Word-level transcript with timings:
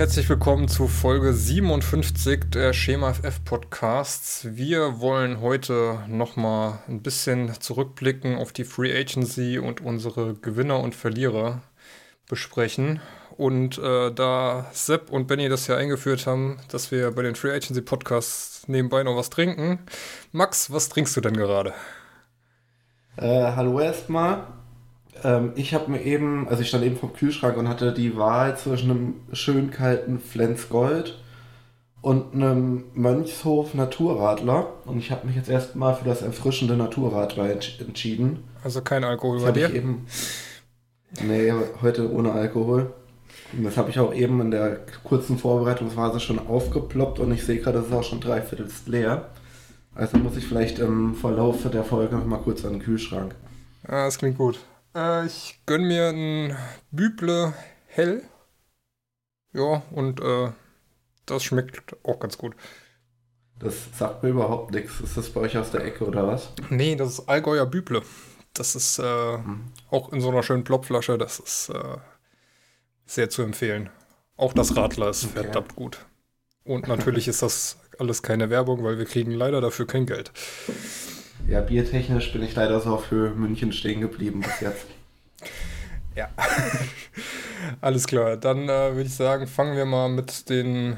Herzlich 0.00 0.30
willkommen 0.30 0.66
zu 0.66 0.88
Folge 0.88 1.34
57 1.34 2.44
der 2.48 2.72
Schema 2.72 3.12
FF 3.12 3.44
Podcasts. 3.44 4.46
Wir 4.48 4.98
wollen 4.98 5.42
heute 5.42 5.98
nochmal 6.08 6.78
ein 6.88 7.02
bisschen 7.02 7.52
zurückblicken 7.60 8.36
auf 8.38 8.50
die 8.54 8.64
Free 8.64 8.98
Agency 8.98 9.58
und 9.58 9.82
unsere 9.82 10.32
Gewinner 10.32 10.80
und 10.80 10.94
Verlierer 10.94 11.60
besprechen. 12.30 13.00
Und 13.36 13.76
äh, 13.76 14.10
da 14.10 14.70
Sepp 14.72 15.10
und 15.10 15.26
Benny 15.26 15.50
das 15.50 15.66
ja 15.66 15.76
eingeführt 15.76 16.26
haben, 16.26 16.60
dass 16.70 16.90
wir 16.90 17.10
bei 17.10 17.20
den 17.20 17.34
Free 17.34 17.52
Agency 17.52 17.82
Podcasts 17.82 18.66
nebenbei 18.68 19.02
noch 19.02 19.18
was 19.18 19.28
trinken. 19.28 19.80
Max, 20.32 20.72
was 20.72 20.88
trinkst 20.88 21.14
du 21.14 21.20
denn 21.20 21.36
gerade? 21.36 21.74
Äh, 23.18 23.52
hallo 23.54 23.78
erstmal. 23.78 24.46
Ähm, 25.24 25.52
ich 25.56 25.74
habe 25.74 25.90
mir 25.90 26.02
eben, 26.02 26.48
also 26.48 26.62
ich 26.62 26.68
stand 26.68 26.84
eben 26.84 26.96
vom 26.96 27.12
Kühlschrank 27.12 27.56
und 27.56 27.68
hatte 27.68 27.92
die 27.92 28.16
Wahl 28.16 28.56
zwischen 28.56 28.90
einem 28.90 29.14
schön 29.32 29.70
kalten 29.70 30.20
Flens 30.20 30.68
Gold 30.68 31.18
und 32.02 32.34
einem 32.34 32.84
Mönchshof 32.94 33.74
Naturradler. 33.74 34.72
Und 34.84 34.98
ich 34.98 35.10
habe 35.10 35.26
mich 35.26 35.36
jetzt 35.36 35.48
erstmal 35.48 35.94
für 35.94 36.04
das 36.04 36.22
erfrischende 36.22 36.76
Naturradler 36.76 37.50
entsch 37.50 37.80
entschieden. 37.80 38.44
Also 38.64 38.82
kein 38.82 39.04
Alkohol 39.04 39.36
das 39.36 39.46
bei 39.46 39.52
dir? 39.52 39.68
Ich 39.68 39.76
eben, 39.76 40.06
nee, 41.22 41.52
heute 41.82 42.12
ohne 42.12 42.32
Alkohol. 42.32 42.92
Und 43.52 43.64
das 43.64 43.76
habe 43.76 43.90
ich 43.90 43.98
auch 43.98 44.14
eben 44.14 44.40
in 44.40 44.50
der 44.50 44.80
kurzen 45.02 45.38
Vorbereitungsphase 45.38 46.20
schon 46.20 46.38
aufgeploppt 46.38 47.18
und 47.18 47.32
ich 47.32 47.44
sehe 47.44 47.58
gerade, 47.58 47.78
das 47.78 47.88
ist 47.88 47.92
auch 47.92 48.04
schon 48.04 48.20
dreiviertel 48.20 48.68
leer. 48.86 49.28
Also 49.94 50.18
muss 50.18 50.36
ich 50.36 50.46
vielleicht 50.46 50.78
im 50.78 51.14
Verlauf 51.14 51.68
der 51.70 51.84
Folge 51.84 52.16
noch 52.16 52.26
mal 52.26 52.38
kurz 52.38 52.64
an 52.64 52.74
den 52.74 52.82
Kühlschrank. 52.82 53.34
Ah, 53.86 54.04
das 54.04 54.18
klingt 54.18 54.38
gut. 54.38 54.60
Äh, 54.94 55.26
ich 55.26 55.60
gönne 55.66 55.86
mir 55.86 56.08
ein 56.08 56.56
Büble 56.90 57.54
hell. 57.86 58.22
Ja, 59.52 59.82
und 59.90 60.20
äh, 60.20 60.50
das 61.26 61.44
schmeckt 61.44 61.96
auch 62.04 62.20
ganz 62.20 62.38
gut. 62.38 62.54
Das 63.58 63.74
sagt 63.96 64.22
mir 64.22 64.30
überhaupt 64.30 64.72
nichts. 64.72 65.00
Ist 65.00 65.16
das 65.16 65.30
bei 65.30 65.40
euch 65.40 65.58
aus 65.58 65.70
der 65.70 65.84
Ecke 65.84 66.06
oder 66.06 66.26
was? 66.26 66.52
Nee, 66.70 66.96
das 66.96 67.10
ist 67.10 67.28
Allgäuer 67.28 67.66
Büble. 67.66 68.02
Das 68.54 68.74
ist 68.74 68.98
äh, 68.98 69.34
hm. 69.34 69.72
auch 69.90 70.12
in 70.12 70.20
so 70.20 70.30
einer 70.30 70.42
schönen 70.42 70.64
Plopflasche. 70.64 71.18
Das 71.18 71.38
ist 71.38 71.68
äh, 71.68 71.98
sehr 73.06 73.30
zu 73.30 73.42
empfehlen. 73.42 73.90
Auch 74.36 74.54
das 74.54 74.76
Radler 74.76 75.10
ist 75.10 75.24
okay. 75.24 75.42
verdammt 75.42 75.76
gut. 75.76 76.06
Und 76.64 76.88
natürlich 76.88 77.28
ist 77.28 77.42
das 77.42 77.78
alles 77.98 78.22
keine 78.22 78.48
Werbung, 78.48 78.82
weil 78.82 78.98
wir 78.98 79.04
kriegen 79.04 79.32
leider 79.32 79.60
dafür 79.60 79.86
kein 79.86 80.06
Geld. 80.06 80.32
Ja, 81.48 81.60
biertechnisch 81.60 82.32
bin 82.32 82.42
ich 82.42 82.54
leider 82.54 82.80
so 82.80 82.94
auf 82.94 83.10
Höhe 83.10 83.30
München 83.30 83.72
stehen 83.72 84.00
geblieben 84.00 84.40
bis 84.40 84.60
jetzt. 84.60 84.86
ja. 86.14 86.28
Alles 87.80 88.06
klar. 88.06 88.36
Dann 88.36 88.68
äh, 88.68 88.94
würde 88.94 89.02
ich 89.02 89.14
sagen, 89.14 89.46
fangen 89.46 89.76
wir 89.76 89.84
mal 89.84 90.08
mit 90.08 90.48
den 90.48 90.96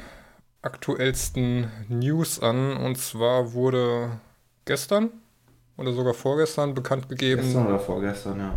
aktuellsten 0.62 1.70
News 1.88 2.40
an. 2.40 2.76
Und 2.76 2.96
zwar 2.98 3.52
wurde 3.52 4.20
gestern 4.64 5.10
oder 5.76 5.92
sogar 5.92 6.14
vorgestern 6.14 6.74
bekannt 6.74 7.08
gegeben. 7.08 7.42
Gestern 7.42 7.66
oder 7.66 7.78
vorgestern, 7.78 8.38
ja. 8.38 8.54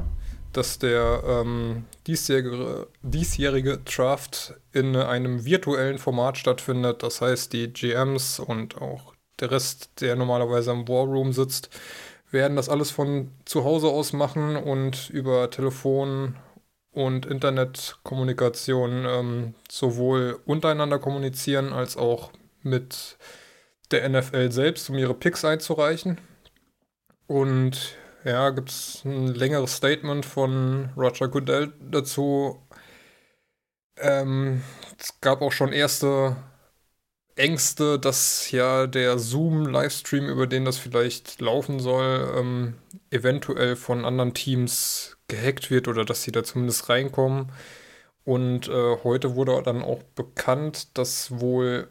Dass 0.53 0.79
der 0.79 1.21
ähm, 1.27 1.85
diesjährige, 2.07 2.87
diesjährige 3.01 3.79
Draft 3.79 4.53
in 4.71 4.95
einem 4.95 5.43
virtuellen 5.43 5.97
Format 5.97 6.37
stattfindet. 6.37 7.03
Das 7.03 7.21
heißt, 7.21 7.51
die 7.51 7.73
GMs 7.73 8.39
und 8.39 8.81
auch 8.81 9.14
der 9.39 9.51
Rest, 9.51 10.01
der 10.01 10.15
normalerweise 10.15 10.71
im 10.71 10.87
War 10.87 11.05
Room 11.05 11.33
sitzt, 11.33 11.69
werden 12.31 12.55
das 12.55 12.69
alles 12.69 12.91
von 12.91 13.31
zu 13.45 13.63
Hause 13.63 13.87
aus 13.87 14.13
machen 14.13 14.55
und 14.55 15.09
über 15.09 15.49
Telefon 15.49 16.35
und 16.91 17.25
Internetkommunikation 17.25 19.05
ähm, 19.07 19.53
sowohl 19.69 20.39
untereinander 20.45 20.99
kommunizieren 20.99 21.73
als 21.73 21.97
auch 21.97 22.31
mit 22.61 23.17
der 23.91 24.07
NFL 24.09 24.51
selbst, 24.51 24.89
um 24.89 24.97
ihre 24.97 25.13
Picks 25.13 25.45
einzureichen. 25.45 26.19
Und 27.27 27.95
ja, 28.23 28.49
gibt 28.49 28.69
es 28.69 29.03
ein 29.05 29.27
längeres 29.27 29.75
Statement 29.75 30.25
von 30.25 30.89
Roger 30.97 31.27
Goodell 31.27 31.73
dazu. 31.79 32.59
Ähm, 33.97 34.63
es 34.99 35.19
gab 35.21 35.41
auch 35.41 35.51
schon 35.51 35.73
erste 35.73 36.35
Ängste, 37.35 37.99
dass 37.99 38.51
ja 38.51 38.87
der 38.87 39.19
Zoom-Livestream, 39.19 40.27
über 40.27 40.47
den 40.47 40.65
das 40.65 40.77
vielleicht 40.77 41.41
laufen 41.41 41.79
soll, 41.79 42.33
ähm, 42.37 42.75
eventuell 43.11 43.75
von 43.75 44.05
anderen 44.05 44.33
Teams 44.33 45.17
gehackt 45.27 45.69
wird 45.69 45.87
oder 45.87 46.05
dass 46.05 46.23
sie 46.23 46.31
da 46.31 46.43
zumindest 46.43 46.89
reinkommen. 46.89 47.51
Und 48.23 48.67
äh, 48.69 48.97
heute 49.03 49.35
wurde 49.35 49.61
dann 49.63 49.83
auch 49.83 50.01
bekannt, 50.15 50.97
dass 50.97 51.39
wohl 51.39 51.89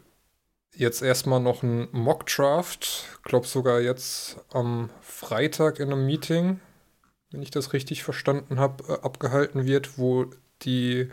jetzt 0.75 1.03
erstmal 1.03 1.41
noch 1.41 1.63
ein 1.63 1.89
Mock-Draft, 1.93 3.21
glaube 3.23 3.47
sogar 3.47 3.81
jetzt 3.81 4.39
am 4.53 4.91
Freitag 5.01 5.79
in 5.79 5.93
einem 5.93 6.07
Meeting, 6.07 6.61
wenn 7.31 7.43
ich 7.43 7.51
das 7.51 7.73
richtig 7.73 8.03
verstanden 8.03 8.59
habe, 8.59 8.85
äh, 8.89 9.05
abgehalten 9.05 9.67
wird, 9.67 9.99
wo 9.99 10.27
die 10.63 11.11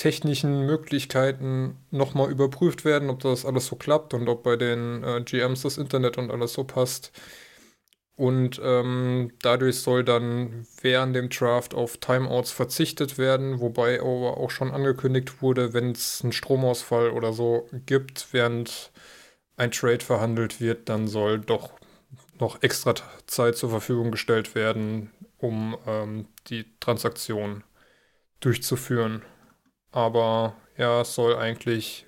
technischen 0.00 0.64
Möglichkeiten 0.64 1.76
nochmal 1.90 2.30
überprüft 2.30 2.86
werden, 2.86 3.10
ob 3.10 3.20
das 3.20 3.44
alles 3.44 3.66
so 3.66 3.76
klappt 3.76 4.14
und 4.14 4.30
ob 4.30 4.42
bei 4.42 4.56
den 4.56 5.04
äh, 5.04 5.20
GMs 5.22 5.60
das 5.60 5.76
Internet 5.76 6.16
und 6.16 6.30
alles 6.30 6.54
so 6.54 6.64
passt. 6.64 7.12
Und 8.16 8.58
ähm, 8.64 9.32
dadurch 9.42 9.80
soll 9.80 10.02
dann 10.02 10.66
während 10.80 11.14
dem 11.16 11.28
Draft 11.28 11.74
auf 11.74 11.98
Timeouts 11.98 12.50
verzichtet 12.50 13.18
werden, 13.18 13.60
wobei 13.60 14.00
aber 14.00 14.38
auch 14.38 14.50
schon 14.50 14.70
angekündigt 14.70 15.42
wurde, 15.42 15.74
wenn 15.74 15.90
es 15.90 16.22
einen 16.22 16.32
Stromausfall 16.32 17.10
oder 17.10 17.34
so 17.34 17.68
gibt, 17.84 18.28
während 18.32 18.92
ein 19.58 19.70
Trade 19.70 20.02
verhandelt 20.02 20.62
wird, 20.62 20.88
dann 20.88 21.08
soll 21.08 21.40
doch 21.40 21.72
noch 22.38 22.62
extra 22.62 22.94
Zeit 23.26 23.58
zur 23.58 23.68
Verfügung 23.68 24.10
gestellt 24.10 24.54
werden, 24.54 25.10
um 25.36 25.76
ähm, 25.86 26.26
die 26.48 26.64
Transaktion 26.80 27.64
durchzuführen. 28.40 29.20
Aber 29.92 30.54
ja, 30.76 31.00
es 31.00 31.14
soll 31.14 31.36
eigentlich 31.36 32.06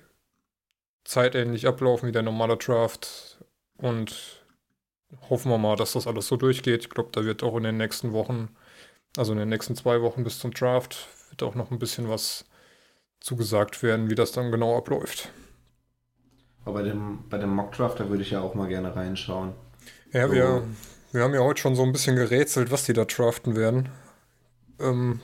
zeitähnlich 1.03 1.67
ablaufen 1.67 2.07
wie 2.07 2.13
der 2.13 2.21
normale 2.21 2.57
Draft. 2.57 3.43
Und 3.77 4.43
hoffen 5.29 5.51
wir 5.51 5.57
mal, 5.57 5.75
dass 5.75 5.93
das 5.93 6.07
alles 6.07 6.27
so 6.27 6.37
durchgeht. 6.37 6.83
Ich 6.83 6.89
glaube, 6.89 7.09
da 7.11 7.25
wird 7.25 7.43
auch 7.43 7.55
in 7.57 7.63
den 7.63 7.77
nächsten 7.77 8.13
Wochen, 8.13 8.49
also 9.17 9.33
in 9.33 9.39
den 9.39 9.49
nächsten 9.49 9.75
zwei 9.75 10.01
Wochen 10.01 10.23
bis 10.23 10.39
zum 10.39 10.53
Draft, 10.53 11.07
wird 11.29 11.43
auch 11.43 11.55
noch 11.55 11.71
ein 11.71 11.79
bisschen 11.79 12.09
was 12.09 12.45
zugesagt 13.19 13.83
werden, 13.83 14.09
wie 14.09 14.15
das 14.15 14.31
dann 14.31 14.51
genau 14.51 14.77
abläuft. 14.77 15.29
Aber 16.65 16.75
bei 16.75 16.83
dem, 16.83 17.19
bei 17.29 17.37
dem 17.37 17.49
Mock-Draft, 17.49 17.99
da 17.99 18.09
würde 18.09 18.23
ich 18.23 18.31
ja 18.31 18.41
auch 18.41 18.55
mal 18.55 18.67
gerne 18.67 18.95
reinschauen. 18.95 19.53
Ja, 20.11 20.27
so. 20.27 20.33
wir, 20.33 20.63
wir 21.11 21.23
haben 21.23 21.33
ja 21.33 21.41
heute 21.41 21.61
schon 21.61 21.75
so 21.75 21.83
ein 21.83 21.91
bisschen 21.91 22.15
gerätselt, 22.15 22.71
was 22.71 22.85
die 22.85 22.93
da 22.93 23.05
draften 23.05 23.55
werden. 23.55 23.89
Ähm, 24.79 25.19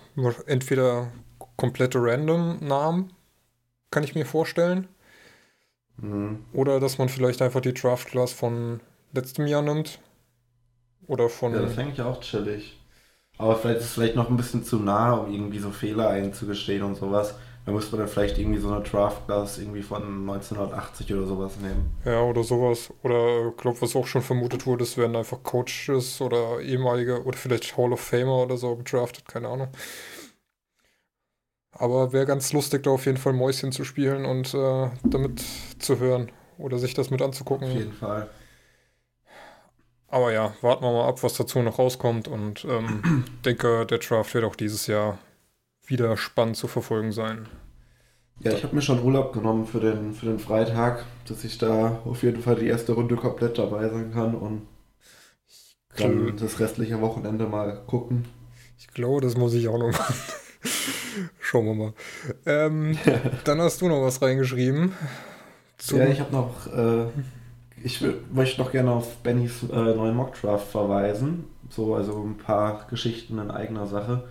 entweder 0.46 1.12
komplette 1.60 2.00
Random-Namen, 2.02 3.12
kann 3.92 4.04
ich 4.04 4.16
mir 4.16 4.26
vorstellen. 4.26 4.88
Mhm. 5.98 6.46
Oder 6.54 6.80
dass 6.80 6.98
man 6.98 7.10
vielleicht 7.10 7.42
einfach 7.42 7.60
die 7.60 7.74
Draft-Class 7.74 8.32
von 8.32 8.80
letztem 9.12 9.46
Jahr 9.46 9.62
nimmt. 9.62 10.00
Oder 11.08 11.28
von. 11.28 11.54
Ja, 11.54 11.62
das 11.62 11.74
fände 11.74 11.92
ich 11.92 12.02
auch 12.02 12.22
chillig. 12.22 12.80
Aber 13.38 13.56
vielleicht 13.58 13.80
ist 13.80 13.86
es 13.88 13.94
vielleicht 13.94 14.16
noch 14.16 14.30
ein 14.30 14.38
bisschen 14.38 14.64
zu 14.64 14.78
nah, 14.78 15.14
um 15.14 15.34
irgendwie 15.34 15.60
so 15.60 15.70
Fehler 15.70 16.10
einzugestehen 16.10 16.84
und 16.84 16.96
sowas. 16.96 17.36
Da 17.66 17.74
müsste 17.74 17.92
man 17.92 18.06
dann 18.06 18.14
vielleicht 18.14 18.38
irgendwie 18.38 18.60
so 18.60 18.72
eine 18.72 18.84
Draft-Class 18.84 19.60
irgendwie 19.60 19.82
von 19.82 20.02
1980 20.02 21.14
oder 21.14 21.26
sowas 21.26 21.58
nehmen. 21.62 21.92
Ja, 22.06 22.22
oder 22.22 22.44
sowas. 22.44 22.92
Oder 23.04 23.50
ich 23.50 23.58
glaube, 23.58 23.82
was 23.82 23.96
auch 23.96 24.08
schon 24.08 24.22
vermutet 24.22 24.66
wurde, 24.66 24.84
es 24.84 24.98
werden 24.98 25.16
einfach 25.16 25.44
Coaches 25.44 26.22
oder 26.22 26.62
ehemalige 26.62 27.24
oder 27.24 27.38
vielleicht 27.38 27.78
Hall 27.78 27.92
of 27.92 28.00
Famer 28.00 28.44
oder 28.44 28.56
so 28.56 28.76
gedraftet, 28.78 29.28
keine 29.28 29.50
Ahnung. 29.50 29.68
Aber 31.72 32.12
wäre 32.14 32.26
ganz 32.26 32.52
lustig, 32.52 32.84
da 32.84 32.92
auf 32.92 33.06
jeden 33.06 33.18
Fall 33.18 33.34
Mäuschen 33.34 33.72
zu 33.72 33.84
spielen 33.84 34.26
und 34.26 34.54
äh, 34.54 34.90
damit 35.04 35.44
zu 35.80 36.00
hören 36.00 36.32
oder 36.58 36.78
sich 36.78 36.94
das 36.94 37.10
mit 37.10 37.22
anzugucken. 37.22 37.68
Auf 37.68 37.74
jeden 37.74 37.94
Fall. 37.94 38.30
Aber 40.08 40.34
ja, 40.34 40.54
warten 40.62 40.84
wir 40.84 40.92
mal 40.92 41.08
ab, 41.08 41.22
was 41.22 41.36
dazu 41.36 41.62
noch 41.62 41.78
rauskommt 41.78 42.28
und 42.28 42.66
ähm, 42.66 43.26
denke, 43.46 43.86
der 43.86 44.00
Draft 44.00 44.34
wird 44.34 44.44
auch 44.44 44.56
dieses 44.56 44.88
Jahr 44.88 45.20
wieder 45.86 46.18
spannend 46.18 46.58
zu 46.58 46.68
verfolgen 46.68 47.12
sein. 47.12 47.48
Ja, 48.42 48.54
ich 48.54 48.64
habe 48.64 48.76
mir 48.76 48.82
schon 48.82 49.04
Urlaub 49.04 49.34
genommen 49.34 49.66
für 49.66 49.80
den, 49.80 50.14
für 50.14 50.26
den 50.26 50.40
Freitag, 50.40 51.06
dass 51.28 51.44
ich 51.44 51.58
da 51.58 52.00
auf 52.06 52.24
jeden 52.24 52.42
Fall 52.42 52.56
die 52.56 52.68
erste 52.68 52.94
Runde 52.94 53.18
komplett 53.18 53.58
dabei 53.58 53.90
sein 53.90 54.12
kann 54.14 54.34
und 54.34 54.66
dann 55.98 56.38
das 56.38 56.60
restliche 56.60 57.02
Wochenende 57.02 57.48
mal 57.48 57.84
gucken. 57.86 58.26
Ich 58.78 58.88
glaube, 58.88 59.20
das 59.22 59.36
muss 59.36 59.54
ich 59.54 59.68
auch 59.68 59.78
noch 59.78 59.92
machen. 59.92 60.16
Schauen 61.40 61.66
wir 61.66 61.76
mal. 61.76 61.94
Ähm, 62.46 62.98
dann 63.44 63.62
hast 63.62 63.82
du 63.82 63.88
noch 63.88 64.02
was 64.02 64.22
reingeschrieben. 64.22 64.94
ja, 65.92 66.08
ich 66.08 66.20
habe 66.20 66.32
noch, 66.32 66.68
äh, 66.68 67.06
ich 67.84 68.04
möchte 68.32 68.62
noch 68.62 68.72
gerne 68.72 68.92
auf 68.92 69.18
Bennys 69.18 69.64
äh, 69.64 69.76
neuen 69.76 70.16
Mockdraft 70.16 70.70
verweisen. 70.72 71.46
So, 71.70 71.96
also 71.96 72.24
ein 72.24 72.38
paar 72.38 72.88
Geschichten 72.90 73.38
in 73.40 73.52
eigener 73.52 73.88
Sache. 73.88 74.24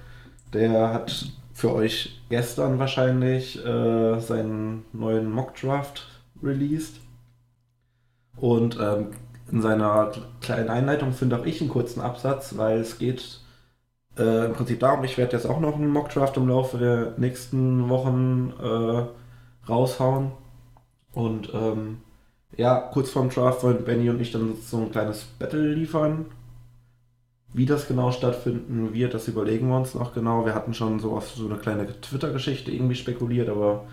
Der 0.53 0.93
hat 0.93 1.27
für 1.53 1.75
euch 1.75 2.21
gestern 2.29 2.79
wahrscheinlich 2.79 3.65
äh, 3.65 4.21
seinen 4.21 4.85
neuen 4.93 5.31
Mock-Draft 5.31 6.07
released. 6.43 7.01
Und 8.37 8.79
ähm, 8.81 9.09
in 9.51 9.63
seiner 9.63 10.13
kleinen 10.41 10.69
Einleitung 10.69 11.13
finde 11.13 11.39
auch 11.39 11.47
ich 11.47 11.61
einen 11.61 11.71
kurzen 11.71 12.01
Absatz, 12.01 12.57
weil 12.57 12.79
es 12.79 12.99
geht 12.99 13.41
äh, 14.19 14.47
im 14.47 14.53
Prinzip 14.53 14.81
darum, 14.81 15.05
ich 15.05 15.19
werde 15.19 15.37
jetzt 15.37 15.47
auch 15.47 15.61
noch 15.61 15.75
einen 15.75 15.91
Mock-Draft 15.91 16.37
im 16.37 16.49
Laufe 16.49 16.79
der 16.79 17.15
nächsten 17.17 17.88
Wochen 17.88 18.53
äh, 18.62 19.69
raushauen. 19.69 20.32
Und 21.12 21.53
ähm, 21.55 21.99
ja, 22.56 22.79
kurz 22.79 23.11
vorm 23.11 23.31
Draft 23.31 23.62
wollen 23.62 23.85
Benny 23.85 24.11
und 24.11 24.20
ich 24.20 24.32
dann 24.32 24.55
so 24.61 24.79
ein 24.79 24.91
kleines 24.91 25.25
Battle 25.25 25.73
liefern. 25.73 26.26
Wie 27.53 27.67
das 27.67 27.88
genau 27.88 28.12
stattfinden 28.12 28.93
wird, 28.93 29.15
das 29.15 29.26
überlegen 29.29 29.69
wir 29.69 29.76
uns 29.76 29.94
noch 29.94 30.12
genau. 30.12 30.44
Wir 30.44 30.55
hatten 30.55 30.75
schon 30.75 31.00
so 31.00 31.12
auf 31.17 31.31
so 31.31 31.47
eine 31.47 31.56
kleine 31.56 31.87
Twitter-Geschichte 32.00 32.70
irgendwie 32.70 32.94
spekuliert, 32.94 33.49
aber 33.49 33.85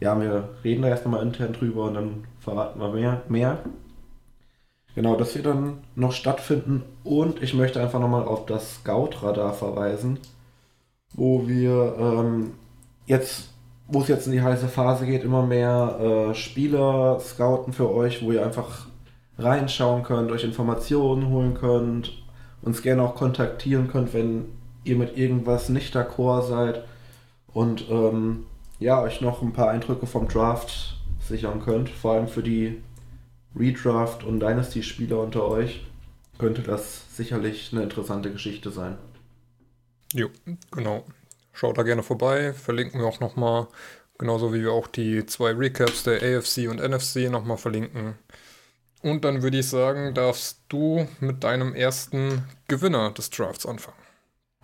ja, 0.00 0.20
wir 0.20 0.50
reden 0.62 0.82
da 0.82 0.88
erst 0.88 1.04
nochmal 1.04 1.22
intern 1.22 1.52
drüber 1.52 1.84
und 1.84 1.94
dann 1.94 2.24
verraten 2.40 2.80
wir 2.80 2.90
mehr. 2.92 3.22
mehr. 3.28 3.58
Genau, 4.94 5.16
das 5.16 5.34
wird 5.34 5.46
dann 5.46 5.78
noch 5.94 6.12
stattfinden. 6.12 6.82
Und 7.04 7.42
ich 7.42 7.54
möchte 7.54 7.80
einfach 7.80 8.00
nochmal 8.00 8.24
auf 8.24 8.46
das 8.46 8.76
Scout-Radar 8.76 9.54
verweisen, 9.54 10.18
wo 11.14 11.48
wir 11.48 11.96
ähm, 11.98 12.52
jetzt, 13.06 13.50
wo 13.88 14.00
es 14.00 14.08
jetzt 14.08 14.26
in 14.26 14.32
die 14.32 14.42
heiße 14.42 14.68
Phase 14.68 15.06
geht, 15.06 15.24
immer 15.24 15.44
mehr 15.44 16.30
äh, 16.30 16.34
Spieler 16.34 17.18
scouten 17.20 17.72
für 17.72 17.90
euch, 17.90 18.22
wo 18.22 18.32
ihr 18.32 18.44
einfach 18.44 18.86
reinschauen 19.38 20.02
könnt, 20.02 20.30
euch 20.30 20.44
Informationen 20.44 21.28
holen 21.30 21.54
könnt, 21.54 22.12
uns 22.60 22.82
gerne 22.82 23.02
auch 23.02 23.14
kontaktieren 23.14 23.88
könnt, 23.88 24.12
wenn 24.12 24.46
ihr 24.84 24.96
mit 24.96 25.16
irgendwas 25.16 25.68
nicht 25.68 25.96
d'accord 25.96 26.42
seid. 26.42 26.84
Und 27.52 27.90
ähm, 27.90 28.44
ja, 28.78 29.00
euch 29.00 29.20
noch 29.20 29.42
ein 29.42 29.52
paar 29.52 29.70
Eindrücke 29.70 30.06
vom 30.06 30.28
Draft 30.28 30.96
sichern 31.20 31.62
könnt, 31.62 31.88
vor 31.88 32.12
allem 32.12 32.28
für 32.28 32.42
die 32.42 32.82
Redraft 33.56 34.24
und 34.24 34.40
Dynasty-Spieler 34.40 35.18
unter 35.18 35.46
euch 35.46 35.84
könnte 36.38 36.62
das 36.62 37.16
sicherlich 37.16 37.70
eine 37.72 37.82
interessante 37.82 38.32
Geschichte 38.32 38.70
sein. 38.70 38.98
Jo, 40.12 40.28
genau. 40.70 41.04
Schaut 41.52 41.78
da 41.78 41.82
gerne 41.82 42.02
vorbei. 42.02 42.52
Verlinken 42.52 43.00
wir 43.00 43.06
auch 43.06 43.20
nochmal, 43.20 43.68
genauso 44.18 44.52
wie 44.52 44.62
wir 44.62 44.72
auch 44.72 44.86
die 44.86 45.26
zwei 45.26 45.52
Recaps 45.52 46.04
der 46.04 46.22
AFC 46.22 46.68
und 46.68 46.80
NFC 46.80 47.30
nochmal 47.30 47.58
verlinken. 47.58 48.14
Und 49.02 49.24
dann 49.24 49.42
würde 49.42 49.58
ich 49.58 49.68
sagen, 49.68 50.14
darfst 50.14 50.60
du 50.68 51.06
mit 51.20 51.44
deinem 51.44 51.74
ersten 51.74 52.44
Gewinner 52.68 53.10
des 53.10 53.30
Drafts 53.30 53.66
anfangen. 53.66 53.96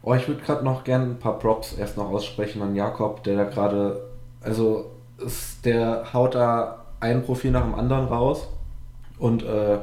Oh, 0.03 0.15
ich 0.15 0.29
würde 0.29 0.43
gerade 0.43 0.65
noch 0.65 0.85
gerne 0.85 1.07
ein 1.07 1.19
paar 1.19 1.39
Props 1.39 1.75
erst 1.75 1.97
noch 1.97 2.09
aussprechen 2.09 2.63
an 2.63 2.77
Jakob, 2.77 3.25
der 3.25 3.37
da 3.37 3.45
gerade, 3.45 4.11
also 4.41 4.93
ist, 5.19 5.65
der 5.65 6.13
haut 6.13 6.37
da 6.37 6.87
ein 7.01 7.25
Profil 7.25 7.51
nach 7.51 7.65
dem 7.65 7.75
anderen 7.75 8.07
raus 8.07 8.49
und 9.19 9.43
äh, 9.43 9.79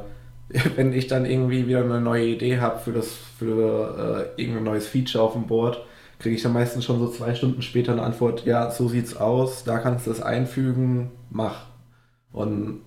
wenn 0.76 0.92
ich 0.92 1.06
dann 1.06 1.26
irgendwie 1.26 1.66
wieder 1.66 1.82
eine 1.84 2.00
neue 2.00 2.26
Idee 2.26 2.60
habe 2.60 2.78
für 2.78 2.92
das 2.92 3.12
für 3.38 4.32
äh, 4.36 4.40
irgendein 4.40 4.64
neues 4.64 4.86
Feature 4.86 5.24
auf 5.24 5.32
dem 5.32 5.46
Board, 5.46 5.84
kriege 6.18 6.36
ich 6.36 6.42
dann 6.42 6.52
meistens 6.52 6.84
schon 6.84 6.98
so 6.98 7.08
zwei 7.08 7.34
Stunden 7.34 7.62
später 7.62 7.92
eine 7.92 8.02
Antwort, 8.02 8.46
ja, 8.46 8.70
so 8.70 8.88
sieht's 8.88 9.16
aus, 9.16 9.64
da 9.64 9.78
kannst 9.78 10.06
du 10.06 10.10
es 10.10 10.22
einfügen, 10.22 11.10
mach. 11.30 11.66
Und 12.32 12.82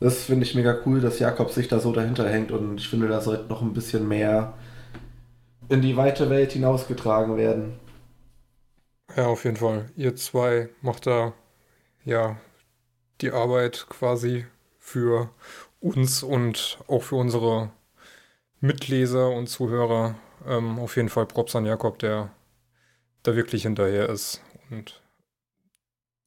das 0.00 0.24
finde 0.24 0.44
ich 0.44 0.54
mega 0.54 0.76
cool, 0.86 1.00
dass 1.00 1.18
Jakob 1.18 1.50
sich 1.50 1.68
da 1.68 1.80
so 1.80 1.92
dahinter 1.92 2.28
hängt 2.28 2.52
und 2.52 2.78
ich 2.78 2.88
finde, 2.88 3.08
da 3.08 3.20
sollte 3.20 3.48
noch 3.48 3.62
ein 3.62 3.72
bisschen 3.72 4.06
mehr 4.06 4.54
in 5.68 5.82
die 5.82 5.96
weite 5.96 6.30
Welt 6.30 6.52
hinausgetragen 6.52 7.36
werden. 7.36 7.78
Ja, 9.16 9.26
auf 9.26 9.44
jeden 9.44 9.56
Fall. 9.56 9.90
Ihr 9.96 10.16
zwei 10.16 10.68
macht 10.82 11.06
da 11.06 11.32
ja 12.04 12.36
die 13.20 13.32
Arbeit 13.32 13.86
quasi 13.88 14.46
für 14.78 15.30
uns 15.80 16.22
und 16.22 16.78
auch 16.88 17.02
für 17.02 17.16
unsere 17.16 17.70
Mitleser 18.60 19.30
und 19.30 19.48
Zuhörer 19.48 20.16
ähm, 20.46 20.78
auf 20.78 20.96
jeden 20.96 21.08
Fall 21.08 21.26
Props 21.26 21.54
an 21.56 21.66
Jakob, 21.66 21.98
der 21.98 22.30
da 23.22 23.36
wirklich 23.36 23.62
hinterher 23.62 24.08
ist 24.08 24.42
und 24.70 25.00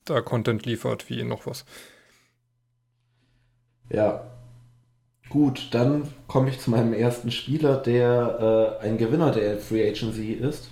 da 0.05 0.21
Content 0.21 0.65
liefert 0.65 1.09
wie 1.09 1.23
noch 1.23 1.45
was. 1.45 1.65
Ja. 3.89 4.23
Gut, 5.29 5.69
dann 5.71 6.13
komme 6.27 6.49
ich 6.49 6.59
zu 6.59 6.71
meinem 6.71 6.93
ersten 6.93 7.31
Spieler, 7.31 7.77
der 7.77 8.79
äh, 8.81 8.85
ein 8.85 8.97
Gewinner 8.97 9.31
der 9.31 9.57
Free 9.57 9.87
Agency 9.87 10.33
ist. 10.33 10.69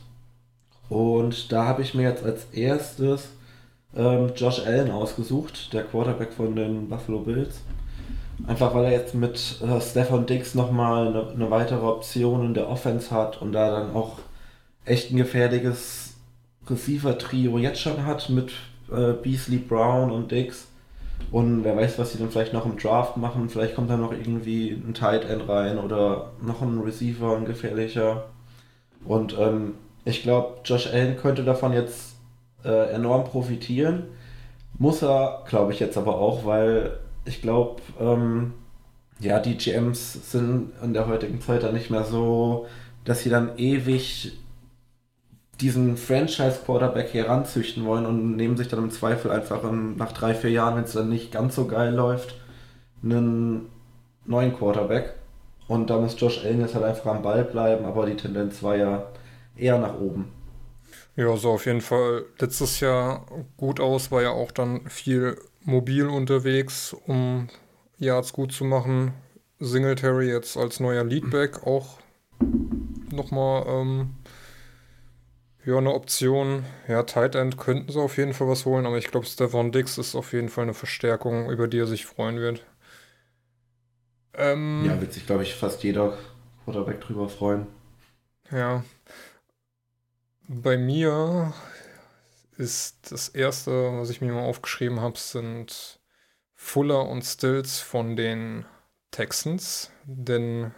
Und 0.90 1.52
da 1.52 1.66
habe 1.66 1.82
ich 1.82 1.94
mir 1.94 2.10
jetzt 2.10 2.26
als 2.26 2.46
erstes 2.52 3.30
ähm, 3.96 4.34
Josh 4.36 4.60
Allen 4.66 4.92
ausgesucht, 4.92 5.72
der 5.72 5.84
Quarterback 5.84 6.34
von 6.34 6.56
den 6.56 6.90
Buffalo 6.90 7.20
Bills. 7.20 7.62
Einfach 8.48 8.74
weil 8.74 8.86
er 8.86 8.92
jetzt 8.92 9.14
mit 9.16 9.62
äh, 9.62 9.82
Stefan 9.82 10.26
Dix 10.26 10.56
nochmal 10.56 11.08
eine, 11.08 11.30
eine 11.30 11.52
weitere 11.52 11.86
Option 11.86 12.46
in 12.46 12.54
der 12.54 12.70
Offense 12.70 13.12
hat 13.12 13.42
und 13.42 13.52
da 13.52 13.70
dann 13.70 13.94
auch 13.96 14.20
echt 14.86 15.12
ein 15.12 15.18
gefährliches 15.18 16.16
Receiver-Trio 16.70 17.58
jetzt 17.58 17.82
schon 17.82 18.06
hat 18.06 18.30
mit 18.30 18.52
äh, 18.92 19.14
Beasley, 19.14 19.58
Brown 19.58 20.12
und 20.12 20.32
Dix. 20.32 20.68
Und 21.32 21.64
wer 21.64 21.76
weiß, 21.76 22.00
was 22.00 22.14
sie 22.14 22.18
dann 22.18 22.32
vielleicht 22.32 22.54
noch 22.54 22.66
im 22.66 22.78
Draft 22.78 23.18
machen. 23.18 23.50
Vielleicht 23.50 23.76
kommt 23.76 23.90
da 23.90 23.98
noch 23.98 24.14
irgendwie 24.14 24.72
ein 24.72 24.94
Tight 24.94 25.26
End 25.26 25.48
rein 25.48 25.78
oder 25.78 26.32
noch 26.42 26.62
ein 26.62 26.80
Receiver, 26.80 27.36
ein 27.36 27.46
gefährlicher. 27.46 28.26
Und 29.06 29.38
ähm, 29.38 29.76
ich 30.06 30.24
glaube, 30.24 30.60
Josh 30.64 30.88
Allen 30.88 31.18
könnte 31.18 31.44
davon 31.44 31.74
jetzt 31.74 32.16
äh, 32.64 32.92
enorm 32.94 33.26
profitieren. 33.26 34.04
Muss 34.78 35.04
er, 35.04 35.44
glaube 35.48 35.74
ich, 35.74 35.80
jetzt 35.80 35.98
aber 35.98 36.16
auch, 36.16 36.46
weil 36.46 36.98
ich 37.30 37.42
glaube, 37.42 37.82
ähm, 38.00 38.54
ja, 39.20 39.40
die 39.40 39.56
GMs 39.56 40.32
sind 40.32 40.72
in 40.84 40.94
der 40.94 41.08
heutigen 41.08 41.40
Zeit 41.42 41.64
dann 41.64 41.76
nicht 41.76 41.92
mehr 41.92 42.04
so, 42.04 42.66
dass 43.06 43.22
sie 43.22 43.30
dann 43.30 43.58
ewig 43.58 44.34
diesen 45.62 45.98
Franchise-Quarterback 45.98 47.14
heranzüchten 47.14 47.86
wollen 47.86 48.06
und 48.06 48.36
nehmen 48.36 48.58
sich 48.58 48.68
dann 48.68 48.80
im 48.80 48.92
Zweifel 48.92 49.30
einfach 49.30 49.64
in, 49.64 49.96
nach 49.98 50.14
drei, 50.14 50.34
vier 50.34 50.50
Jahren, 50.50 50.76
wenn 50.76 50.86
es 50.86 50.94
dann 50.94 51.10
nicht 51.10 51.32
ganz 51.32 51.56
so 51.56 51.68
geil 51.68 51.94
läuft, 51.94 52.36
einen 53.04 53.68
neuen 54.26 54.56
Quarterback. 54.56 55.14
Und 55.68 55.90
da 55.90 56.00
muss 56.00 56.20
Josh 56.20 56.44
Allen 56.44 56.62
jetzt 56.62 56.74
halt 56.74 56.86
einfach 56.86 57.14
am 57.14 57.22
Ball 57.22 57.44
bleiben, 57.44 57.86
aber 57.86 58.06
die 58.06 58.16
Tendenz 58.16 58.64
war 58.64 58.76
ja 58.76 59.12
eher 59.56 59.78
nach 59.78 60.00
oben. 60.00 60.32
Ja, 61.16 61.36
so 61.36 61.52
auf 61.52 61.66
jeden 61.66 61.82
Fall 61.82 62.24
letztes 62.40 62.80
Jahr 62.80 63.26
gut 63.58 63.80
aus, 63.80 64.10
war 64.12 64.22
ja 64.22 64.32
auch 64.32 64.52
dann 64.52 64.90
viel 64.90 65.38
mobil 65.62 66.08
unterwegs, 66.08 66.94
um 67.06 67.50
Yards 67.98 68.34
gut 68.34 68.52
zu 68.52 68.64
machen. 68.64 69.14
Singletary 69.60 70.30
jetzt 70.30 70.58
als 70.58 70.80
neuer 70.80 71.04
Leadback 71.04 71.66
auch 71.68 72.00
nochmal 73.12 73.66
ähm, 73.68 74.16
ja, 75.66 75.78
eine 75.78 75.94
Option. 75.94 76.66
Ja, 76.88 77.04
Tight 77.04 77.36
End 77.36 77.58
könnten 77.58 77.92
sie 77.92 78.00
auf 78.00 78.18
jeden 78.18 78.34
Fall 78.34 78.48
was 78.48 78.66
holen, 78.66 78.86
aber 78.86 78.98
ich 78.98 79.08
glaube, 79.08 79.26
Stefan 79.26 79.72
Dix 79.72 79.98
ist 79.98 80.16
auf 80.16 80.34
jeden 80.34 80.50
Fall 80.50 80.64
eine 80.64 80.74
Verstärkung, 80.74 81.50
über 81.50 81.68
die 81.68 81.80
er 81.80 81.88
sich 81.88 82.06
freuen 82.06 82.38
wird. 82.38 82.66
Ähm, 84.34 84.84
ja, 84.86 85.00
wird 85.02 85.14
sich, 85.14 85.26
glaube 85.26 85.44
ich, 85.44 85.56
fast 85.56 85.84
jeder 85.84 86.18
Quarterback 86.64 87.02
drüber 87.02 87.28
freuen. 87.28 87.68
Ja. 88.52 88.84
Bei 90.48 90.78
mir 90.78 91.54
ist 92.60 93.12
das 93.12 93.30
erste, 93.30 93.72
was 94.00 94.10
ich 94.10 94.20
mir 94.22 94.34
mal 94.34 94.44
aufgeschrieben 94.44 95.00
habe, 95.00 95.18
sind 95.18 96.00
Fuller 96.56 97.08
und 97.08 97.24
Stills 97.24 97.80
von 97.80 98.18
den 98.18 98.66
Texans. 99.12 99.92
Denn 100.06 100.74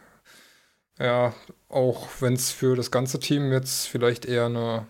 ja, 0.99 1.33
auch 1.69 2.07
wenn 2.19 2.33
es 2.33 2.51
für 2.51 2.75
das 2.75 2.91
ganze 2.91 3.19
Team 3.19 3.51
jetzt 3.51 3.87
vielleicht 3.87 4.25
eher 4.25 4.45
eine 4.45 4.87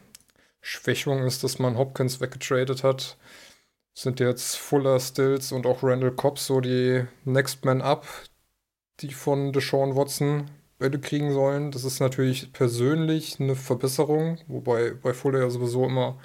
Schwächung 0.60 1.24
ist, 1.26 1.44
dass 1.46 1.60
man 1.60 1.78
Hopkins 1.78 2.20
weggetradet 2.20 2.84
hat, 2.84 3.18
sind 3.94 4.20
jetzt 4.20 4.58
Fuller, 4.58 5.00
Stills 5.00 5.54
und 5.54 5.66
auch 5.66 5.84
Randall 5.84 6.12
Cobb 6.12 6.40
so 6.40 6.60
die 6.60 7.06
Next 7.24 7.64
Man 7.64 7.82
Up, 7.82 8.06
die 9.00 9.14
von 9.14 9.54
Deshaun 9.54 9.96
Watson 9.96 10.52
Bälle 10.78 11.00
kriegen 11.00 11.32
sollen. 11.32 11.72
Das 11.72 11.86
ist 11.86 12.02
natürlich 12.02 12.52
persönlich 12.52 13.40
eine 13.40 13.56
Verbesserung, 13.56 14.40
wobei 14.48 14.92
bei 14.92 15.14
Fuller 15.14 15.40
ja 15.40 15.50
sowieso 15.50 15.86
immer 15.86 16.20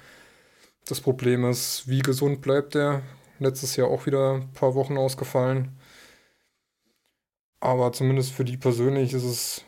das 0.87 1.01
Problem 1.01 1.45
ist, 1.45 1.87
wie 1.87 1.99
gesund 1.99 2.41
bleibt 2.41 2.75
er. 2.75 3.03
Letztes 3.39 3.75
Jahr 3.75 3.89
auch 3.89 4.05
wieder 4.05 4.35
ein 4.35 4.51
paar 4.53 4.73
Wochen 4.73 4.97
ausgefallen. 4.97 5.77
Aber 7.59 7.91
zumindest 7.91 8.31
für 8.31 8.45
die 8.45 8.57
persönlich 8.57 9.13
ist 9.13 9.23
es 9.23 9.65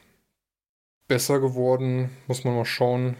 besser 1.07 1.39
geworden. 1.39 2.09
Muss 2.27 2.43
man 2.43 2.55
mal 2.55 2.65
schauen. 2.65 3.17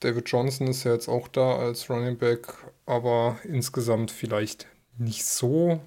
David 0.00 0.28
Johnson 0.28 0.66
ist 0.68 0.84
ja 0.84 0.92
jetzt 0.92 1.08
auch 1.08 1.28
da 1.28 1.56
als 1.56 1.88
Running 1.88 2.18
Back, 2.18 2.54
aber 2.86 3.38
insgesamt 3.44 4.10
vielleicht 4.10 4.66
nicht 4.98 5.24
so 5.24 5.80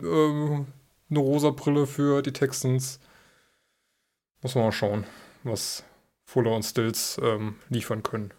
äh, 0.00 0.64
eine 1.10 1.18
rosa 1.18 1.50
Brille 1.50 1.86
für 1.86 2.22
die 2.22 2.32
Texans. 2.32 3.00
Muss 4.42 4.54
man 4.54 4.64
mal 4.64 4.72
schauen, 4.72 5.04
was 5.42 5.84
Fuller 6.24 6.54
und 6.54 6.64
Stills 6.64 7.20
ähm, 7.22 7.56
liefern 7.68 8.02
können. 8.02 8.32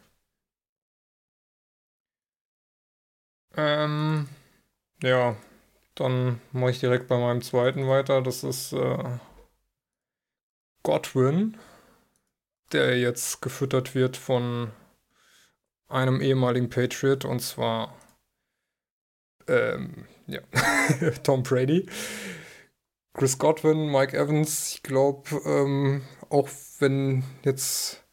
Ähm, 3.56 4.28
ja, 5.02 5.36
dann 5.96 6.42
mache 6.52 6.72
ich 6.72 6.80
direkt 6.80 7.08
bei 7.08 7.18
meinem 7.18 7.42
zweiten 7.42 7.88
weiter. 7.88 8.22
Das 8.22 8.44
ist 8.44 8.74
äh, 8.74 9.20
Godwin, 10.84 11.58
der 12.72 13.00
jetzt 13.00 13.42
gefüttert 13.42 13.96
wird 13.96 14.18
von 14.18 14.72
einem 15.88 16.22
ehemaligen 16.22 16.70
Patriot 16.70 17.26
und 17.26 17.40
zwar 17.42 17.96
ähm, 19.48 20.08
ja, 20.28 20.42
Tom 21.24 21.44
Brady. 21.44 21.88
Chris 23.14 23.38
Godwin, 23.38 23.92
Mike 23.92 24.18
Evans, 24.18 24.74
ich 24.74 24.84
glaube, 24.84 25.40
ähm, 25.46 26.02
auch 26.30 26.50
wenn 26.80 27.24
jetzt 27.44 28.04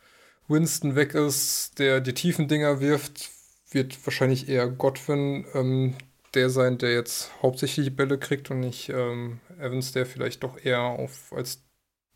Winston 0.46 0.94
weg 0.94 1.14
ist, 1.14 1.78
der 1.78 2.02
die 2.02 2.12
tiefen 2.12 2.48
Dinger 2.48 2.80
wirft, 2.80 3.30
wird 3.70 4.04
wahrscheinlich 4.06 4.48
eher 4.48 4.68
Godwin 4.68 5.44
ähm, 5.54 5.94
der 6.34 6.50
sein, 6.50 6.78
der 6.78 6.92
jetzt 6.92 7.30
hauptsächlich 7.42 7.86
die 7.86 7.90
Bälle 7.90 8.18
kriegt 8.18 8.50
und 8.50 8.60
nicht 8.60 8.88
ähm, 8.88 9.40
Evans, 9.58 9.92
der 9.92 10.06
vielleicht 10.06 10.42
doch 10.42 10.64
eher 10.64 10.80
auf 10.80 11.32
als 11.32 11.62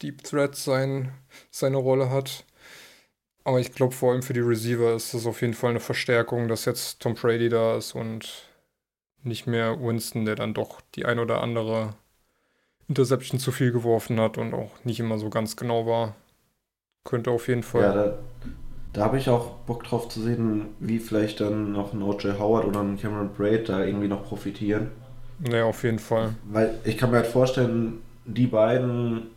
Deep 0.02 0.22
Threat 0.22 0.54
sein, 0.54 1.12
seine 1.50 1.78
Rolle 1.78 2.10
hat. 2.10 2.44
Aber 3.44 3.60
ich 3.60 3.72
glaube, 3.72 3.94
vor 3.94 4.12
allem 4.12 4.22
für 4.22 4.32
die 4.32 4.40
Receiver 4.40 4.94
ist 4.94 5.14
das 5.14 5.26
auf 5.26 5.40
jeden 5.42 5.54
Fall 5.54 5.70
eine 5.70 5.80
Verstärkung, 5.80 6.48
dass 6.48 6.64
jetzt 6.64 7.00
Tom 7.00 7.14
Brady 7.14 7.48
da 7.48 7.76
ist 7.76 7.94
und 7.94 8.48
nicht 9.22 9.46
mehr 9.46 9.80
Winston, 9.80 10.24
der 10.24 10.34
dann 10.34 10.54
doch 10.54 10.80
die 10.94 11.04
ein 11.04 11.18
oder 11.18 11.42
andere 11.42 11.94
Interception 12.88 13.40
zu 13.40 13.52
viel 13.52 13.72
geworfen 13.72 14.20
hat 14.20 14.38
und 14.38 14.54
auch 14.54 14.70
nicht 14.84 15.00
immer 15.00 15.18
so 15.18 15.30
ganz 15.30 15.56
genau 15.56 15.86
war. 15.86 16.14
Könnte 17.04 17.30
auf 17.30 17.48
jeden 17.48 17.62
Fall. 17.62 17.82
Ja, 17.82 18.18
da, 18.94 19.02
habe 19.02 19.18
ich 19.18 19.28
auch 19.28 19.50
Bock 19.66 19.84
drauf 19.84 20.08
zu 20.08 20.22
sehen, 20.22 20.68
wie 20.78 20.98
vielleicht 20.98 21.40
dann 21.40 21.72
noch 21.72 21.92
ein 21.92 22.02
O.J. 22.02 22.38
Howard 22.38 22.64
oder 22.64 22.80
ein 22.80 22.98
Cameron 22.98 23.34
Braid 23.36 23.68
da 23.68 23.84
irgendwie 23.84 24.08
noch 24.08 24.24
profitieren. 24.24 24.88
Ja, 25.50 25.64
auf 25.64 25.82
jeden 25.82 25.98
Fall. 25.98 26.30
Weil 26.50 26.78
ich 26.84 26.96
kann 26.96 27.10
mir 27.10 27.18
halt 27.18 27.26
vorstellen, 27.26 27.98
die 28.24 28.46
beiden 28.46 29.34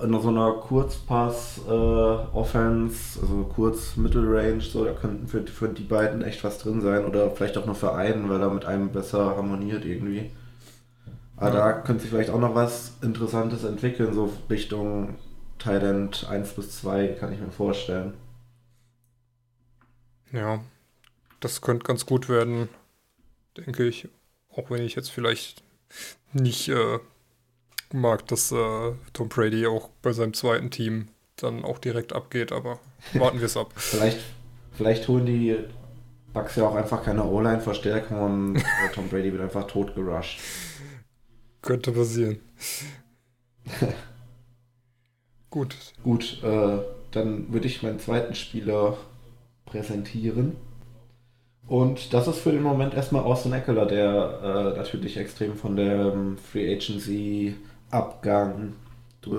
in 0.00 0.20
so 0.20 0.28
einer 0.28 0.52
Kurzpass-Offense, 0.52 3.18
äh, 3.18 3.22
also 3.22 3.50
kurz 3.52 3.96
Mittelrange, 3.96 4.60
so, 4.60 4.84
da 4.84 4.92
könnten 4.92 5.26
für, 5.26 5.44
für 5.46 5.68
die 5.68 5.82
beiden 5.82 6.22
echt 6.22 6.44
was 6.44 6.58
drin 6.58 6.80
sein 6.80 7.04
oder 7.04 7.32
vielleicht 7.32 7.58
auch 7.58 7.66
nur 7.66 7.74
für 7.74 7.92
einen, 7.94 8.30
weil 8.30 8.40
er 8.40 8.50
mit 8.50 8.64
einem 8.64 8.90
besser 8.90 9.34
harmoniert 9.36 9.84
irgendwie. 9.84 10.30
Aber 11.36 11.48
ja. 11.48 11.54
da 11.56 11.72
könnte 11.72 12.02
sich 12.02 12.10
vielleicht 12.10 12.30
auch 12.30 12.38
noch 12.38 12.54
was 12.54 12.92
Interessantes 13.02 13.64
entwickeln, 13.64 14.14
so 14.14 14.32
Richtung 14.48 15.16
Thailand 15.58 16.28
1 16.30 16.52
bis 16.52 16.80
2, 16.80 17.16
kann 17.18 17.32
ich 17.32 17.40
mir 17.40 17.50
vorstellen. 17.50 18.14
Ja, 20.32 20.62
das 21.40 21.60
könnte 21.60 21.84
ganz 21.84 22.06
gut 22.06 22.28
werden, 22.28 22.68
denke 23.56 23.86
ich. 23.86 24.08
Auch 24.50 24.70
wenn 24.70 24.82
ich 24.82 24.94
jetzt 24.94 25.10
vielleicht 25.10 25.62
nicht 26.32 26.68
äh, 26.68 26.98
mag, 27.92 28.26
dass 28.26 28.52
äh, 28.52 28.92
Tom 29.12 29.28
Brady 29.28 29.66
auch 29.66 29.88
bei 30.02 30.12
seinem 30.12 30.34
zweiten 30.34 30.70
Team 30.70 31.08
dann 31.36 31.64
auch 31.64 31.78
direkt 31.78 32.12
abgeht, 32.12 32.52
aber 32.52 32.78
warten 33.14 33.38
wir 33.38 33.46
es 33.46 33.56
ab. 33.56 33.72
vielleicht, 33.76 34.18
vielleicht 34.72 35.08
holen 35.08 35.26
die 35.26 35.56
Bugs 36.32 36.56
ja 36.56 36.68
auch 36.68 36.74
einfach 36.74 37.02
keine 37.04 37.24
O-Line-Verstärkung 37.24 38.20
und 38.20 38.56
äh, 38.56 38.62
Tom 38.94 39.08
Brady 39.08 39.32
wird 39.32 39.42
einfach 39.42 39.66
tot 39.66 39.94
gerusht. 39.94 40.40
Könnte 41.62 41.92
passieren. 41.92 42.40
Gut. 45.50 45.76
Gut, 46.02 46.42
äh, 46.42 46.78
dann 47.10 47.52
würde 47.52 47.66
ich 47.66 47.82
meinen 47.82 47.98
zweiten 47.98 48.34
Spieler 48.34 48.98
präsentieren. 49.70 50.56
Und 51.66 52.14
das 52.14 52.26
ist 52.26 52.38
für 52.38 52.52
den 52.52 52.62
Moment 52.62 52.94
erstmal 52.94 53.22
Austin 53.22 53.52
Eckler, 53.52 53.84
der 53.84 54.40
äh, 54.42 54.78
natürlich 54.78 55.18
extrem 55.18 55.54
von 55.54 55.76
der 55.76 56.12
ähm, 56.12 56.38
Free 56.38 56.74
Agency 56.74 57.56
Abgang 57.90 58.74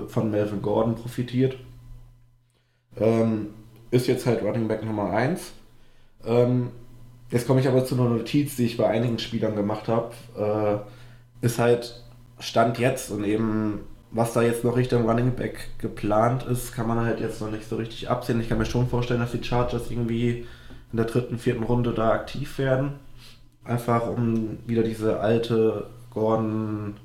von 0.06 0.30
Melvin 0.30 0.62
Gordon 0.62 0.94
profitiert. 0.94 1.56
Ähm, 2.96 3.48
ist 3.90 4.06
jetzt 4.06 4.26
halt 4.26 4.42
Running 4.42 4.68
Back 4.68 4.84
Nummer 4.84 5.10
1. 5.10 5.52
Ähm, 6.24 6.70
jetzt 7.30 7.46
komme 7.46 7.60
ich 7.60 7.68
aber 7.68 7.84
zu 7.84 7.96
einer 7.96 8.08
Notiz, 8.08 8.56
die 8.56 8.66
ich 8.66 8.76
bei 8.76 8.88
einigen 8.88 9.18
Spielern 9.18 9.56
gemacht 9.56 9.88
habe. 9.88 10.84
Äh, 11.42 11.44
ist 11.44 11.58
halt 11.58 12.04
Stand 12.38 12.78
jetzt 12.78 13.10
und 13.10 13.24
eben 13.24 13.80
was 14.12 14.32
da 14.32 14.42
jetzt 14.42 14.64
noch 14.64 14.76
Richtung 14.76 15.08
Running 15.08 15.34
Back 15.34 15.68
geplant 15.78 16.44
ist, 16.44 16.72
kann 16.72 16.88
man 16.88 17.00
halt 17.00 17.20
jetzt 17.20 17.40
noch 17.40 17.50
nicht 17.50 17.68
so 17.68 17.76
richtig 17.76 18.10
absehen. 18.10 18.40
Ich 18.40 18.48
kann 18.48 18.58
mir 18.58 18.66
schon 18.66 18.88
vorstellen, 18.88 19.20
dass 19.20 19.32
die 19.32 19.42
Chargers 19.42 19.90
irgendwie 19.90 20.46
in 20.92 20.96
der 20.96 21.06
dritten, 21.06 21.38
vierten 21.38 21.62
Runde 21.62 21.92
da 21.92 22.10
aktiv 22.10 22.58
werden. 22.58 22.94
Einfach 23.64 24.08
um 24.08 24.58
wieder 24.66 24.82
diese 24.82 25.20
alte 25.20 25.86
Gordon 26.10 26.96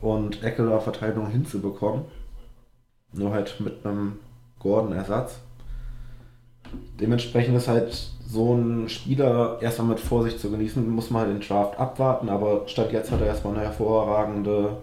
und 0.00 0.44
Eckler 0.44 0.80
Verteilung 0.80 1.28
hinzubekommen. 1.28 2.04
Nur 3.12 3.32
halt 3.32 3.60
mit 3.60 3.84
einem 3.84 4.18
Gordon-Ersatz. 4.60 5.40
Dementsprechend 7.00 7.56
ist 7.56 7.68
halt 7.68 8.10
so 8.26 8.54
ein 8.54 8.88
Spieler 8.88 9.58
erstmal 9.60 9.88
mit 9.88 10.00
Vorsicht 10.00 10.40
zu 10.40 10.50
genießen, 10.50 10.88
muss 10.88 11.10
man 11.10 11.22
halt 11.22 11.32
den 11.32 11.46
Draft 11.46 11.78
abwarten, 11.78 12.28
aber 12.28 12.66
statt 12.66 12.92
jetzt 12.92 13.10
hat 13.10 13.20
er 13.20 13.28
erstmal 13.28 13.54
eine 13.54 13.64
hervorragende 13.64 14.76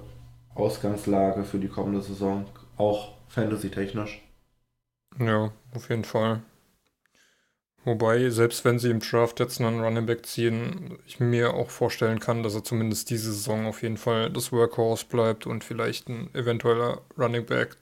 Ausgangslage 0.56 1.44
für 1.44 1.60
die 1.60 1.68
kommende 1.68 2.02
Saison, 2.02 2.46
auch 2.78 3.14
fantasy-technisch. 3.28 4.22
Ja, 5.20 5.52
auf 5.76 5.90
jeden 5.90 6.04
Fall. 6.04 6.42
Wobei, 7.86 8.30
selbst 8.30 8.64
wenn 8.64 8.80
sie 8.80 8.90
im 8.92 9.02
Draft 9.02 9.42
jetzt 9.42 9.60
einen 9.60 9.82
Running 9.82 10.06
Back 10.06 10.26
ziehen, 10.26 11.00
ich 11.06 11.20
mir 11.20 11.54
auch 11.54 11.70
vorstellen 11.70 12.20
kann, 12.20 12.42
dass 12.42 12.56
er 12.56 12.64
zumindest 12.64 13.10
diese 13.10 13.34
Saison 13.34 13.66
auf 13.66 13.82
jeden 13.82 13.98
Fall 13.98 14.30
das 14.30 14.54
Workhorse 14.54 15.06
bleibt 15.10 15.46
und 15.46 15.66
vielleicht 15.66 16.08
ein 16.08 16.34
eventueller 16.34 17.02
Running 17.18 17.46
Back 17.46 17.76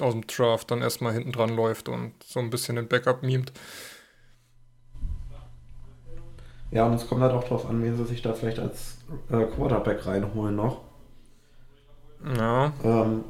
aus 0.00 0.14
dem 0.14 0.26
Draft 0.26 0.70
dann 0.70 0.82
erstmal 0.82 1.12
hinten 1.12 1.32
dran 1.32 1.54
läuft 1.54 1.88
und 1.88 2.12
so 2.24 2.40
ein 2.40 2.50
bisschen 2.50 2.76
den 2.76 2.88
Backup 2.88 3.22
mimt. 3.22 3.52
Ja, 6.72 6.86
und 6.86 6.94
es 6.94 7.06
kommt 7.06 7.22
halt 7.22 7.32
auch 7.32 7.44
darauf 7.44 7.70
an, 7.70 7.82
wen 7.82 7.96
sie 7.96 8.04
sich 8.04 8.22
da 8.22 8.34
vielleicht 8.34 8.58
als 8.58 8.98
äh, 9.30 9.44
Quarterback 9.44 10.04
reinholen 10.06 10.56
noch. 10.56 10.85
Ja. 12.24 12.72
Ähm, 12.82 13.24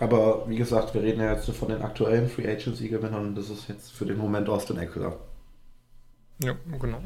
aber 0.00 0.48
wie 0.48 0.56
gesagt, 0.56 0.94
wir 0.94 1.02
reden 1.02 1.20
ja 1.20 1.32
jetzt 1.32 1.50
von 1.50 1.68
den 1.68 1.82
aktuellen 1.82 2.28
Free 2.28 2.48
Agency-Gewinnern 2.48 3.28
und 3.28 3.34
das 3.34 3.50
ist 3.50 3.68
jetzt 3.68 3.92
für 3.92 4.06
den 4.06 4.18
Moment 4.18 4.48
Austin 4.48 4.78
Eckler. 4.78 5.18
Ja, 6.42 6.54
genau. 6.80 7.00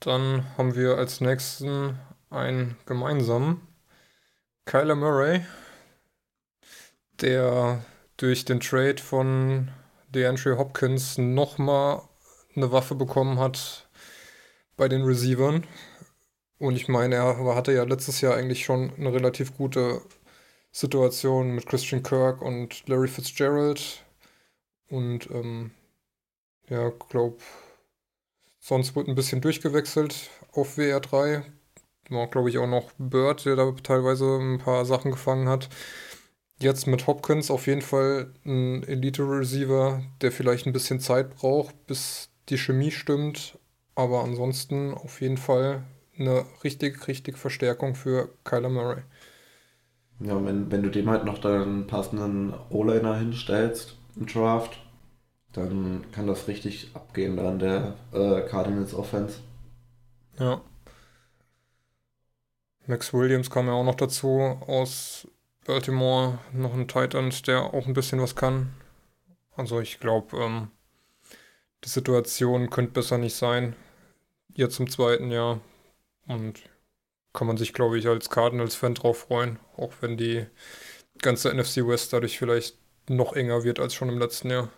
Dann 0.00 0.44
haben 0.56 0.74
wir 0.74 0.96
als 0.96 1.20
nächsten 1.20 1.98
einen 2.30 2.76
gemeinsamen. 2.86 3.60
Kyler 4.64 4.96
Murray, 4.96 5.46
der 7.20 7.82
durch 8.18 8.44
den 8.44 8.60
Trade 8.60 8.98
von 8.98 9.70
DeAndre 10.14 10.58
Hopkins 10.58 11.16
nochmal 11.16 12.02
eine 12.54 12.70
Waffe 12.70 12.94
bekommen 12.94 13.38
hat 13.38 13.88
bei 14.76 14.88
den 14.88 15.04
Receivern. 15.04 15.64
Und 16.58 16.76
ich 16.76 16.88
meine, 16.88 17.16
er 17.16 17.54
hatte 17.54 17.72
ja 17.72 17.84
letztes 17.84 18.20
Jahr 18.20 18.34
eigentlich 18.34 18.64
schon 18.64 18.92
eine 18.96 19.12
relativ 19.12 19.56
gute 19.56 20.02
Situation 20.72 21.54
mit 21.54 21.66
Christian 21.66 22.02
Kirk 22.02 22.42
und 22.42 22.88
Larry 22.88 23.08
Fitzgerald. 23.08 24.04
Und 24.90 25.30
ähm, 25.30 25.70
ja, 26.68 26.90
glaube, 27.08 27.38
sonst 28.60 28.96
wird 28.96 29.08
ein 29.08 29.14
bisschen 29.14 29.40
durchgewechselt 29.40 30.30
auf 30.52 30.76
WR3. 30.76 31.42
War, 32.10 32.26
glaube 32.28 32.50
ich, 32.50 32.58
auch 32.58 32.66
noch 32.66 32.90
Bird, 32.98 33.44
der 33.44 33.56
da 33.56 33.70
teilweise 33.82 34.38
ein 34.38 34.58
paar 34.58 34.84
Sachen 34.84 35.10
gefangen 35.10 35.48
hat. 35.48 35.68
Jetzt 36.60 36.86
mit 36.86 37.06
Hopkins 37.06 37.50
auf 37.50 37.66
jeden 37.66 37.82
Fall 37.82 38.34
ein 38.44 38.82
Elite-Receiver, 38.82 40.02
der 40.20 40.32
vielleicht 40.32 40.66
ein 40.66 40.72
bisschen 40.72 41.00
Zeit 41.00 41.36
braucht, 41.36 41.86
bis 41.86 42.30
die 42.48 42.58
Chemie 42.58 42.90
stimmt. 42.90 43.58
Aber 43.94 44.22
ansonsten 44.24 44.94
auf 44.94 45.20
jeden 45.20 45.36
Fall 45.36 45.84
eine 46.18 46.44
richtig, 46.64 47.06
richtig 47.08 47.38
Verstärkung 47.38 47.94
für 47.94 48.30
Kyler 48.44 48.68
Murray. 48.68 49.02
Ja, 50.20 50.44
wenn, 50.44 50.70
wenn 50.70 50.82
du 50.82 50.90
dem 50.90 51.08
halt 51.08 51.24
noch 51.24 51.38
deinen 51.38 51.86
passenden 51.86 52.52
O-Liner 52.70 53.16
hinstellst 53.16 53.96
im 54.16 54.26
Draft, 54.26 54.78
dann 55.52 56.04
kann 56.12 56.26
das 56.26 56.48
richtig 56.48 56.90
abgehen 56.94 57.38
an 57.38 57.58
der 57.58 57.94
äh, 58.12 58.42
Cardinals 58.42 58.94
Offense. 58.94 59.40
Ja. 60.38 60.60
Max 62.86 63.12
Williams 63.12 63.50
kam 63.50 63.66
ja 63.66 63.72
auch 63.72 63.84
noch 63.84 63.94
dazu 63.94 64.40
aus 64.66 65.28
Baltimore, 65.66 66.38
noch 66.52 66.72
ein 66.74 66.88
Titan, 66.88 67.32
der 67.46 67.74
auch 67.74 67.86
ein 67.86 67.92
bisschen 67.92 68.20
was 68.20 68.34
kann. 68.34 68.72
Also 69.54 69.80
ich 69.80 70.00
glaube, 70.00 70.36
ähm, 70.38 70.70
die 71.84 71.88
Situation 71.88 72.70
könnte 72.70 72.92
besser 72.92 73.18
nicht 73.18 73.34
sein. 73.36 73.76
Jetzt 74.54 74.80
im 74.80 74.88
zweiten 74.88 75.30
Jahr. 75.30 75.60
Und 76.28 76.60
kann 77.32 77.46
man 77.46 77.56
sich, 77.56 77.72
glaube 77.72 77.98
ich, 77.98 78.06
als 78.06 78.30
Cardinals-Fan 78.30 78.94
drauf 78.94 79.20
freuen, 79.20 79.58
auch 79.76 79.92
wenn 80.00 80.16
die 80.16 80.46
ganze 81.20 81.52
NFC 81.52 81.86
West 81.86 82.12
dadurch 82.12 82.38
vielleicht 82.38 82.78
noch 83.08 83.32
enger 83.32 83.64
wird 83.64 83.80
als 83.80 83.94
schon 83.94 84.08
im 84.08 84.18
letzten 84.18 84.50
Jahr. 84.50 84.68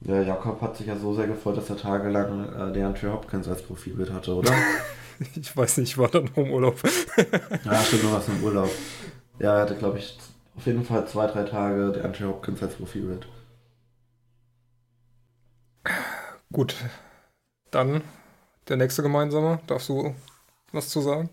Ja, 0.00 0.22
Jakob 0.22 0.60
hat 0.62 0.76
sich 0.76 0.86
ja 0.86 0.96
so 0.96 1.12
sehr 1.12 1.26
gefreut, 1.26 1.56
dass 1.56 1.70
er 1.70 1.76
tagelang 1.76 2.52
äh, 2.54 2.72
DeAndre 2.72 3.12
Hopkins 3.12 3.48
als 3.48 3.62
Profilbild 3.62 4.12
hatte, 4.12 4.34
oder? 4.34 4.52
ich 5.34 5.56
weiß 5.56 5.78
nicht, 5.78 5.90
ich 5.90 5.98
war 5.98 6.08
dann 6.08 6.30
im 6.36 6.52
Urlaub. 6.52 6.80
ja, 7.64 7.82
stimmt, 7.82 8.04
du 8.04 8.12
warst 8.12 8.28
im 8.28 8.42
Urlaub. 8.44 8.70
Ja, 9.40 9.56
er 9.56 9.62
hatte, 9.62 9.74
glaube 9.74 9.98
ich, 9.98 10.16
auf 10.56 10.66
jeden 10.66 10.84
Fall 10.84 11.06
zwei, 11.08 11.26
drei 11.26 11.42
Tage 11.42 11.92
DeAndre 11.92 12.28
Hopkins 12.28 12.62
als 12.62 12.74
Profilbild. 12.74 13.26
Gut, 16.52 16.76
dann 17.70 18.02
der 18.68 18.76
nächste 18.76 19.02
gemeinsame. 19.02 19.60
Darfst 19.66 19.88
du 19.88 20.14
was 20.72 20.88
zu 20.88 21.00
sagen? 21.00 21.30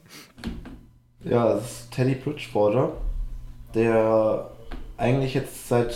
Ja, 1.24 1.54
das 1.54 1.64
ist 1.64 1.92
Teddy 1.92 2.16
Bridgewater, 2.16 2.94
der 3.74 4.52
eigentlich 4.98 5.34
jetzt 5.34 5.68
seit, 5.68 5.96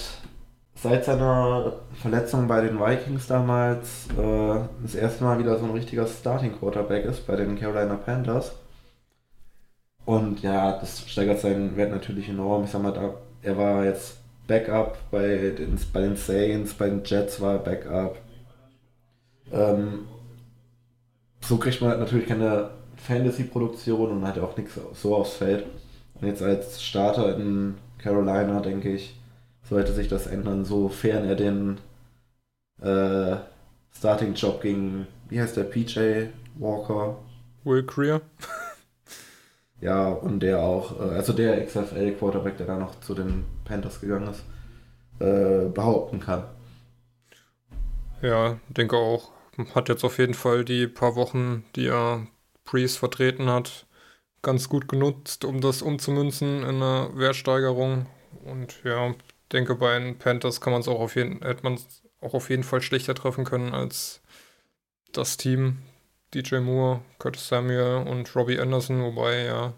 seit 0.75 1.05
seiner 1.05 1.73
Verletzung 2.01 2.47
bei 2.47 2.61
den 2.61 2.79
Vikings 2.79 3.27
damals 3.27 4.07
äh, 4.17 4.59
das 4.81 4.95
erste 4.95 5.23
Mal 5.23 5.39
wieder 5.39 5.57
so 5.57 5.65
ein 5.65 5.71
richtiger 5.71 6.07
Starting 6.07 6.57
Quarterback 6.57 7.05
ist 7.05 7.25
bei 7.27 7.35
den 7.35 7.57
Carolina 7.59 7.95
Panthers. 7.95 8.53
Und 10.05 10.41
ja, 10.41 10.79
das 10.79 11.07
steigert 11.07 11.39
seinen 11.39 11.77
Wert 11.77 11.91
natürlich 11.91 12.27
enorm. 12.29 12.63
Ich 12.63 12.71
sag 12.71 12.81
mal, 12.81 13.13
er 13.43 13.57
war 13.57 13.85
jetzt 13.85 14.17
Backup 14.47 14.97
bei 15.11 15.53
den, 15.55 15.79
bei 15.93 16.01
den 16.01 16.15
Saints, 16.15 16.73
bei 16.73 16.89
den 16.89 17.03
Jets 17.03 17.39
war 17.39 17.53
er 17.53 17.59
Backup. 17.59 18.17
Ähm, 19.51 20.07
so 21.41 21.57
kriegt 21.57 21.81
man 21.81 21.99
natürlich 21.99 22.27
keine 22.27 22.71
Fantasy-Produktion 22.97 24.11
und 24.11 24.27
hat 24.27 24.39
auch 24.39 24.57
nichts 24.57 24.79
so 24.93 25.15
aufs 25.15 25.33
Feld. 25.33 25.65
Und 26.15 26.27
jetzt 26.27 26.41
als 26.41 26.83
Starter 26.83 27.37
in 27.37 27.75
Carolina, 27.97 28.59
denke 28.59 28.93
ich, 28.93 29.15
sollte 29.63 29.93
sich 29.93 30.07
das 30.07 30.27
ändern, 30.27 30.65
sofern 30.65 31.25
er 31.25 31.35
den 31.35 31.77
äh, 32.81 33.37
Starting-Job 33.95 34.61
gegen, 34.61 35.07
wie 35.29 35.39
heißt 35.39 35.57
der, 35.57 35.63
PJ 35.63 36.27
Walker? 36.55 37.17
Will 37.63 37.85
Creer. 37.85 38.21
ja, 39.81 40.09
und 40.09 40.39
der 40.41 40.59
auch, 40.59 40.99
äh, 40.99 41.15
also 41.15 41.33
der 41.33 41.65
XFL-Quarterback, 41.65 42.57
der 42.57 42.67
da 42.67 42.77
noch 42.77 42.99
zu 43.01 43.13
den 43.13 43.45
Panthers 43.65 44.01
gegangen 44.01 44.29
ist, 44.29 44.43
äh, 45.19 45.69
behaupten 45.69 46.19
kann. 46.19 46.43
Ja, 48.21 48.57
denke 48.69 48.97
auch. 48.97 49.31
Hat 49.75 49.89
jetzt 49.89 50.03
auf 50.03 50.17
jeden 50.17 50.33
Fall 50.33 50.65
die 50.65 50.87
paar 50.87 51.15
Wochen, 51.15 51.65
die 51.75 51.87
er 51.87 52.27
Priest 52.65 52.97
vertreten 52.97 53.49
hat, 53.49 53.87
ganz 54.41 54.69
gut 54.69 54.87
genutzt, 54.87 55.45
um 55.45 55.61
das 55.61 55.81
umzumünzen 55.81 56.63
in 56.63 56.81
eine 56.81 57.09
Wertsteigerung. 57.13 58.05
Und 58.43 58.83
ja, 58.83 59.13
denke, 59.51 59.75
bei 59.75 59.97
den 59.99 60.17
Panthers 60.17 60.61
kann 60.61 60.71
man 60.71 60.81
es 60.81 60.87
auch 60.87 60.99
auf 60.99 61.15
jeden, 61.15 61.41
hätte 61.41 61.63
man 61.63 61.79
auch 62.21 62.33
auf 62.33 62.49
jeden 62.49 62.63
Fall 62.63 62.81
schlechter 62.81 63.15
treffen 63.15 63.45
können 63.45 63.73
als 63.73 64.21
das 65.11 65.37
Team. 65.37 65.79
DJ 66.33 66.57
Moore, 66.57 67.01
Curtis 67.17 67.47
Samuel 67.47 68.07
und 68.07 68.35
Robbie 68.35 68.59
Anderson, 68.59 69.01
wobei 69.01 69.45
ja 69.45 69.73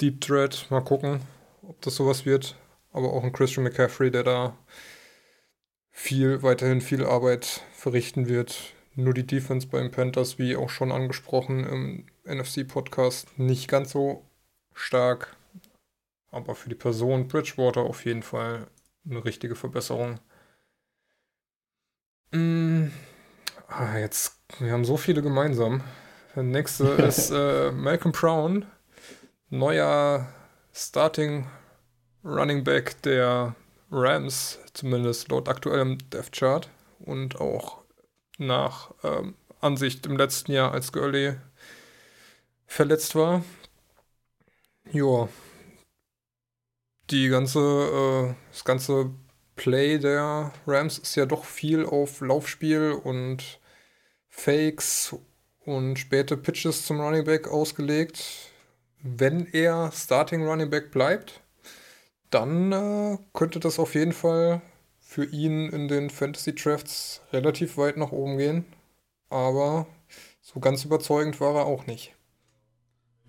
Deep 0.00 0.20
Threat, 0.20 0.66
mal 0.70 0.82
gucken, 0.82 1.20
ob 1.62 1.80
das 1.80 1.96
sowas 1.96 2.24
wird. 2.24 2.54
Aber 2.92 3.12
auch 3.12 3.24
ein 3.24 3.32
Christian 3.32 3.64
McCaffrey, 3.64 4.12
der 4.12 4.22
da 4.22 4.56
viel, 5.90 6.44
weiterhin 6.44 6.80
viel 6.80 7.04
Arbeit 7.04 7.62
verrichten 7.72 8.28
wird. 8.28 8.72
Nur 8.98 9.14
die 9.14 9.24
Defense 9.24 9.68
beim 9.68 9.92
Panthers, 9.92 10.40
wie 10.40 10.56
auch 10.56 10.70
schon 10.70 10.90
angesprochen 10.90 11.62
im 11.64 12.06
NFC-Podcast, 12.24 13.38
nicht 13.38 13.68
ganz 13.68 13.92
so 13.92 14.24
stark. 14.74 15.36
Aber 16.32 16.56
für 16.56 16.68
die 16.68 16.74
Person 16.74 17.28
Bridgewater 17.28 17.82
auf 17.82 18.04
jeden 18.04 18.24
Fall 18.24 18.66
eine 19.08 19.24
richtige 19.24 19.54
Verbesserung. 19.54 20.18
Mm, 22.32 22.88
ah, 23.68 23.98
jetzt, 23.98 24.40
wir 24.58 24.72
haben 24.72 24.84
so 24.84 24.96
viele 24.96 25.22
gemeinsam. 25.22 25.84
Der 26.34 26.42
nächste 26.42 26.88
ist 27.06 27.30
äh, 27.30 27.70
Malcolm 27.70 28.10
Brown, 28.10 28.66
neuer 29.48 30.26
Starting 30.72 31.46
Running 32.24 32.64
Back 32.64 33.00
der 33.02 33.54
Rams, 33.92 34.58
zumindest 34.72 35.28
laut 35.28 35.48
aktuellem 35.48 35.98
Death 36.10 36.32
Chart 36.32 36.68
und 36.98 37.40
auch 37.40 37.77
nach 38.38 38.92
ähm, 39.02 39.34
Ansicht 39.60 40.06
im 40.06 40.16
letzten 40.16 40.52
Jahr, 40.52 40.72
als 40.72 40.92
Gurley 40.92 41.36
verletzt 42.66 43.14
war. 43.14 43.44
Ja, 44.92 45.28
die 47.10 47.28
ganze, 47.28 47.58
äh, 47.60 48.34
das 48.52 48.64
ganze 48.64 49.10
Play 49.56 49.98
der 49.98 50.52
Rams 50.66 50.98
ist 50.98 51.16
ja 51.16 51.26
doch 51.26 51.44
viel 51.44 51.84
auf 51.84 52.20
Laufspiel 52.20 52.92
und 52.92 53.60
Fakes 54.28 55.16
und 55.64 55.98
späte 55.98 56.36
Pitches 56.36 56.86
zum 56.86 57.00
Running 57.00 57.24
Back 57.24 57.48
ausgelegt. 57.48 58.52
Wenn 59.02 59.46
er 59.52 59.90
Starting 59.92 60.46
Running 60.46 60.70
Back 60.70 60.90
bleibt, 60.90 61.40
dann 62.30 62.72
äh, 62.72 63.18
könnte 63.32 63.60
das 63.60 63.78
auf 63.78 63.94
jeden 63.94 64.12
Fall 64.12 64.62
für 65.08 65.24
ihn 65.24 65.70
in 65.70 65.88
den 65.88 66.10
Fantasy 66.10 66.54
Drafts 66.54 67.22
relativ 67.32 67.78
weit 67.78 67.96
nach 67.96 68.12
oben 68.12 68.36
gehen. 68.36 68.66
Aber 69.30 69.86
so 70.42 70.60
ganz 70.60 70.84
überzeugend 70.84 71.40
war 71.40 71.56
er 71.56 71.64
auch 71.64 71.86
nicht. 71.86 72.14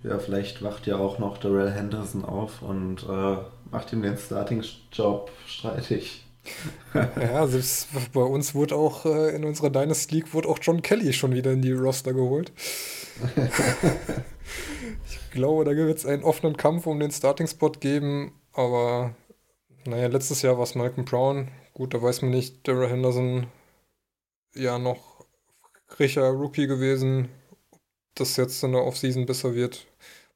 Ja, 0.04 0.20
vielleicht 0.20 0.62
wacht 0.62 0.88
ja 0.88 0.98
auch 0.98 1.20
noch 1.20 1.38
Darrell 1.38 1.72
Henderson 1.72 2.26
auf 2.26 2.62
und 2.62 3.04
äh, 3.04 3.38
macht 3.72 3.94
ihm 3.94 4.02
den 4.02 4.18
Starting-Job 4.18 5.32
streitig. 5.48 6.26
ja, 6.94 7.48
selbst 7.48 7.88
bei 8.12 8.24
uns 8.24 8.54
wurde 8.54 8.76
auch 8.76 9.06
äh, 9.06 9.34
in 9.34 9.46
unserer 9.46 9.70
Dynasty 9.70 10.16
League 10.16 10.34
wurde 10.34 10.50
auch 10.50 10.60
John 10.62 10.82
Kelly 10.82 11.14
schon 11.14 11.34
wieder 11.34 11.54
in 11.54 11.62
die 11.62 11.72
Roster 11.72 12.14
geholt. 12.14 12.52
ich 15.10 15.32
glaube, 15.32 15.64
da 15.64 15.72
wird 15.72 15.98
es 15.98 16.06
einen 16.06 16.24
offenen 16.24 16.58
Kampf 16.58 16.88
um 16.88 17.00
den 17.00 17.12
Starting-Spot 17.12 17.72
geben, 17.72 18.34
aber 18.52 19.16
naja, 19.86 20.08
letztes 20.08 20.42
Jahr 20.42 20.58
war 20.58 20.64
es 20.66 20.76
Malcolm 20.76 21.06
Brown. 21.06 21.48
Gut, 21.80 21.94
da 21.94 22.02
weiß 22.02 22.24
man 22.24 22.32
nicht, 22.32 22.68
Darrell 22.68 22.90
Henderson 22.90 23.48
ja 24.54 24.78
noch 24.78 25.26
richer 25.98 26.28
Rookie 26.28 26.68
gewesen. 26.68 27.30
Ob 27.72 27.80
das 28.16 28.36
jetzt 28.36 28.62
in 28.66 28.74
der 28.74 28.84
Offseason 28.84 29.26
besser 29.26 29.56
wird, 29.56 29.88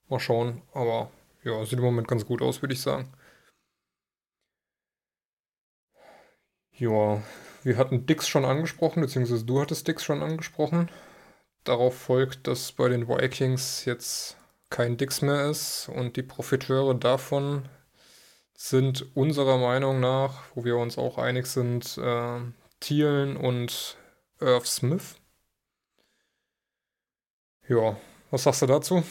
mal 0.07 0.21
schauen. 0.21 0.61
Aber 0.71 1.11
ja, 1.43 1.65
sieht 1.65 1.79
im 1.79 1.83
Moment 1.83 2.07
ganz 2.07 2.25
gut 2.25 2.41
aus, 2.41 2.61
würde 2.61 2.73
ich 2.75 2.81
sagen. 2.81 3.11
Ja, 6.77 7.21
wir 7.63 7.75
hatten 7.77 8.05
Dix 8.05 8.29
schon 8.29 8.45
angesprochen, 8.45 9.01
beziehungsweise 9.01 9.43
du 9.43 9.59
hattest 9.59 9.85
Dix 9.85 10.01
schon 10.01 10.23
angesprochen. 10.23 10.89
Darauf 11.65 11.97
folgt, 11.97 12.47
dass 12.47 12.71
bei 12.71 12.87
den 12.87 13.09
Vikings 13.09 13.83
jetzt 13.83 14.37
kein 14.69 14.95
Dix 14.95 15.21
mehr 15.21 15.49
ist 15.49 15.89
und 15.89 16.15
die 16.15 16.23
Profiteure 16.23 16.95
davon 16.95 17.67
sind 18.55 19.15
unserer 19.15 19.57
Meinung 19.57 19.99
nach, 19.99 20.43
wo 20.55 20.63
wir 20.63 20.77
uns 20.77 20.97
auch 20.97 21.17
einig 21.17 21.47
sind, 21.47 21.97
äh, 21.97 22.39
Thielen 22.79 23.37
und 23.37 23.97
Irv 24.39 24.67
Smith. 24.67 25.15
Ja, 27.67 27.95
was 28.29 28.43
sagst 28.43 28.61
du 28.61 28.65
dazu? 28.65 29.03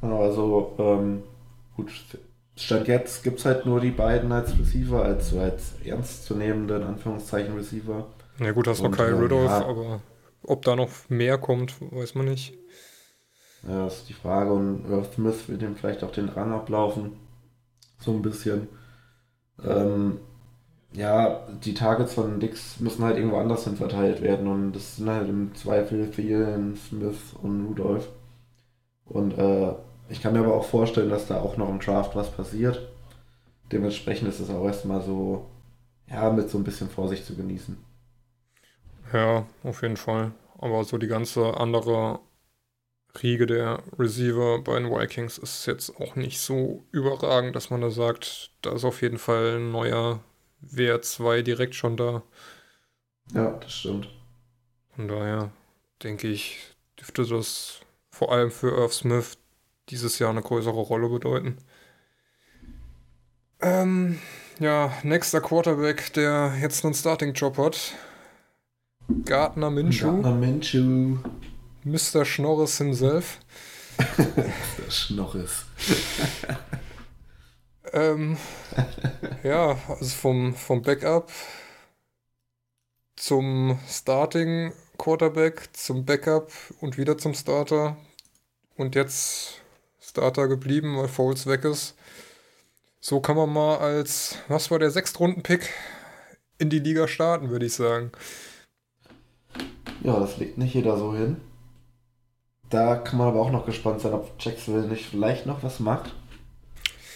Also 0.00 0.74
ähm, 0.78 1.22
gut, 1.76 1.92
Stand 2.56 2.88
jetzt 2.88 3.22
gibt 3.22 3.38
es 3.38 3.44
halt 3.44 3.66
nur 3.66 3.80
die 3.80 3.90
beiden 3.90 4.32
als 4.32 4.58
Receiver, 4.58 5.02
als 5.02 5.34
als 5.34 5.74
ernstzunehmende, 5.84 6.76
in 6.76 6.82
Anführungszeichen, 6.84 7.54
Receiver. 7.54 8.06
Ja 8.38 8.52
gut, 8.52 8.66
hast 8.66 8.82
noch 8.82 8.92
Kyle 8.92 9.08
äh, 9.08 9.20
Rudolph, 9.20 9.50
ja, 9.50 9.66
aber 9.66 10.00
ob 10.42 10.62
da 10.64 10.76
noch 10.76 10.90
mehr 11.08 11.38
kommt, 11.38 11.74
weiß 11.80 12.14
man 12.14 12.26
nicht. 12.26 12.54
Ja, 13.68 13.84
das 13.84 13.98
ist 13.98 14.08
die 14.08 14.14
Frage 14.14 14.52
und 14.52 14.88
Irv 14.88 15.12
Smith 15.14 15.48
wird 15.48 15.62
ihm 15.62 15.76
vielleicht 15.76 16.04
auch 16.04 16.12
den 16.12 16.28
Rang 16.28 16.52
ablaufen. 16.52 17.27
So 17.98 18.12
ein 18.12 18.22
bisschen. 18.22 18.68
Ähm, 19.64 20.18
ja, 20.92 21.46
die 21.64 21.74
Targets 21.74 22.14
von 22.14 22.40
Dix 22.40 22.80
müssen 22.80 23.04
halt 23.04 23.16
irgendwo 23.16 23.38
anders 23.38 23.64
hin 23.64 23.76
verteilt 23.76 24.22
werden 24.22 24.48
und 24.48 24.72
das 24.72 24.96
sind 24.96 25.08
halt 25.10 25.28
im 25.28 25.54
Zweifel 25.54 26.10
Thielen, 26.10 26.76
Smith 26.76 27.34
und 27.42 27.66
Rudolph. 27.66 28.08
Und 29.04 29.36
äh, 29.38 29.74
ich 30.08 30.22
kann 30.22 30.32
mir 30.32 30.40
aber 30.40 30.54
auch 30.54 30.64
vorstellen, 30.64 31.10
dass 31.10 31.26
da 31.26 31.40
auch 31.40 31.56
noch 31.56 31.68
im 31.68 31.80
Draft 31.80 32.16
was 32.16 32.30
passiert. 32.30 32.88
Dementsprechend 33.70 34.28
ist 34.28 34.40
es 34.40 34.50
auch 34.50 34.64
erstmal 34.64 35.02
so, 35.02 35.46
ja, 36.08 36.30
mit 36.30 36.48
so 36.48 36.58
ein 36.58 36.64
bisschen 36.64 36.88
Vorsicht 36.88 37.26
zu 37.26 37.36
genießen. 37.36 37.76
Ja, 39.12 39.46
auf 39.64 39.82
jeden 39.82 39.96
Fall. 39.96 40.32
Aber 40.58 40.84
so 40.84 40.98
die 40.98 41.06
ganze 41.06 41.56
andere 41.58 42.20
Riege 43.22 43.46
der 43.46 43.82
Receiver 43.98 44.60
bei 44.60 44.78
den 44.78 44.90
Vikings 44.90 45.38
ist 45.38 45.66
jetzt 45.66 45.96
auch 46.00 46.14
nicht 46.14 46.40
so 46.40 46.84
überragend, 46.92 47.56
dass 47.56 47.70
man 47.70 47.80
da 47.80 47.90
sagt, 47.90 48.50
da 48.62 48.72
ist 48.72 48.84
auf 48.84 49.02
jeden 49.02 49.18
Fall 49.18 49.56
ein 49.56 49.72
neuer 49.72 50.20
WR2 50.62 51.42
direkt 51.42 51.74
schon 51.74 51.96
da. 51.96 52.22
Ja, 53.32 53.52
das 53.52 53.72
stimmt. 53.72 54.08
Von 54.94 55.08
daher 55.08 55.50
denke 56.02 56.28
ich, 56.28 56.58
dürfte 56.98 57.24
das 57.24 57.80
vor 58.10 58.32
allem 58.32 58.50
für 58.50 58.70
Irv 58.70 58.92
Smith 58.92 59.38
dieses 59.88 60.18
Jahr 60.18 60.30
eine 60.30 60.42
größere 60.42 60.80
Rolle 60.80 61.08
bedeuten. 61.08 61.58
Ähm, 63.60 64.18
ja, 64.60 64.92
nächster 65.02 65.40
Quarterback, 65.40 66.12
der 66.12 66.54
jetzt 66.60 66.84
einen 66.84 66.94
Starting-Job 66.94 67.58
hat. 67.58 67.92
Gardner 69.24 69.70
Minshew. 69.70 70.12
Gardner 70.12 70.34
Minshew. 70.34 71.18
Mr. 71.84 72.24
Schnorris 72.24 72.78
himself. 72.78 73.38
Mr. 73.98 74.90
Schnorris. 74.90 75.64
ähm, 77.92 78.36
ja, 79.42 79.78
also 79.88 80.16
vom, 80.16 80.54
vom 80.54 80.82
Backup 80.82 81.30
zum 83.16 83.78
Starting 83.88 84.72
Quarterback, 84.96 85.68
zum 85.72 86.04
Backup 86.04 86.52
und 86.80 86.98
wieder 86.98 87.18
zum 87.18 87.34
Starter. 87.34 87.96
Und 88.76 88.94
jetzt 88.94 89.60
Starter 90.00 90.48
geblieben, 90.48 90.96
weil 90.96 91.08
Foles 91.08 91.46
weg 91.46 91.64
ist. 91.64 91.94
So 93.00 93.20
kann 93.20 93.36
man 93.36 93.52
mal 93.52 93.78
als, 93.78 94.38
was 94.48 94.70
war 94.70 94.78
der 94.78 94.90
Sechstrunden-Pick, 94.90 95.68
in 96.58 96.70
die 96.70 96.80
Liga 96.80 97.06
starten, 97.06 97.50
würde 97.50 97.66
ich 97.66 97.74
sagen. 97.74 98.10
Ja, 100.02 100.18
das 100.18 100.36
legt 100.38 100.58
nicht 100.58 100.74
jeder 100.74 100.96
so 100.96 101.14
hin. 101.14 101.36
Da 102.70 102.96
kann 102.96 103.18
man 103.18 103.28
aber 103.28 103.40
auch 103.40 103.50
noch 103.50 103.66
gespannt 103.66 104.00
sein, 104.00 104.12
ob 104.12 104.32
Jacksonville 104.38 104.88
nicht 104.88 105.06
vielleicht 105.06 105.46
noch 105.46 105.62
was 105.62 105.80
macht. 105.80 106.14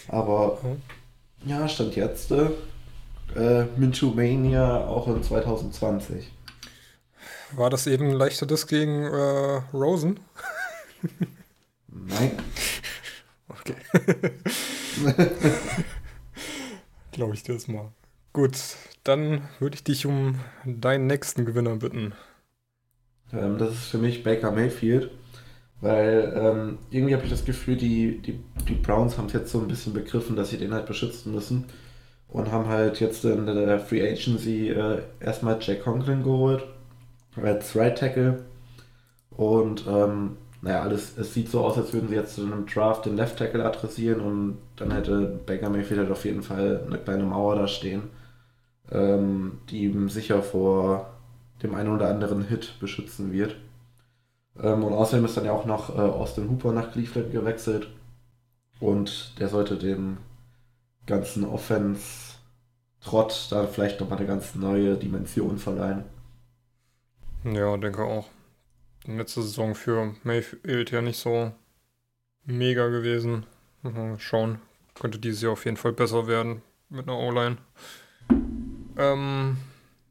Aber 0.07 0.59
mhm. 0.63 0.81
ja, 1.47 1.67
stand 1.67 1.95
jetzt 1.95 2.31
äh, 2.31 3.63
Minshew 3.77 4.11
Mania 4.13 4.85
auch 4.85 5.07
in 5.07 5.21
2020. 5.23 6.31
War 7.55 7.69
das 7.69 7.87
eben 7.87 8.09
ein 8.09 8.13
leichter 8.13 8.45
Diss 8.45 8.67
gegen 8.67 9.03
äh, 9.03 9.61
Rosen? 9.73 10.19
Nein. 11.87 12.31
Okay. 13.47 13.75
Glaube 17.11 17.35
ich 17.35 17.43
dir 17.43 17.53
das 17.53 17.67
mal. 17.67 17.91
Gut, 18.31 18.57
dann 19.03 19.47
würde 19.59 19.75
ich 19.75 19.83
dich 19.83 20.07
um 20.07 20.39
deinen 20.65 21.05
nächsten 21.05 21.45
Gewinner 21.45 21.75
bitten. 21.75 22.13
Ähm, 23.31 23.59
das 23.59 23.73
ist 23.73 23.85
für 23.85 23.99
mich 23.99 24.23
Baker 24.23 24.51
Mayfield, 24.51 25.11
weil 25.83 26.33
ähm, 26.35 26.77
irgendwie 26.91 27.13
habe 27.13 27.25
ich 27.25 27.29
das 27.29 27.43
Gefühl, 27.43 27.75
die, 27.75 28.19
die, 28.19 28.39
die 28.69 28.75
Browns 28.75 29.17
haben 29.17 29.27
es 29.27 29.33
jetzt 29.33 29.51
so 29.51 29.59
ein 29.59 29.67
bisschen 29.67 29.93
begriffen, 29.93 30.37
dass 30.37 30.49
sie 30.49 30.57
den 30.57 30.73
halt 30.73 30.85
beschützen 30.85 31.33
müssen 31.33 31.65
und 32.29 32.51
haben 32.51 32.69
halt 32.69 33.01
jetzt 33.01 33.25
in 33.25 33.45
der 33.45 33.79
Free 33.79 34.01
Agency 34.01 34.69
äh, 34.69 35.01
erstmal 35.19 35.57
Jack 35.59 35.83
Conklin 35.83 36.23
geholt 36.23 36.63
als 37.35 37.75
Right 37.75 37.97
Tackle 37.97 38.45
und 39.31 39.85
ähm, 39.87 40.37
naja, 40.61 40.83
alles, 40.83 41.17
es 41.17 41.33
sieht 41.33 41.49
so 41.49 41.65
aus, 41.65 41.77
als 41.77 41.91
würden 41.91 42.07
sie 42.07 42.15
jetzt 42.15 42.37
in 42.37 42.53
einem 42.53 42.65
Draft 42.65 43.05
den 43.05 43.17
Left 43.17 43.37
Tackle 43.37 43.65
adressieren 43.65 44.21
und 44.21 44.59
dann 44.77 44.91
hätte 44.91 45.41
Baker 45.45 45.69
Mayfield 45.69 45.99
halt 45.99 46.11
auf 46.11 46.23
jeden 46.23 46.43
Fall 46.43 46.81
eine 46.87 46.97
kleine 46.97 47.25
Mauer 47.25 47.55
da 47.57 47.67
stehen, 47.67 48.03
ähm, 48.89 49.59
die 49.69 49.83
ihm 49.83 50.07
sicher 50.07 50.41
vor 50.41 51.13
dem 51.61 51.75
einen 51.75 51.93
oder 51.93 52.07
anderen 52.07 52.47
Hit 52.47 52.79
beschützen 52.79 53.33
wird. 53.33 53.57
Ähm, 54.61 54.83
und 54.83 54.93
außerdem 54.93 55.25
ist 55.25 55.37
dann 55.37 55.45
ja 55.45 55.53
auch 55.53 55.65
noch 55.65 55.95
äh, 55.95 56.01
Austin 56.01 56.49
Hooper 56.49 56.71
nach 56.71 56.91
Cleveland 56.91 57.31
gewechselt 57.31 57.87
und 58.79 59.39
der 59.39 59.49
sollte 59.49 59.77
dem 59.77 60.17
ganzen 61.05 61.45
Offense-Trott 61.45 63.47
da 63.49 63.67
vielleicht 63.67 63.99
nochmal 63.99 64.19
eine 64.19 64.27
ganz 64.27 64.55
neue 64.55 64.95
Dimension 64.95 65.57
verleihen. 65.57 66.05
Ja, 67.43 67.75
denke 67.77 68.03
auch 68.03 68.27
letzte 69.05 69.41
Saison 69.41 69.75
für 69.75 70.15
Mayfield 70.23 70.91
ja 70.91 71.01
nicht 71.01 71.19
so 71.19 71.51
mega 72.45 72.87
gewesen. 72.87 73.45
Mal 73.81 74.17
schauen. 74.19 74.59
Könnte 74.95 75.19
dieses 75.19 75.41
Jahr 75.41 75.53
auf 75.53 75.65
jeden 75.65 75.77
Fall 75.77 75.93
besser 75.93 76.27
werden 76.27 76.61
mit 76.89 77.07
einer 77.07 77.17
O-Line. 77.17 77.57
Ähm, 78.97 79.57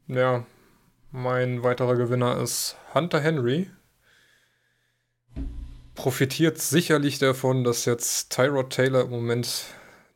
ja, 0.07 0.45
mein 1.11 1.63
weiterer 1.63 1.95
Gewinner 1.95 2.39
ist 2.41 2.75
Hunter 2.93 3.19
Henry. 3.19 3.69
Profitiert 5.95 6.57
sicherlich 6.57 7.19
davon, 7.19 7.63
dass 7.63 7.85
jetzt 7.85 8.31
Tyrod 8.31 8.71
Taylor 8.71 9.03
im 9.03 9.11
Moment 9.11 9.65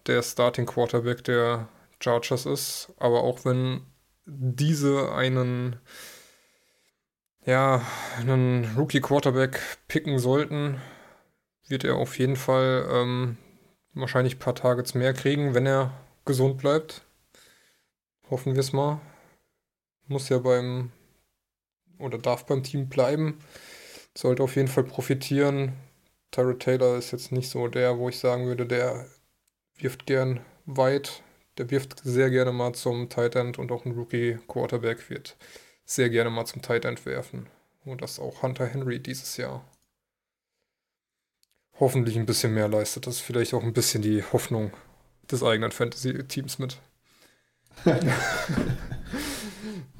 der 0.07 0.23
Starting 0.23 0.65
Quarterback 0.65 1.23
der 1.23 1.67
Chargers 1.99 2.45
ist. 2.45 2.93
Aber 2.97 3.23
auch 3.23 3.45
wenn 3.45 3.81
diese 4.25 5.11
einen 5.13 5.77
ja, 7.47 7.81
einen 8.19 8.75
Rookie-Quarterback 8.75 9.61
picken 9.87 10.19
sollten, 10.19 10.81
wird 11.67 11.85
er 11.85 11.95
auf 11.95 12.19
jeden 12.19 12.35
Fall 12.35 12.85
ähm, 12.91 13.37
wahrscheinlich 13.93 14.35
ein 14.35 14.39
paar 14.39 14.53
Targets 14.53 14.93
mehr 14.95 15.13
kriegen, 15.13 15.53
wenn 15.53 15.65
er 15.65 15.93
gesund 16.25 16.57
bleibt. 16.57 17.03
Hoffen 18.29 18.53
wir 18.53 18.59
es 18.59 18.73
mal. 18.73 18.99
Muss 20.07 20.27
ja 20.27 20.39
beim 20.39 20.91
oder 21.99 22.17
darf 22.17 22.45
beim 22.45 22.63
Team 22.63 22.89
bleiben. 22.89 23.39
Sollte 24.17 24.41
auf 24.41 24.55
jeden 24.55 24.67
Fall 24.67 24.83
profitieren. 24.83 25.73
Tyrod 26.31 26.59
Taylor 26.59 26.97
ist 26.97 27.11
jetzt 27.11 27.31
nicht 27.31 27.51
so 27.51 27.67
der, 27.67 27.99
wo 27.99 28.09
ich 28.09 28.17
sagen 28.17 28.47
würde, 28.47 28.65
der 28.65 29.05
wirft 29.77 30.07
gern 30.07 30.39
weit. 30.65 31.21
Der 31.59 31.69
wirft 31.69 31.99
sehr 32.03 32.31
gerne 32.31 32.51
mal 32.51 32.73
zum 32.73 33.09
Tight 33.09 33.35
End 33.35 33.59
und 33.59 33.71
auch 33.71 33.85
ein 33.85 33.91
Rookie 33.91 34.39
Quarterback 34.47 35.11
wird 35.11 35.37
sehr 35.85 36.09
gerne 36.09 36.31
mal 36.31 36.45
zum 36.45 36.63
Tight 36.63 36.85
End 36.85 37.05
werfen. 37.05 37.45
Und 37.85 38.01
das 38.01 38.19
auch 38.19 38.41
Hunter 38.41 38.65
Henry 38.65 38.99
dieses 38.99 39.37
Jahr 39.37 39.63
hoffentlich 41.79 42.17
ein 42.17 42.25
bisschen 42.25 42.55
mehr 42.55 42.67
leistet. 42.67 43.05
Das 43.05 43.17
ist 43.17 43.21
vielleicht 43.21 43.53
auch 43.53 43.61
ein 43.61 43.73
bisschen 43.73 44.01
die 44.01 44.23
Hoffnung 44.23 44.71
des 45.31 45.43
eigenen 45.43 45.71
Fantasy-Teams 45.71 46.57
mit. 46.57 46.79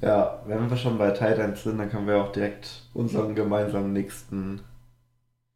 ja, 0.01 0.41
wenn 0.45 0.69
wir 0.69 0.77
schon 0.77 0.97
bei 0.97 1.11
Tight 1.11 1.39
Ends 1.39 1.63
sind, 1.63 1.77
dann 1.77 1.89
können 1.89 2.07
wir 2.07 2.17
auch 2.17 2.31
direkt 2.31 2.83
unseren 2.93 3.35
gemeinsamen 3.35 3.93
nächsten 3.93 4.61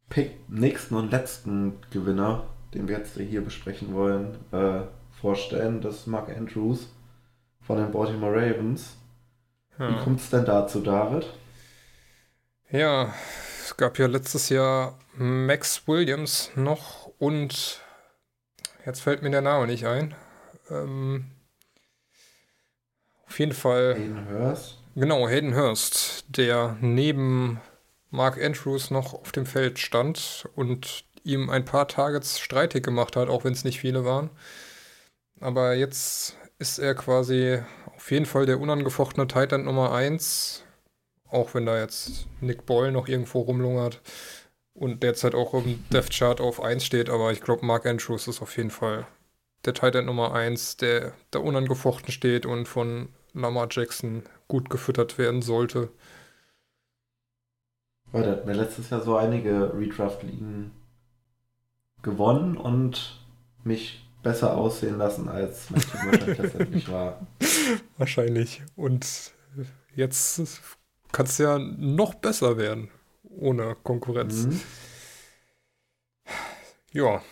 Pick, 0.08 0.48
nächsten 0.48 0.94
und 0.96 1.10
letzten 1.10 1.80
Gewinner, 1.90 2.44
den 2.74 2.88
wir 2.88 2.98
jetzt 2.98 3.16
hier 3.16 3.42
besprechen 3.42 3.94
wollen, 3.94 4.36
äh, 4.52 4.82
vorstellen. 5.20 5.80
Das 5.80 5.96
ist 5.96 6.06
Mark 6.06 6.28
Andrews 6.28 6.88
von 7.60 7.78
den 7.78 7.92
Baltimore 7.92 8.34
Ravens. 8.34 8.96
Ja. 9.78 9.90
Wie 9.90 10.04
kommt 10.04 10.20
es 10.20 10.30
denn 10.30 10.44
dazu, 10.44 10.80
David? 10.80 11.26
Ja, 12.70 13.14
es 13.62 13.76
gab 13.76 13.98
ja 13.98 14.06
letztes 14.06 14.48
Jahr 14.48 14.98
Max 15.14 15.86
Williams 15.86 16.50
noch 16.56 17.10
und 17.18 17.80
jetzt 18.84 19.00
fällt 19.00 19.22
mir 19.22 19.30
der 19.30 19.42
Name 19.42 19.66
nicht 19.66 19.86
ein. 19.86 20.14
Ähm, 20.70 21.31
auf 23.32 23.38
jeden 23.38 23.54
Fall. 23.54 23.94
Hayden 23.94 24.28
Hurst. 24.28 24.76
Genau, 24.94 25.26
Hayden 25.26 25.56
Hurst, 25.56 26.26
der 26.28 26.76
neben 26.82 27.62
Mark 28.10 28.38
Andrews 28.38 28.90
noch 28.90 29.14
auf 29.14 29.32
dem 29.32 29.46
Feld 29.46 29.78
stand 29.78 30.46
und 30.54 31.04
ihm 31.24 31.48
ein 31.48 31.64
paar 31.64 31.88
Targets 31.88 32.38
streitig 32.38 32.84
gemacht 32.84 33.16
hat, 33.16 33.30
auch 33.30 33.44
wenn 33.44 33.54
es 33.54 33.64
nicht 33.64 33.80
viele 33.80 34.04
waren. 34.04 34.28
Aber 35.40 35.72
jetzt 35.72 36.36
ist 36.58 36.78
er 36.78 36.94
quasi 36.94 37.58
auf 37.96 38.10
jeden 38.10 38.26
Fall 38.26 38.44
der 38.44 38.60
unangefochtene 38.60 39.26
Titan 39.26 39.64
Nummer 39.64 39.92
1. 39.92 40.62
Auch 41.30 41.54
wenn 41.54 41.64
da 41.64 41.78
jetzt 41.78 42.26
Nick 42.42 42.66
Boyle 42.66 42.92
noch 42.92 43.08
irgendwo 43.08 43.40
rumlungert 43.40 44.02
und 44.74 45.02
derzeit 45.02 45.34
auch 45.34 45.54
im 45.54 45.82
Death 45.90 46.10
Chart 46.10 46.38
auf 46.38 46.62
1 46.62 46.84
steht. 46.84 47.08
Aber 47.08 47.32
ich 47.32 47.40
glaube, 47.40 47.64
Mark 47.64 47.86
Andrews 47.86 48.28
ist 48.28 48.42
auf 48.42 48.58
jeden 48.58 48.70
Fall 48.70 49.06
der 49.64 49.72
Titan 49.72 50.04
Nummer 50.04 50.34
1, 50.34 50.76
der 50.76 51.14
da 51.30 51.38
unangefochten 51.38 52.12
steht 52.12 52.44
und 52.44 52.68
von 52.68 53.08
Lamar 53.34 53.68
Jackson 53.70 54.22
gut 54.48 54.70
gefüttert 54.70 55.18
werden 55.18 55.42
sollte. 55.42 55.90
Ja, 58.12 58.22
der 58.22 58.32
hat 58.32 58.46
mir 58.46 58.52
letztes 58.52 58.90
Jahr 58.90 59.00
so 59.00 59.16
einige 59.16 59.72
Redraft-Ligen 59.74 60.72
gewonnen 62.02 62.56
und 62.56 63.20
mich 63.64 64.06
besser 64.22 64.56
aussehen 64.56 64.98
lassen, 64.98 65.28
als 65.28 65.70
mein 65.70 65.80
Team 65.80 66.00
wahrscheinlich 66.06 66.38
letztendlich 66.38 66.92
war. 66.92 67.26
Wahrscheinlich. 67.98 68.62
Und 68.76 69.32
jetzt 69.94 70.40
kann 71.10 71.26
es 71.26 71.38
ja 71.38 71.58
noch 71.58 72.14
besser 72.14 72.56
werden, 72.56 72.90
ohne 73.22 73.76
Konkurrenz. 73.82 74.46
Mhm. 74.46 74.60
Ja, 76.92 77.22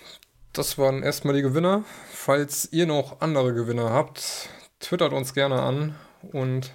das 0.53 0.79
waren 0.79 1.03
erstmal 1.03 1.35
die 1.35 1.43
Gewinner. 1.43 1.85
Falls 2.11 2.73
ihr 2.73 2.87
noch 2.87 3.21
andere 3.21 3.55
Gewinner 3.55 3.91
habt, 3.91 4.49
twittert 4.81 5.13
uns 5.13 5.35
gerne 5.35 5.63
an 5.63 5.95
und 6.33 6.73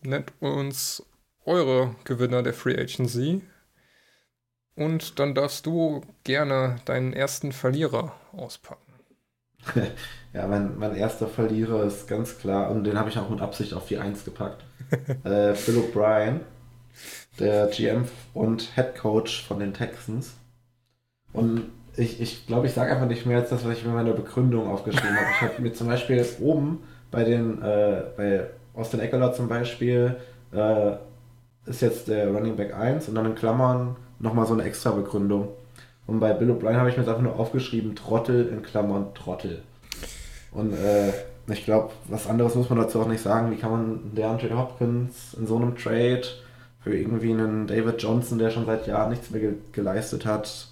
nennt 0.00 0.32
uns 0.40 1.04
eure 1.44 1.94
Gewinner 2.04 2.42
der 2.42 2.54
Free 2.54 2.78
Agency. 2.78 3.42
Und 4.76 5.18
dann 5.18 5.34
darfst 5.34 5.66
du 5.66 6.02
gerne 6.22 6.76
deinen 6.84 7.12
ersten 7.12 7.52
Verlierer 7.52 8.14
auspacken. 8.32 8.92
ja, 10.32 10.46
mein, 10.46 10.78
mein 10.78 10.94
erster 10.94 11.26
Verlierer 11.26 11.82
ist 11.84 12.06
ganz 12.06 12.38
klar, 12.38 12.70
und 12.70 12.84
den 12.84 12.96
habe 12.96 13.10
ich 13.10 13.18
auch 13.18 13.28
mit 13.28 13.40
Absicht 13.40 13.74
auf 13.74 13.88
die 13.88 13.98
1 13.98 14.24
gepackt. 14.24 14.64
äh, 15.24 15.54
Phil 15.54 15.78
O'Brien, 15.78 16.40
der 17.40 17.66
GM 17.66 18.06
und 18.34 18.76
Head 18.76 18.94
Coach 18.94 19.44
von 19.46 19.58
den 19.58 19.74
Texans. 19.74 20.34
Und 21.32 21.70
ich 21.96 22.16
glaube, 22.16 22.22
ich, 22.22 22.46
glaub, 22.46 22.64
ich 22.64 22.72
sage 22.72 22.92
einfach 22.92 23.08
nicht 23.08 23.26
mehr 23.26 23.38
als 23.38 23.50
das, 23.50 23.64
was 23.64 23.76
ich 23.76 23.82
mir 23.82 23.90
in 23.90 23.96
meiner 23.96 24.12
Begründung 24.12 24.68
aufgeschrieben 24.68 25.16
habe. 25.16 25.30
Ich 25.32 25.40
habe 25.40 25.62
mir 25.62 25.72
zum 25.72 25.88
Beispiel 25.88 26.24
oben 26.40 26.84
bei 27.10 27.24
den, 27.24 27.62
äh, 27.62 28.02
bei 28.16 28.46
Austin 28.74 29.00
Eckler 29.00 29.32
zum 29.32 29.48
Beispiel, 29.48 30.16
äh, 30.52 30.92
ist 31.66 31.82
jetzt 31.82 32.08
der 32.08 32.28
Running 32.30 32.56
Back 32.56 32.74
1 32.74 33.08
und 33.08 33.14
dann 33.14 33.26
in 33.26 33.34
Klammern 33.34 33.96
nochmal 34.18 34.46
so 34.46 34.54
eine 34.54 34.64
extra 34.64 34.90
Begründung. 34.90 35.48
Und 36.06 36.20
bei 36.20 36.32
Bill 36.32 36.50
O'Brien 36.50 36.76
habe 36.76 36.88
ich 36.88 36.96
mir 36.96 37.02
jetzt 37.02 37.10
einfach 37.10 37.22
nur 37.22 37.38
aufgeschrieben, 37.38 37.94
Trottel 37.94 38.48
in 38.48 38.62
Klammern 38.62 39.14
Trottel. 39.14 39.62
Und 40.52 40.72
äh, 40.72 41.12
ich 41.52 41.64
glaube, 41.64 41.92
was 42.06 42.26
anderes 42.26 42.54
muss 42.54 42.70
man 42.70 42.78
dazu 42.78 43.00
auch 43.00 43.08
nicht 43.08 43.22
sagen. 43.22 43.50
Wie 43.50 43.56
kann 43.56 43.70
man 43.70 44.14
DeAndre 44.14 44.56
Hopkins 44.56 45.34
in 45.34 45.46
so 45.46 45.56
einem 45.56 45.76
Trade 45.76 46.22
für 46.80 46.96
irgendwie 46.96 47.32
einen 47.32 47.66
David 47.66 48.02
Johnson, 48.02 48.38
der 48.38 48.50
schon 48.50 48.64
seit 48.64 48.86
Jahren 48.86 49.10
nichts 49.10 49.30
mehr 49.30 49.40
ge 49.40 49.54
geleistet 49.72 50.24
hat, 50.24 50.68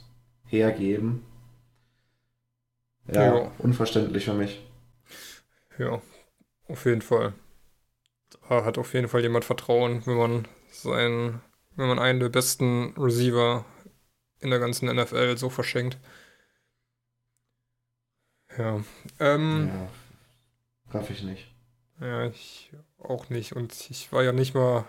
hergeben? 0.46 1.22
Ja, 3.12 3.36
ja, 3.36 3.50
unverständlich 3.58 4.24
für 4.24 4.34
mich. 4.34 4.66
Ja, 5.78 6.00
auf 6.68 6.84
jeden 6.84 7.02
Fall. 7.02 7.32
Da 8.48 8.64
hat 8.64 8.78
auf 8.78 8.94
jeden 8.94 9.08
Fall 9.08 9.22
jemand 9.22 9.44
Vertrauen, 9.44 10.04
wenn 10.06 10.16
man 10.16 10.48
seinen, 10.70 11.40
wenn 11.76 11.88
man 11.88 11.98
einen 11.98 12.20
der 12.20 12.28
besten 12.28 12.94
Receiver 12.96 13.64
in 14.40 14.50
der 14.50 14.58
ganzen 14.58 14.88
NFL 14.88 15.36
so 15.36 15.48
verschenkt. 15.48 15.98
Ja. 18.58 18.82
Ähm, 19.20 19.68
ja, 19.68 19.88
raff 20.92 21.10
ich 21.10 21.22
nicht. 21.22 21.54
Ja, 22.00 22.26
ich 22.26 22.72
auch 23.02 23.28
nicht. 23.30 23.54
Und 23.54 23.90
ich 23.90 24.12
war 24.12 24.22
ja 24.22 24.32
nicht 24.32 24.54
mal 24.54 24.84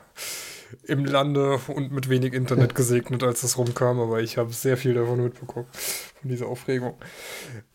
im 0.84 1.06
Lande 1.06 1.60
und 1.68 1.92
mit 1.92 2.10
wenig 2.10 2.34
Internet 2.34 2.76
gesegnet, 2.76 3.24
als 3.24 3.42
das 3.42 3.58
rumkam, 3.58 4.00
aber 4.00 4.20
ich 4.22 4.38
habe 4.38 4.52
sehr 4.52 4.78
viel 4.78 4.94
davon 4.94 5.24
mitbekommen, 5.24 5.68
von 5.72 6.30
dieser 6.30 6.48
Aufregung. 6.48 6.98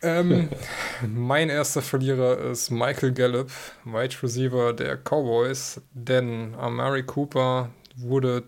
Ähm, 0.03 0.49
mein 1.07 1.49
erster 1.49 1.83
Verlierer 1.83 2.38
ist 2.51 2.71
Michael 2.71 3.12
Gallup, 3.12 3.51
Wide 3.85 4.23
Receiver 4.23 4.73
der 4.73 4.97
Cowboys, 4.97 5.81
denn 5.92 6.55
Amari 6.55 7.05
Cooper 7.05 7.71
wurde 7.97 8.45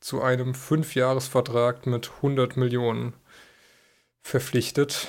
zu 0.00 0.22
einem 0.22 0.54
Fünfjahresvertrag 0.54 1.86
mit 1.86 2.10
100 2.16 2.56
Millionen 2.56 3.14
verpflichtet. 4.22 5.08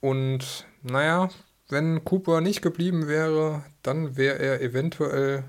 Und 0.00 0.66
naja, 0.82 1.28
wenn 1.68 2.04
Cooper 2.04 2.40
nicht 2.40 2.62
geblieben 2.62 3.08
wäre, 3.08 3.64
dann 3.82 4.16
wäre 4.16 4.38
er 4.38 4.60
eventuell 4.60 5.44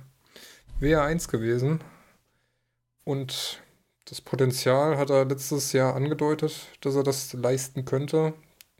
WR1 0.81 1.29
gewesen. 1.29 1.81
Und 3.03 3.61
das 4.05 4.21
Potenzial 4.21 4.97
hat 4.97 5.09
er 5.09 5.25
letztes 5.25 5.71
Jahr 5.73 5.95
angedeutet, 5.95 6.67
dass 6.81 6.95
er 6.95 7.03
das 7.03 7.33
leisten 7.33 7.85
könnte. 7.85 8.33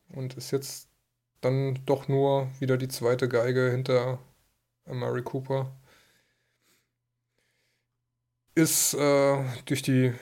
Und 0.10 0.36
ist 0.36 0.52
jetzt 0.52 0.90
dann 1.42 1.80
doch 1.86 2.08
nur 2.08 2.50
wieder 2.60 2.78
die 2.78 2.88
zweite 2.88 3.30
Geige 3.30 3.70
hinter 3.72 4.20
Murray 4.86 5.22
Cooper. 5.22 5.72
Ist 8.56 8.94
äh, 8.96 9.44
durch 9.66 9.82
die 9.82 10.14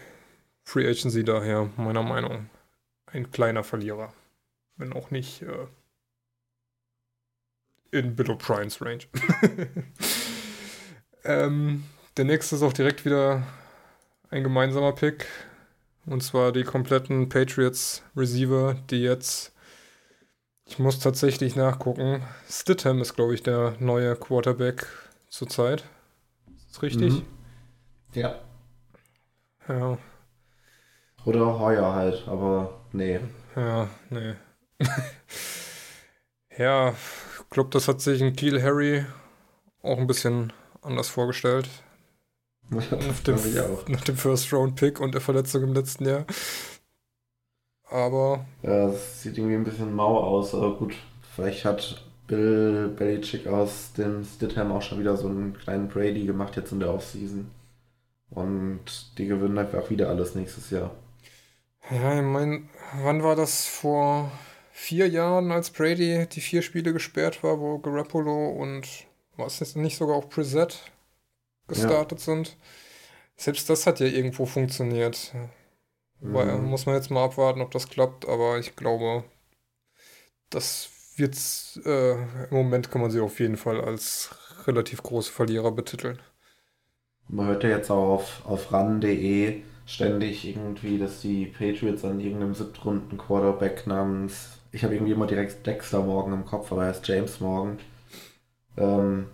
Free 0.63 0.87
Agency 0.87 1.23
daher 1.23 1.69
meiner 1.77 2.03
Meinung 2.03 2.49
ein 3.07 3.31
kleiner 3.31 3.63
Verlierer. 3.63 4.13
Wenn 4.75 4.93
auch 4.93 5.09
nicht 5.09 5.41
äh, 5.41 5.67
in 7.91 8.15
Bill 8.15 8.31
O'Briens 8.31 8.81
Range. 8.81 9.03
ähm, 11.23 11.83
der 12.17 12.25
nächste 12.25 12.55
ist 12.55 12.63
auch 12.63 12.73
direkt 12.73 13.05
wieder 13.05 13.43
ein 14.29 14.43
gemeinsamer 14.43 14.93
Pick. 14.93 15.27
Und 16.05 16.23
zwar 16.23 16.51
die 16.51 16.63
kompletten 16.63 17.27
Patriots 17.29 18.01
Receiver, 18.15 18.75
die 18.89 19.01
jetzt. 19.01 19.53
Ich 20.65 20.79
muss 20.79 20.99
tatsächlich 20.99 21.55
nachgucken. 21.55 22.23
Stidham 22.49 23.01
ist, 23.01 23.15
glaube 23.15 23.33
ich, 23.33 23.43
der 23.43 23.75
neue 23.79 24.15
Quarterback 24.15 24.85
zurzeit. 25.29 25.85
Ist 26.57 26.69
das 26.71 26.81
richtig? 26.81 27.13
Mhm. 27.13 27.25
Ja. 28.13 28.39
Ja. 29.67 29.97
Oder 31.25 31.59
Heuer 31.59 31.93
halt, 31.93 32.25
aber 32.27 32.81
nee. 32.93 33.19
Ja, 33.55 33.89
nee. 34.09 34.33
ja, 36.57 36.93
glaube, 37.49 37.69
das 37.71 37.87
hat 37.87 38.01
sich 38.01 38.21
in 38.21 38.35
Kiel 38.35 38.61
Harry 38.61 39.05
auch 39.81 39.97
ein 39.97 40.07
bisschen 40.07 40.53
anders 40.81 41.09
vorgestellt. 41.09 41.69
nach, 42.69 43.19
dem, 43.21 43.37
nach 43.87 44.01
dem 44.01 44.17
First 44.17 44.51
Round 44.51 44.75
Pick 44.75 44.99
und 44.99 45.13
der 45.13 45.21
Verletzung 45.21 45.63
im 45.63 45.73
letzten 45.73 46.05
Jahr. 46.05 46.25
Aber. 47.89 48.45
Ja, 48.61 48.89
es 48.89 49.21
sieht 49.21 49.37
irgendwie 49.37 49.55
ein 49.55 49.63
bisschen 49.63 49.95
mau 49.95 50.19
aus, 50.19 50.53
aber 50.53 50.75
gut, 50.75 50.93
vielleicht 51.33 51.63
hat 51.63 52.03
Bill 52.27 52.89
Belichick 52.89 53.47
aus 53.47 53.93
dem 53.93 54.25
Stidham 54.25 54.73
auch 54.73 54.81
schon 54.81 54.99
wieder 54.99 55.15
so 55.15 55.27
einen 55.27 55.57
kleinen 55.57 55.87
Brady 55.87 56.25
gemacht 56.25 56.57
jetzt 56.57 56.73
in 56.73 56.81
der 56.81 56.93
Offseason. 56.93 57.49
Und 58.29 59.17
die 59.17 59.27
gewinnen 59.27 59.57
einfach 59.57 59.89
wieder 59.89 60.09
alles 60.09 60.35
nächstes 60.35 60.69
Jahr. 60.69 60.91
Ja, 61.89 62.17
ich 62.17 62.25
meine, 62.25 62.63
wann 63.01 63.23
war 63.23 63.37
das 63.37 63.65
vor 63.65 64.29
vier 64.77 65.09
Jahren, 65.09 65.51
als 65.51 65.71
Brady 65.71 66.27
die 66.27 66.39
vier 66.39 66.61
Spiele 66.61 66.93
gesperrt 66.93 67.43
war, 67.43 67.59
wo 67.59 67.79
Garoppolo 67.79 68.49
und 68.51 68.87
was 69.35 69.59
ist 69.59 69.75
nicht 69.75 69.97
sogar 69.97 70.15
auch 70.15 70.29
Preset 70.29 70.79
gestartet 71.67 72.19
ja. 72.19 72.25
sind? 72.25 72.55
Selbst 73.35 73.69
das 73.71 73.87
hat 73.87 73.99
ja 73.99 74.05
irgendwo 74.05 74.45
funktioniert. 74.45 75.33
Mhm. 76.19 76.65
muss 76.65 76.85
man 76.85 76.95
jetzt 76.95 77.09
mal 77.09 77.25
abwarten, 77.25 77.61
ob 77.61 77.71
das 77.71 77.89
klappt, 77.89 78.27
aber 78.27 78.59
ich 78.59 78.75
glaube, 78.75 79.23
das 80.51 80.89
wird 81.15 81.35
äh, 81.83 82.13
im 82.13 82.51
Moment 82.51 82.91
kann 82.91 83.01
man 83.01 83.09
sie 83.09 83.19
auf 83.19 83.39
jeden 83.39 83.57
Fall 83.57 83.81
als 83.81 84.29
relativ 84.67 85.01
große 85.01 85.31
Verlierer 85.31 85.71
betiteln. 85.71 86.19
Man 87.27 87.47
hört 87.47 87.63
ja 87.63 87.69
jetzt 87.69 87.89
auch 87.89 88.13
auf, 88.13 88.45
auf 88.45 88.71
ran.de 88.71 89.63
ständig 89.87 90.45
irgendwie, 90.47 90.99
dass 90.99 91.21
die 91.21 91.47
Patriots 91.47 92.05
an 92.05 92.19
irgendeinem 92.19 92.53
siebtrunden 92.53 93.17
Quarterback 93.17 93.87
namens, 93.87 94.59
ich 94.77 94.83
habe 94.83 94.93
irgendwie 94.93 95.13
immer 95.13 95.25
direkt 95.25 95.65
Dexter 95.65 96.03
Morgan 96.03 96.33
im 96.33 96.45
Kopf, 96.45 96.71
aber 96.71 96.85
er 96.85 96.91
ist 96.91 97.07
James 97.07 97.39
Morgan. 97.39 97.79
Ähm, 98.77 99.27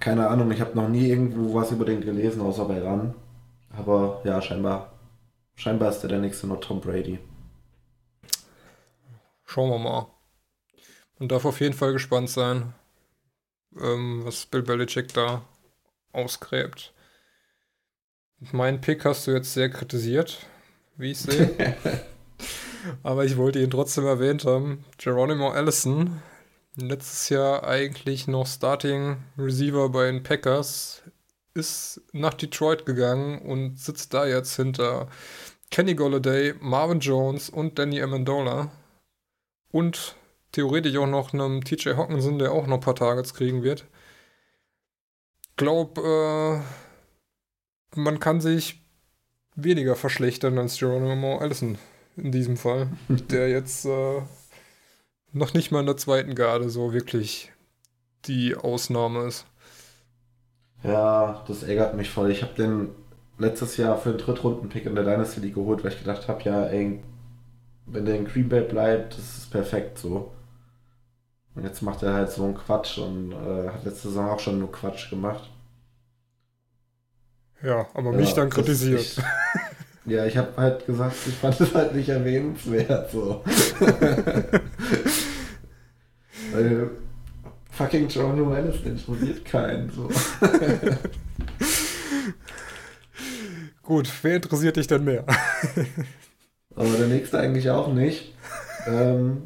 keine 0.00 0.28
Ahnung, 0.28 0.50
ich 0.50 0.60
habe 0.60 0.74
noch 0.74 0.88
nie 0.88 1.08
irgendwo 1.08 1.54
was 1.54 1.70
über 1.70 1.84
den 1.84 2.00
gelesen, 2.00 2.42
außer 2.42 2.64
bei 2.64 2.82
ran. 2.82 3.14
Aber 3.70 4.20
ja, 4.24 4.42
scheinbar, 4.42 4.98
scheinbar 5.54 5.90
ist 5.90 6.02
er 6.02 6.08
der 6.08 6.18
nächste 6.18 6.48
noch 6.48 6.58
Tom 6.58 6.80
Brady. 6.80 7.20
Schauen 9.44 9.70
wir 9.70 9.78
mal. 9.78 10.08
Man 11.20 11.28
darf 11.28 11.44
auf 11.44 11.60
jeden 11.60 11.74
Fall 11.74 11.92
gespannt 11.92 12.28
sein, 12.28 12.74
ähm, 13.80 14.22
was 14.24 14.44
Bill 14.46 14.62
Belichick 14.62 15.14
da 15.14 15.42
ausgräbt. 16.10 16.92
Mein 18.50 18.80
Pick 18.80 19.04
hast 19.04 19.28
du 19.28 19.30
jetzt 19.30 19.54
sehr 19.54 19.70
kritisiert, 19.70 20.44
wie 20.96 21.12
ich 21.12 21.18
sehe. 21.18 21.76
Aber 23.02 23.24
ich 23.24 23.36
wollte 23.36 23.60
ihn 23.60 23.70
trotzdem 23.70 24.06
erwähnt 24.06 24.44
haben. 24.44 24.84
Geronimo 24.98 25.50
Allison, 25.50 26.22
letztes 26.76 27.28
Jahr 27.28 27.64
eigentlich 27.64 28.26
noch 28.28 28.46
Starting 28.46 29.16
Receiver 29.38 29.88
bei 29.88 30.06
den 30.06 30.22
Packers, 30.22 31.02
ist 31.54 32.02
nach 32.12 32.34
Detroit 32.34 32.84
gegangen 32.84 33.40
und 33.40 33.78
sitzt 33.78 34.12
da 34.12 34.26
jetzt 34.26 34.56
hinter 34.56 35.08
Kenny 35.70 35.94
Golladay, 35.94 36.54
Marvin 36.60 37.00
Jones 37.00 37.48
und 37.48 37.78
Danny 37.78 38.02
Amendola. 38.02 38.70
Und 39.70 40.16
theoretisch 40.52 40.96
auch 40.96 41.06
noch 41.06 41.32
einem 41.32 41.64
TJ 41.64 41.94
Hawkinson, 41.94 42.38
der 42.38 42.52
auch 42.52 42.66
noch 42.66 42.76
ein 42.76 42.80
paar 42.80 42.94
Targets 42.94 43.34
kriegen 43.34 43.62
wird 43.62 43.86
glaube, 45.56 46.62
äh, 47.94 47.98
man 47.98 48.20
kann 48.20 48.40
sich 48.40 48.82
weniger 49.54 49.96
verschlechtern 49.96 50.58
als 50.58 50.78
Geronimo 50.78 51.38
Allison 51.38 51.78
in 52.16 52.32
diesem 52.32 52.56
Fall, 52.56 52.88
der 53.08 53.48
jetzt 53.48 53.84
äh, 53.84 54.22
noch 55.32 55.54
nicht 55.54 55.70
mal 55.70 55.80
in 55.80 55.86
der 55.86 55.96
zweiten 55.96 56.34
Garde 56.34 56.70
so 56.70 56.92
wirklich 56.92 57.52
die 58.24 58.56
Ausnahme 58.56 59.26
ist. 59.26 59.46
Ja, 60.82 61.44
das 61.46 61.62
ärgert 61.62 61.94
mich 61.96 62.10
voll. 62.10 62.30
Ich 62.30 62.42
habe 62.42 62.54
den 62.54 62.90
letztes 63.38 63.76
Jahr 63.76 63.98
für 63.98 64.10
den 64.10 64.18
Drittrunden-Pick 64.18 64.86
in 64.86 64.94
der 64.94 65.04
Dynasty 65.04 65.40
League 65.40 65.54
geholt, 65.54 65.84
weil 65.84 65.92
ich 65.92 65.98
gedacht 65.98 66.28
habe, 66.28 66.42
ja, 66.42 66.66
ey, 66.66 67.02
wenn 67.86 68.04
der 68.04 68.16
in 68.16 68.26
Green 68.26 68.48
Bay 68.48 68.62
bleibt, 68.62 69.16
das 69.16 69.38
ist 69.38 69.50
perfekt 69.50 69.98
so. 69.98 70.32
Und 71.54 71.64
jetzt 71.64 71.82
macht 71.82 72.02
er 72.02 72.12
halt 72.12 72.30
so 72.30 72.44
einen 72.44 72.54
Quatsch 72.54 72.98
und 72.98 73.32
äh, 73.32 73.68
hat 73.68 73.84
letzte 73.84 74.08
Saison 74.08 74.30
auch 74.30 74.40
schon 74.40 74.58
nur 74.58 74.70
Quatsch 74.70 75.08
gemacht. 75.08 75.50
Ja, 77.62 77.86
aber 77.94 78.10
ja, 78.12 78.16
mich 78.16 78.34
dann 78.34 78.50
kritisiert. 78.50 79.00
Ich, 79.00 79.18
ja, 80.06 80.24
ich 80.24 80.36
habe 80.36 80.56
halt 80.56 80.86
gesagt, 80.86 81.16
ich 81.26 81.34
fand 81.34 81.60
es 81.60 81.74
halt 81.74 81.94
nicht 81.94 82.08
erwähnenswert. 82.08 83.10
So. 83.10 83.42
Weil 86.52 86.90
fucking 87.70 88.08
John 88.08 88.40
Morales 88.40 88.76
interessiert 88.84 89.44
keinen. 89.44 89.90
So. 89.90 90.08
Gut, 93.82 94.08
wer 94.22 94.36
interessiert 94.36 94.76
dich 94.76 94.86
denn 94.86 95.04
mehr? 95.04 95.24
aber 96.74 96.88
der 96.98 97.08
nächste 97.08 97.38
eigentlich 97.38 97.68
auch 97.70 97.92
nicht. 97.92 98.34
Ähm, 98.86 99.42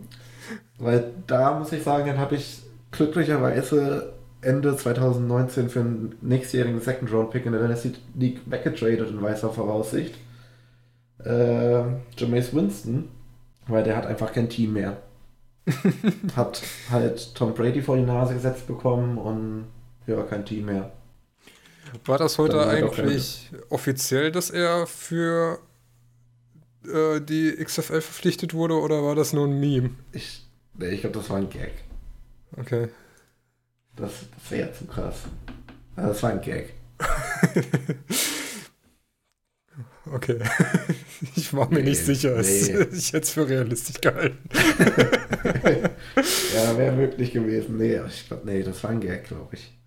weil 0.78 1.12
da 1.26 1.58
muss 1.58 1.72
ich 1.72 1.82
sagen, 1.82 2.06
dann 2.06 2.18
habe 2.18 2.36
ich 2.36 2.62
glücklicherweise 2.90 4.14
Ende 4.42 4.76
2019 4.76 5.68
für 5.68 5.80
einen 5.80 6.14
nächstjährigen 6.22 6.80
Second-Round-Pick 6.80 7.44
in 7.44 7.52
der 7.52 7.60
Dynasty 7.60 7.92
League 8.14 8.40
weggetradet 8.46 9.10
in 9.10 9.20
weißer 9.20 9.50
Voraussicht. 9.50 10.14
Äh, 11.24 11.82
Jameis 12.16 12.54
Winston, 12.54 13.08
weil 13.66 13.84
der 13.84 13.96
hat 13.96 14.06
einfach 14.06 14.32
kein 14.32 14.48
Team 14.48 14.74
mehr. 14.74 15.02
hat 16.36 16.62
halt 16.90 17.34
Tom 17.34 17.54
Brady 17.54 17.82
vor 17.82 17.96
die 17.96 18.02
Nase 18.02 18.34
gesetzt 18.34 18.66
bekommen 18.66 19.18
und 19.18 19.66
ja, 20.06 20.22
kein 20.22 20.44
Team 20.44 20.66
mehr. 20.66 20.92
War 22.04 22.18
das 22.18 22.38
heute 22.38 22.66
eigentlich 22.66 23.50
offiziell, 23.68 24.30
dass 24.32 24.50
er 24.50 24.86
für 24.86 25.58
äh, 26.84 27.20
die 27.20 27.52
XFL 27.62 28.00
verpflichtet 28.00 28.54
wurde 28.54 28.74
oder 28.80 29.02
war 29.02 29.14
das 29.14 29.32
nur 29.32 29.46
ein 29.46 29.58
Meme? 29.58 29.90
Ich, 30.12 30.46
nee, 30.74 30.88
ich 30.88 31.00
glaube, 31.00 31.18
das 31.18 31.28
war 31.30 31.36
ein 31.36 31.50
Gag. 31.50 31.72
Okay. 32.56 32.88
Das, 33.96 34.12
das 34.34 34.50
wäre 34.50 34.68
ja 34.68 34.72
zu 34.72 34.86
krass. 34.86 35.16
Also 35.96 36.08
das 36.10 36.22
war 36.22 36.30
ein 36.30 36.40
Gag. 36.40 36.72
okay. 40.06 40.38
Ich 41.36 41.52
war 41.52 41.68
mir 41.68 41.80
nee, 41.80 41.90
nicht 41.90 42.02
sicher. 42.02 42.40
Nee. 42.40 42.86
Ich 42.92 43.12
hätte 43.12 43.24
es 43.24 43.30
für 43.30 43.46
realistisch 43.46 44.00
gehalten. 44.00 44.38
ja, 46.54 46.78
wäre 46.78 46.96
möglich 46.96 47.30
gewesen. 47.32 47.76
Nee, 47.76 48.00
ich 48.08 48.26
glaube, 48.26 48.46
nee, 48.46 48.62
das 48.62 48.82
war 48.82 48.90
ein 48.90 49.00
Gag, 49.00 49.24
glaube 49.24 49.54
ich. 49.54 49.78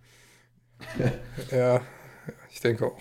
ja, 1.52 1.82
ich 2.52 2.62
denke 2.62 2.86
auch. 2.86 2.99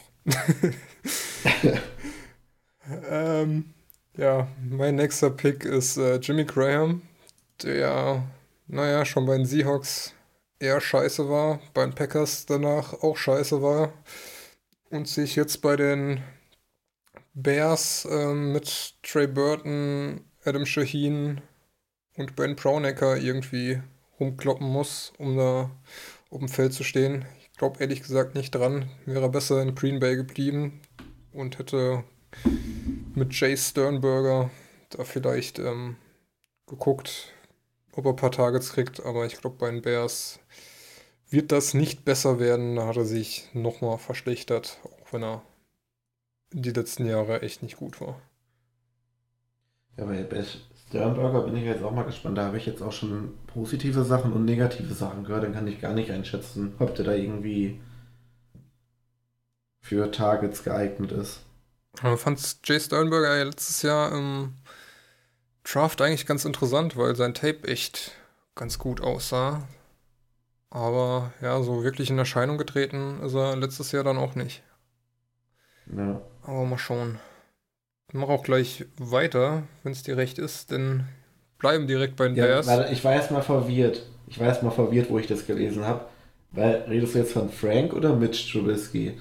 ähm, 3.10 3.74
ja, 4.16 4.48
mein 4.66 4.94
nächster 4.94 5.28
Pick 5.28 5.66
ist 5.66 5.98
äh, 5.98 6.16
Jimmy 6.16 6.44
Graham, 6.44 7.02
der, 7.62 8.22
naja, 8.66 9.04
schon 9.04 9.26
bei 9.26 9.36
den 9.36 9.44
Seahawks 9.46 10.14
eher 10.58 10.80
scheiße 10.80 11.28
war, 11.28 11.60
bei 11.74 11.84
den 11.84 11.94
Packers 11.94 12.46
danach 12.46 12.94
auch 13.02 13.16
scheiße 13.16 13.60
war 13.60 13.92
und 14.90 15.08
sich 15.08 15.36
jetzt 15.36 15.60
bei 15.60 15.76
den 15.76 16.22
Bears 17.34 18.04
äh, 18.04 18.34
mit 18.34 18.94
Trey 19.02 19.26
Burton, 19.26 20.20
Adam 20.44 20.66
Shaheen 20.66 21.40
und 22.16 22.36
Ben 22.36 22.56
Brownecker 22.56 23.16
irgendwie 23.16 23.80
rumkloppen 24.20 24.68
muss, 24.68 25.12
um 25.18 25.36
da 25.36 25.70
auf 26.30 26.38
dem 26.38 26.48
Feld 26.48 26.74
zu 26.74 26.84
stehen. 26.84 27.24
Ich 27.40 27.52
glaube 27.58 27.80
ehrlich 27.80 28.02
gesagt 28.02 28.34
nicht 28.34 28.54
dran. 28.54 28.90
Wäre 29.06 29.28
besser 29.28 29.62
in 29.62 29.74
Green 29.74 29.98
Bay 29.98 30.16
geblieben 30.16 30.80
und 31.32 31.58
hätte 31.58 32.04
mit 33.14 33.32
Jay 33.38 33.56
Sternberger 33.56 34.50
da 34.90 35.04
vielleicht 35.04 35.58
ähm, 35.58 35.96
geguckt, 36.66 37.32
ob 37.92 38.06
er 38.06 38.12
ein 38.12 38.16
paar 38.16 38.32
Targets 38.32 38.72
kriegt. 38.72 39.04
Aber 39.04 39.26
ich 39.26 39.40
glaube, 39.40 39.56
bei 39.58 39.70
den 39.70 39.82
Bears 39.82 40.38
wird 41.30 41.50
das 41.52 41.72
nicht 41.72 42.04
besser 42.04 42.38
werden. 42.38 42.76
Da 42.76 42.86
hat 42.86 42.96
er 42.96 43.04
sich 43.04 43.48
nochmal 43.54 43.98
verschlechtert, 43.98 44.78
auch 44.84 45.12
wenn 45.12 45.22
er 45.22 45.42
die 46.52 46.70
letzten 46.70 47.06
Jahre 47.06 47.42
echt 47.42 47.62
nicht 47.62 47.76
gut 47.76 48.00
war. 48.00 48.20
Ja, 49.96 50.04
bei 50.04 50.44
Sternberger 50.88 51.42
bin 51.42 51.56
ich 51.56 51.64
jetzt 51.64 51.82
auch 51.82 51.92
mal 51.92 52.04
gespannt. 52.04 52.38
Da 52.38 52.46
habe 52.46 52.56
ich 52.56 52.66
jetzt 52.66 52.82
auch 52.82 52.92
schon 52.92 53.34
positive 53.46 54.04
Sachen 54.04 54.32
und 54.32 54.44
negative 54.44 54.94
Sachen 54.94 55.24
gehört. 55.24 55.44
Dann 55.44 55.54
kann 55.54 55.66
ich 55.66 55.80
gar 55.80 55.92
nicht 55.92 56.10
einschätzen, 56.10 56.74
ob 56.78 56.94
der 56.94 57.04
da 57.04 57.12
irgendwie 57.12 57.80
für 59.80 60.10
Targets 60.10 60.64
geeignet 60.64 61.12
ist. 61.12 61.40
Aber 62.00 62.16
fand 62.16 62.40
Jay 62.64 62.80
Sternberger 62.80 63.36
ja 63.36 63.44
letztes 63.44 63.82
Jahr 63.82 64.12
im 64.12 64.54
Draft 65.64 66.00
eigentlich 66.00 66.26
ganz 66.26 66.44
interessant, 66.44 66.96
weil 66.96 67.14
sein 67.16 67.34
Tape 67.34 67.68
echt 67.68 68.12
ganz 68.54 68.78
gut 68.78 69.00
aussah. 69.00 69.66
Aber 70.70 71.32
ja, 71.42 71.62
so 71.62 71.84
wirklich 71.84 72.08
in 72.08 72.18
Erscheinung 72.18 72.56
getreten 72.56 73.20
ist 73.20 73.34
er 73.34 73.56
letztes 73.56 73.92
Jahr 73.92 74.04
dann 74.04 74.16
auch 74.16 74.34
nicht. 74.34 74.62
Ja. 75.94 76.22
Aber 76.42 76.64
mal 76.64 76.78
schauen. 76.78 77.18
Ich 78.08 78.14
mache 78.14 78.32
auch 78.32 78.42
gleich 78.42 78.84
weiter, 78.98 79.62
wenn 79.82 79.92
es 79.92 80.02
dir 80.02 80.16
recht 80.16 80.38
ist, 80.38 80.70
denn 80.70 81.04
bleiben 81.58 81.86
direkt 81.86 82.16
bei 82.16 82.28
den 82.28 82.36
ja, 82.36 82.44
Bears. 82.44 82.66
Warte, 82.66 82.92
ich 82.92 83.02
war 83.04 83.14
erstmal 83.14 83.42
verwirrt. 83.42 84.04
Ich 84.26 84.38
war 84.38 84.48
erstmal 84.48 84.72
verwirrt, 84.72 85.08
wo 85.08 85.18
ich 85.18 85.26
das 85.26 85.46
gelesen 85.46 85.84
habe. 85.86 86.06
Weil, 86.50 86.82
redest 86.88 87.14
du 87.14 87.20
jetzt 87.20 87.32
von 87.32 87.48
Frank 87.48 87.94
oder 87.94 88.14
Mitch 88.14 88.52
Trubisky? 88.52 89.18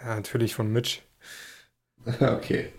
Ja, 0.00 0.14
natürlich 0.14 0.54
von 0.54 0.70
Mitch. 0.70 1.00
okay. 2.20 2.72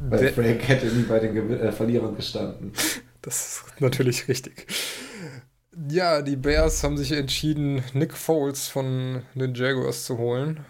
Weil 0.00 0.18
Der, 0.18 0.32
Frank 0.32 0.66
hätte 0.66 0.86
nie 0.86 1.02
bei 1.02 1.18
den 1.18 1.34
Ge 1.34 1.58
äh, 1.58 1.72
Verlierern 1.72 2.16
gestanden. 2.16 2.72
Das 3.24 3.62
ist 3.62 3.80
natürlich 3.80 4.26
richtig. 4.26 4.66
Ja, 5.88 6.22
die 6.22 6.34
Bears 6.34 6.82
haben 6.82 6.96
sich 6.96 7.12
entschieden, 7.12 7.84
Nick 7.92 8.14
Foles 8.14 8.66
von 8.66 9.22
den 9.36 9.54
Jaguars 9.54 10.06
zu 10.06 10.18
holen 10.18 10.64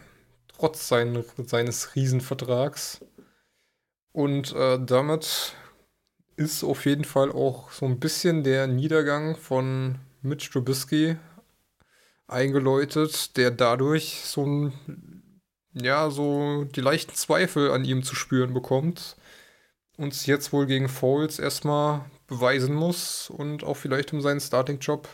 trotz 0.62 0.86
sein, 0.86 1.24
seines 1.44 1.96
Riesenvertrags. 1.96 3.00
Und 4.12 4.54
äh, 4.54 4.78
damit 4.80 5.56
ist 6.36 6.62
auf 6.62 6.86
jeden 6.86 7.04
Fall 7.04 7.32
auch 7.32 7.72
so 7.72 7.84
ein 7.84 7.98
bisschen 7.98 8.44
der 8.44 8.68
Niedergang 8.68 9.34
von 9.34 9.98
Mitch 10.20 10.52
Trubisky 10.52 11.16
eingeläutet, 12.28 13.36
der 13.36 13.50
dadurch 13.50 14.22
so 14.24 14.46
ein, 14.46 15.40
ja, 15.72 16.10
so 16.10 16.62
die 16.62 16.80
leichten 16.80 17.14
Zweifel 17.14 17.72
an 17.72 17.84
ihm 17.84 18.04
zu 18.04 18.14
spüren 18.14 18.54
bekommt 18.54 19.16
und 19.96 20.14
sich 20.14 20.28
jetzt 20.28 20.52
wohl 20.52 20.66
gegen 20.66 20.88
Foles 20.88 21.40
erstmal 21.40 22.04
beweisen 22.28 22.74
muss 22.74 23.30
und 23.30 23.64
auch 23.64 23.76
vielleicht 23.76 24.12
um 24.12 24.20
seinen 24.20 24.40
Starting-Job 24.40 25.08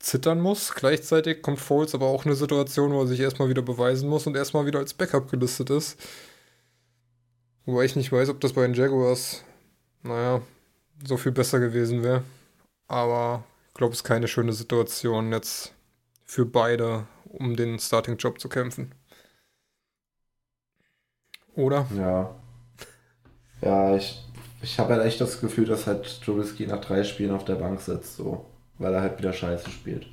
zittern 0.00 0.40
muss. 0.40 0.74
Gleichzeitig 0.74 1.42
kommt 1.42 1.60
Foles 1.60 1.94
aber 1.94 2.06
auch 2.06 2.24
eine 2.24 2.34
Situation, 2.34 2.92
wo 2.92 3.02
er 3.02 3.06
sich 3.06 3.20
erstmal 3.20 3.48
wieder 3.48 3.62
beweisen 3.62 4.08
muss 4.08 4.26
und 4.26 4.36
erstmal 4.36 4.66
wieder 4.66 4.80
als 4.80 4.94
Backup 4.94 5.30
gelistet 5.30 5.70
ist. 5.70 6.00
Wobei 7.66 7.84
ich 7.84 7.94
nicht 7.94 8.10
weiß, 8.10 8.30
ob 8.30 8.40
das 8.40 8.54
bei 8.54 8.62
den 8.62 8.74
Jaguars, 8.74 9.44
naja, 10.02 10.40
so 11.06 11.16
viel 11.16 11.32
besser 11.32 11.60
gewesen 11.60 12.02
wäre. 12.02 12.24
Aber 12.88 13.44
ich 13.68 13.74
glaube, 13.74 13.92
es 13.92 14.00
ist 14.00 14.04
keine 14.04 14.26
schöne 14.26 14.52
Situation 14.52 15.32
jetzt 15.32 15.72
für 16.24 16.46
beide, 16.46 17.06
um 17.26 17.54
den 17.54 17.78
Starting-Job 17.78 18.40
zu 18.40 18.48
kämpfen. 18.48 18.92
Oder? 21.54 21.86
Ja. 21.96 22.34
Ja, 23.60 23.94
ich, 23.94 24.24
ich 24.62 24.78
habe 24.78 24.94
halt 24.94 25.04
echt 25.04 25.20
das 25.20 25.40
Gefühl, 25.40 25.66
dass 25.66 25.86
halt 25.86 26.22
Trubisky 26.22 26.66
nach 26.66 26.80
drei 26.80 27.04
Spielen 27.04 27.32
auf 27.32 27.44
der 27.44 27.56
Bank 27.56 27.80
sitzt, 27.80 28.16
so 28.16 28.49
weil 28.80 28.94
er 28.94 29.02
halt 29.02 29.18
wieder 29.18 29.32
scheiße 29.32 29.70
spielt. 29.70 30.06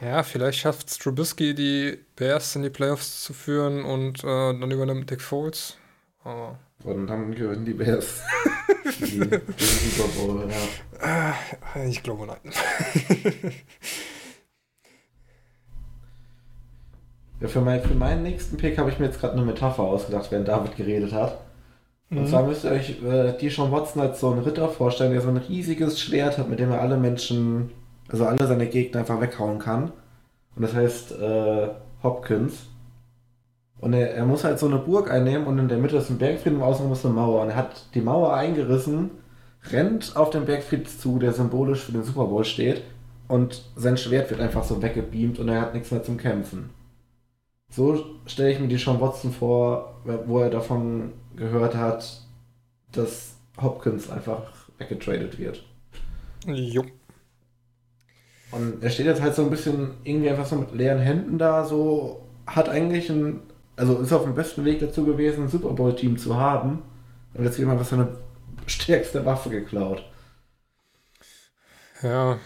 Ja, 0.00 0.24
vielleicht 0.24 0.58
schafft 0.58 0.88
es 0.88 0.98
Trubisky, 0.98 1.54
die 1.54 1.98
Bears 2.16 2.56
in 2.56 2.62
die 2.62 2.70
Playoffs 2.70 3.22
zu 3.22 3.32
führen 3.32 3.84
und 3.84 4.24
äh, 4.24 4.26
dann 4.26 4.70
übernimmt 4.70 5.08
Dick 5.08 5.20
Foles. 5.20 5.76
Aber 6.24 6.58
und 6.82 7.06
dann 7.06 7.34
gewinnen 7.34 7.64
die 7.64 7.74
Bears 7.74 8.22
die, 9.00 9.20
den 9.20 9.40
Super 9.46 10.08
Bowl, 10.18 10.50
ja. 10.50 11.34
Äh, 11.76 11.88
ich 11.88 12.02
glaube 12.02 12.26
nein. 12.26 12.52
ja, 17.40 17.48
für, 17.48 17.60
mein, 17.60 17.82
für 17.82 17.94
meinen 17.94 18.22
nächsten 18.22 18.56
Pick 18.56 18.76
habe 18.78 18.90
ich 18.90 18.98
mir 18.98 19.06
jetzt 19.06 19.20
gerade 19.20 19.34
eine 19.34 19.44
Metapher 19.44 19.84
ausgedacht, 19.84 20.30
während 20.30 20.48
David 20.48 20.76
geredet 20.76 21.12
hat. 21.12 21.43
Und 22.10 22.22
mhm. 22.22 22.26
zwar 22.26 22.44
müsst 22.44 22.64
ihr 22.64 22.70
euch 22.70 23.02
äh, 23.02 23.36
die 23.38 23.48
Sean 23.48 23.72
Watson 23.72 24.02
als 24.02 24.20
so 24.20 24.30
einen 24.30 24.42
Ritter 24.42 24.68
vorstellen, 24.68 25.12
der 25.12 25.20
so 25.20 25.28
ein 25.28 25.36
riesiges 25.36 26.00
Schwert 26.00 26.38
hat, 26.38 26.48
mit 26.48 26.58
dem 26.58 26.70
er 26.70 26.80
alle 26.80 26.96
Menschen, 26.96 27.70
also 28.08 28.24
alle 28.26 28.46
seine 28.46 28.66
Gegner 28.66 29.00
einfach 29.00 29.20
weghauen 29.20 29.58
kann. 29.58 29.92
Und 30.56 30.62
das 30.62 30.74
heißt 30.74 31.12
äh, 31.20 31.68
Hopkins. 32.02 32.66
Und 33.80 33.92
er, 33.92 34.14
er, 34.14 34.24
muss 34.24 34.44
halt 34.44 34.58
so 34.58 34.66
eine 34.66 34.78
Burg 34.78 35.10
einnehmen 35.10 35.46
und 35.46 35.58
in 35.58 35.68
der 35.68 35.78
Mitte 35.78 35.96
ist 35.96 36.10
ein 36.10 36.18
Bergfried 36.18 36.54
und 36.54 36.62
außen 36.62 36.90
ist 36.92 37.04
eine 37.04 37.14
Mauer. 37.14 37.42
Und 37.42 37.50
er 37.50 37.56
hat 37.56 37.86
die 37.94 38.00
Mauer 38.00 38.34
eingerissen, 38.34 39.10
rennt 39.70 40.16
auf 40.16 40.30
den 40.30 40.44
Bergfried 40.44 40.88
zu, 40.88 41.18
der 41.18 41.32
symbolisch 41.32 41.84
für 41.84 41.92
den 41.92 42.04
Super 42.04 42.26
Bowl 42.26 42.44
steht. 42.44 42.82
Und 43.26 43.62
sein 43.74 43.96
Schwert 43.96 44.30
wird 44.30 44.40
einfach 44.40 44.64
so 44.64 44.82
weggebeamt 44.82 45.38
und 45.38 45.48
er 45.48 45.60
hat 45.60 45.74
nichts 45.74 45.90
mehr 45.90 46.02
zum 46.02 46.18
Kämpfen. 46.18 46.70
So 47.74 48.04
stelle 48.26 48.52
ich 48.52 48.60
mir 48.60 48.68
die 48.68 48.78
Sean 48.78 49.00
Watson 49.00 49.32
vor, 49.32 50.00
wo 50.04 50.38
er 50.38 50.50
davon 50.50 51.12
gehört 51.34 51.74
hat, 51.74 52.22
dass 52.92 53.34
Hopkins 53.60 54.08
einfach 54.08 54.52
weggetradet 54.78 55.36
wird. 55.38 55.64
Jo. 56.46 56.84
Und 58.52 58.80
er 58.80 58.90
steht 58.90 59.06
jetzt 59.06 59.20
halt 59.20 59.34
so 59.34 59.42
ein 59.42 59.50
bisschen 59.50 59.94
irgendwie 60.04 60.30
einfach 60.30 60.46
so 60.46 60.54
mit 60.54 60.72
leeren 60.72 61.00
Händen 61.00 61.36
da, 61.36 61.64
so 61.64 62.24
hat 62.46 62.68
eigentlich 62.68 63.10
ein, 63.10 63.40
also 63.74 63.98
ist 63.98 64.12
auf 64.12 64.22
dem 64.22 64.36
besten 64.36 64.64
Weg 64.64 64.78
dazu 64.78 65.04
gewesen, 65.04 65.44
ein 65.44 65.48
Super 65.48 65.70
Bowl-Team 65.70 66.16
zu 66.16 66.36
haben. 66.36 66.80
Und 67.32 67.42
jetzt 67.42 67.58
wird 67.58 67.66
mal 67.66 67.80
was 67.80 67.88
seine 67.88 68.18
stärkste 68.66 69.24
Waffe 69.24 69.50
geklaut. 69.50 70.04
Ja, 72.02 72.38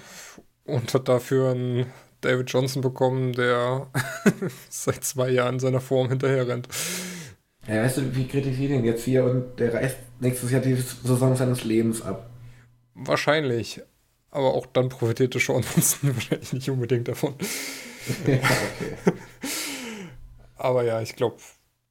und 0.65 0.95
hat 0.95 1.07
dafür 1.07 1.51
ein 1.51 1.87
David 2.21 2.51
Johnson 2.51 2.83
bekommen, 2.83 3.33
der 3.33 3.89
seit 4.69 5.05
zwei 5.05 5.31
Jahren 5.31 5.59
seiner 5.59 5.81
Form 5.81 6.09
hinterher 6.09 6.49
rennt. 6.49 6.69
Ja, 7.67 7.83
weißt 7.83 7.99
du, 7.99 8.17
wie 8.17 8.27
kritisiert 8.27 8.71
ihn 8.71 8.85
jetzt 8.85 9.05
hier 9.05 9.25
und 9.25 9.59
der 9.59 9.75
reißt 9.75 9.97
nächstes 10.21 10.51
Jahr 10.51 10.63
die 10.63 10.75
Saison 10.75 11.37
seines 11.37 11.65
Lebens 11.65 12.03
ab? 12.03 12.31
Wahrscheinlich. 12.95 13.83
Aber 14.31 14.55
auch 14.55 14.67
dann 14.67 14.89
profitierte 14.89 15.39
Sean 15.39 15.65
Watson 15.65 16.15
wahrscheinlich 16.15 16.53
nicht 16.53 16.71
unbedingt 16.71 17.09
davon. 17.09 17.35
ja, 18.27 18.35
okay. 18.35 19.13
Aber 20.57 20.83
ja, 20.85 21.01
ich 21.01 21.15
glaube, 21.15 21.37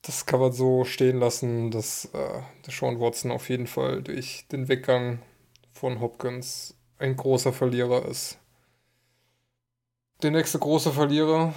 das 0.02 0.26
kann 0.26 0.40
man 0.40 0.52
so 0.52 0.84
stehen 0.84 1.20
lassen, 1.20 1.72
dass 1.72 2.06
äh, 2.14 2.42
Sean 2.70 3.00
Watson 3.00 3.32
auf 3.32 3.50
jeden 3.50 3.68
Fall 3.68 4.02
durch 4.02 4.46
den 4.52 4.68
Weggang 4.68 5.20
von 5.74 6.00
Hopkins 6.00 6.76
ein 7.00 7.16
großer 7.16 7.54
Verlierer 7.54 8.06
ist. 8.06 8.40
Der 10.24 10.32
nächste 10.32 10.58
große 10.58 10.92
Verlierer, 10.92 11.54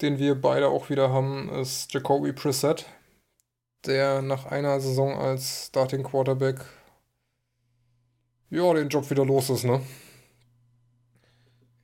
den 0.00 0.18
wir 0.18 0.40
beide 0.40 0.68
auch 0.68 0.90
wieder 0.90 1.12
haben, 1.12 1.48
ist 1.48 1.92
Jacoby 1.92 2.32
Preset, 2.32 2.86
der 3.84 4.22
nach 4.22 4.46
einer 4.46 4.78
Saison 4.80 5.18
als 5.18 5.66
Starting 5.66 6.04
Quarterback 6.04 6.64
ja, 8.50 8.72
den 8.72 8.88
Job 8.88 9.10
wieder 9.10 9.26
los 9.26 9.50
ist, 9.50 9.64
ne? 9.64 9.80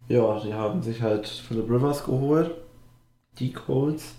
Ja, 0.09 0.41
die 0.41 0.55
haben 0.55 0.83
sich 0.83 1.03
halt 1.03 1.27
Philip 1.27 1.68
Rivers 1.68 2.05
geholt. 2.05 2.55
Die 3.39 3.53
Colts. 3.53 4.14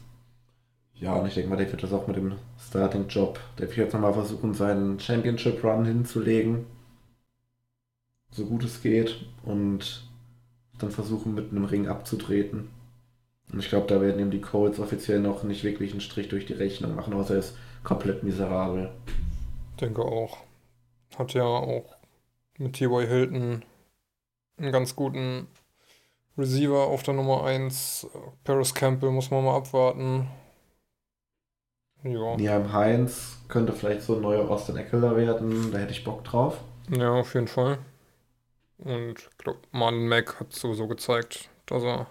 Ja, 0.93 1.15
und 1.15 1.27
ich 1.27 1.33
denke 1.35 1.49
mal, 1.49 1.57
der 1.57 1.71
wird 1.71 1.83
das 1.83 1.93
auch 1.93 2.07
mit 2.07 2.17
dem 2.17 2.33
Starting-Job. 2.59 3.39
Der 3.57 3.67
wird 3.67 3.77
jetzt 3.77 3.93
nochmal 3.93 4.13
versuchen, 4.13 4.53
seinen 4.53 4.99
Championship-Run 4.99 5.85
hinzulegen. 5.85 6.65
So 8.31 8.45
gut 8.45 8.63
es 8.63 8.81
geht. 8.81 9.25
Und 9.43 10.04
dann 10.79 10.91
versuchen, 10.91 11.33
mit 11.33 11.51
einem 11.51 11.65
Ring 11.65 11.87
abzutreten. 11.87 12.69
Und 13.51 13.59
ich 13.59 13.69
glaube, 13.69 13.87
da 13.87 14.01
werden 14.01 14.19
ihm 14.19 14.31
die 14.31 14.41
Colts 14.41 14.79
offiziell 14.79 15.19
noch 15.19 15.43
nicht 15.43 15.63
wirklich 15.63 15.91
einen 15.91 16.01
Strich 16.01 16.29
durch 16.29 16.45
die 16.45 16.53
Rechnung 16.53 16.95
machen, 16.95 17.13
außer 17.13 17.35
er 17.35 17.39
ist 17.39 17.57
komplett 17.83 18.23
miserabel. 18.23 18.91
Denke 19.79 20.01
auch. 20.01 20.37
Hat 21.17 21.33
ja 21.33 21.43
auch 21.43 21.95
mit 22.57 22.73
T.Y. 22.73 23.07
Hilton 23.07 23.63
einen 24.57 24.71
ganz 24.71 24.95
guten 24.95 25.47
Receiver 26.37 26.87
auf 26.87 27.03
der 27.03 27.13
Nummer 27.13 27.45
1. 27.45 28.07
Paris 28.43 28.73
Campbell 28.73 29.11
muss 29.11 29.31
man 29.31 29.43
mal 29.45 29.55
abwarten. 29.55 30.27
Ja. 32.03 32.35
Niam 32.35 32.73
Heinz 32.73 33.37
könnte 33.47 33.73
vielleicht 33.73 34.01
so 34.01 34.15
ein 34.15 34.21
neuer 34.21 34.49
Austin 34.49 34.77
Eckler 34.77 35.15
werden. 35.15 35.71
Da 35.71 35.79
hätte 35.79 35.91
ich 35.91 36.03
Bock 36.03 36.23
drauf. 36.23 36.59
Ja, 36.89 37.13
auf 37.13 37.33
jeden 37.33 37.47
Fall. 37.47 37.79
Und 38.77 39.19
ich 39.19 39.37
glaube, 39.37 39.59
Marlon 39.71 40.07
Mack 40.07 40.39
hat 40.39 40.53
sowieso 40.53 40.87
gezeigt, 40.87 41.49
dass 41.65 41.83
er 41.83 42.07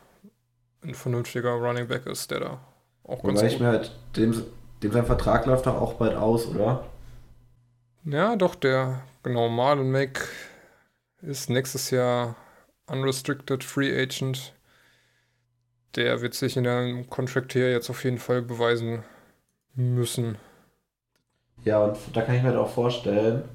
ein 0.83 0.95
vernünftiger 0.95 1.53
Running 1.53 1.89
Back 1.89 2.07
ist, 2.07 2.31
der 2.31 2.41
da 2.41 2.61
auch 3.05 3.23
ganz 3.23 3.39
Wobei 3.39 3.49
gut... 3.49 3.53
ich 3.53 3.61
mir 3.61 3.69
halt, 3.69 3.93
dem, 4.17 4.45
dem 4.83 4.93
sein 4.93 5.07
Vertrag 5.07 5.47
läuft 5.47 5.67
doch 5.67 5.81
auch 5.81 5.95
bald 5.95 6.17
aus, 6.17 6.47
oder? 6.47 6.85
Ja, 8.05 8.37
doch, 8.37 8.55
der, 8.55 9.03
genau, 9.23 9.49
Marlon 9.49 9.91
Mack 9.91 10.29
ist 11.23 11.49
nächstes 11.49 11.91
Jahr 11.91 12.37
Unrestricted 12.87 13.65
Free 13.65 13.99
Agent. 13.99 14.53
Der 15.97 16.21
wird 16.21 16.35
sich 16.35 16.57
in 16.57 16.65
der 16.65 17.05
Contract 17.05 17.53
hier 17.53 17.71
jetzt 17.71 17.89
auf 17.89 18.05
jeden 18.05 18.19
Fall 18.19 18.43
beweisen 18.43 19.05
müssen. 19.75 20.37
Ja, 21.65 21.85
und 21.85 21.97
da 22.13 22.23
kann 22.23 22.35
ich 22.35 22.43
mir 22.43 22.49
halt 22.49 22.59
auch 22.59 22.69
vorstellen, 22.69 23.49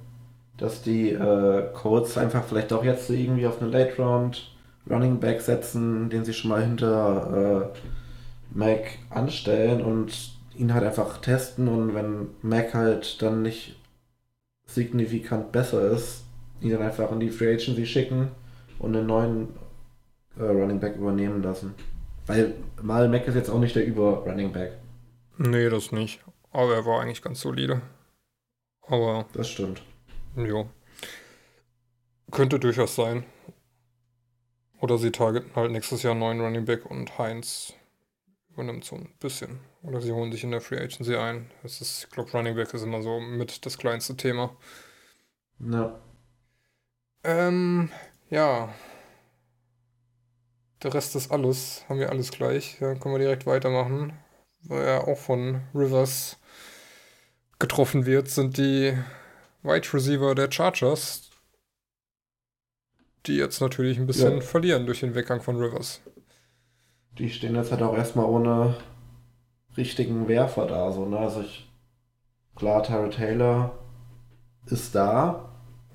dass 0.59 0.81
die 0.81 1.11
äh, 1.11 1.71
Colts 1.73 2.17
einfach 2.17 2.43
vielleicht 2.43 2.73
auch 2.73 2.83
jetzt 2.83 3.09
irgendwie 3.09 3.47
auf 3.47 3.61
eine 3.61 3.71
Late 3.71 4.01
Round 4.01 4.55
Running 4.89 5.19
Back 5.19 5.41
setzen, 5.41 6.09
den 6.09 6.25
sie 6.25 6.33
schon 6.33 6.49
mal 6.49 6.63
hinter 6.63 7.71
äh, 7.73 8.57
Mac 8.57 8.97
anstellen 9.09 9.81
und 9.81 10.33
ihn 10.55 10.73
halt 10.73 10.83
einfach 10.83 11.17
testen 11.19 11.67
und 11.67 11.93
wenn 11.93 12.29
Mac 12.41 12.73
halt 12.73 13.21
dann 13.21 13.41
nicht 13.43 13.79
signifikant 14.65 15.51
besser 15.51 15.91
ist, 15.91 16.23
ihn 16.61 16.71
dann 16.71 16.81
einfach 16.81 17.11
in 17.11 17.19
die 17.19 17.29
Free 17.29 17.53
Agency 17.53 17.85
schicken 17.85 18.29
und 18.79 18.95
einen 18.95 19.07
neuen 19.07 19.49
äh, 20.37 20.43
Running 20.43 20.79
Back 20.79 20.95
übernehmen 20.95 21.41
lassen. 21.41 21.75
Weil 22.27 22.55
mal 22.81 23.07
Mac 23.07 23.27
ist 23.27 23.35
jetzt 23.35 23.49
auch 23.49 23.59
nicht 23.59 23.75
der 23.75 23.85
Über 23.85 24.23
Running 24.25 24.51
Back. 24.51 24.73
Nee, 25.37 25.69
das 25.69 25.91
nicht. 25.91 26.21
Aber 26.51 26.75
er 26.75 26.85
war 26.85 27.01
eigentlich 27.01 27.21
ganz 27.21 27.41
solide. 27.41 27.81
Aber. 28.81 29.25
Das 29.33 29.49
stimmt. 29.49 29.81
Ja. 30.35 30.65
Könnte 32.31 32.59
durchaus 32.59 32.95
sein. 32.95 33.25
Oder 34.81 34.97
sie 34.97 35.11
targeten 35.11 35.55
halt 35.55 35.71
nächstes 35.71 36.03
Jahr 36.03 36.11
einen 36.11 36.21
neuen 36.21 36.41
Running 36.41 36.65
Back 36.65 36.85
und 36.85 37.17
Heinz 37.17 37.73
übernimmt 38.49 38.85
so 38.85 38.95
ein 38.95 39.09
bisschen. 39.19 39.59
Oder 39.83 40.01
sie 40.01 40.11
holen 40.11 40.31
sich 40.31 40.43
in 40.43 40.51
der 40.51 40.61
Free 40.61 40.79
Agency 40.79 41.15
ein. 41.15 41.49
Das 41.63 41.81
ist, 41.81 42.03
ich 42.03 42.09
glaube, 42.09 42.31
Running 42.31 42.55
Back 42.55 42.73
ist 42.73 42.83
immer 42.83 43.01
so 43.01 43.19
mit 43.19 43.65
das 43.65 43.77
kleinste 43.77 44.15
Thema. 44.15 44.55
Ja. 45.59 45.99
Ähm, 47.23 47.89
ja. 48.29 48.73
Der 50.83 50.93
Rest 50.93 51.15
ist 51.15 51.31
alles. 51.31 51.83
Haben 51.89 51.99
wir 51.99 52.09
alles 52.09 52.31
gleich. 52.31 52.77
Dann 52.79 52.99
können 52.99 53.15
wir 53.15 53.19
direkt 53.19 53.45
weitermachen. 53.45 54.13
Weil 54.63 54.83
er 54.83 55.07
auch 55.07 55.17
von 55.17 55.61
Rivers 55.73 56.37
getroffen 57.59 58.05
wird, 58.05 58.29
sind 58.29 58.57
die 58.57 58.97
Wide 59.69 59.93
Receiver 59.93 60.33
der 60.33 60.51
Chargers, 60.51 61.29
die 63.27 63.35
jetzt 63.35 63.61
natürlich 63.61 63.99
ein 63.99 64.07
bisschen 64.07 64.35
ja. 64.35 64.41
verlieren 64.41 64.85
durch 64.85 65.01
den 65.01 65.13
Weggang 65.13 65.41
von 65.41 65.57
Rivers. 65.57 66.01
Die 67.19 67.29
stehen 67.29 67.55
jetzt 67.55 67.71
halt 67.71 67.83
auch 67.83 67.95
erstmal 67.95 68.25
ohne 68.25 68.75
richtigen 69.77 70.27
Werfer 70.27 70.65
da, 70.65 70.91
so, 70.91 71.05
ne? 71.05 71.19
Also 71.19 71.41
ich, 71.41 71.69
klar, 72.55 72.81
Tyra 72.81 73.09
Taylor 73.09 73.77
ist 74.65 74.95
da. 74.95 75.49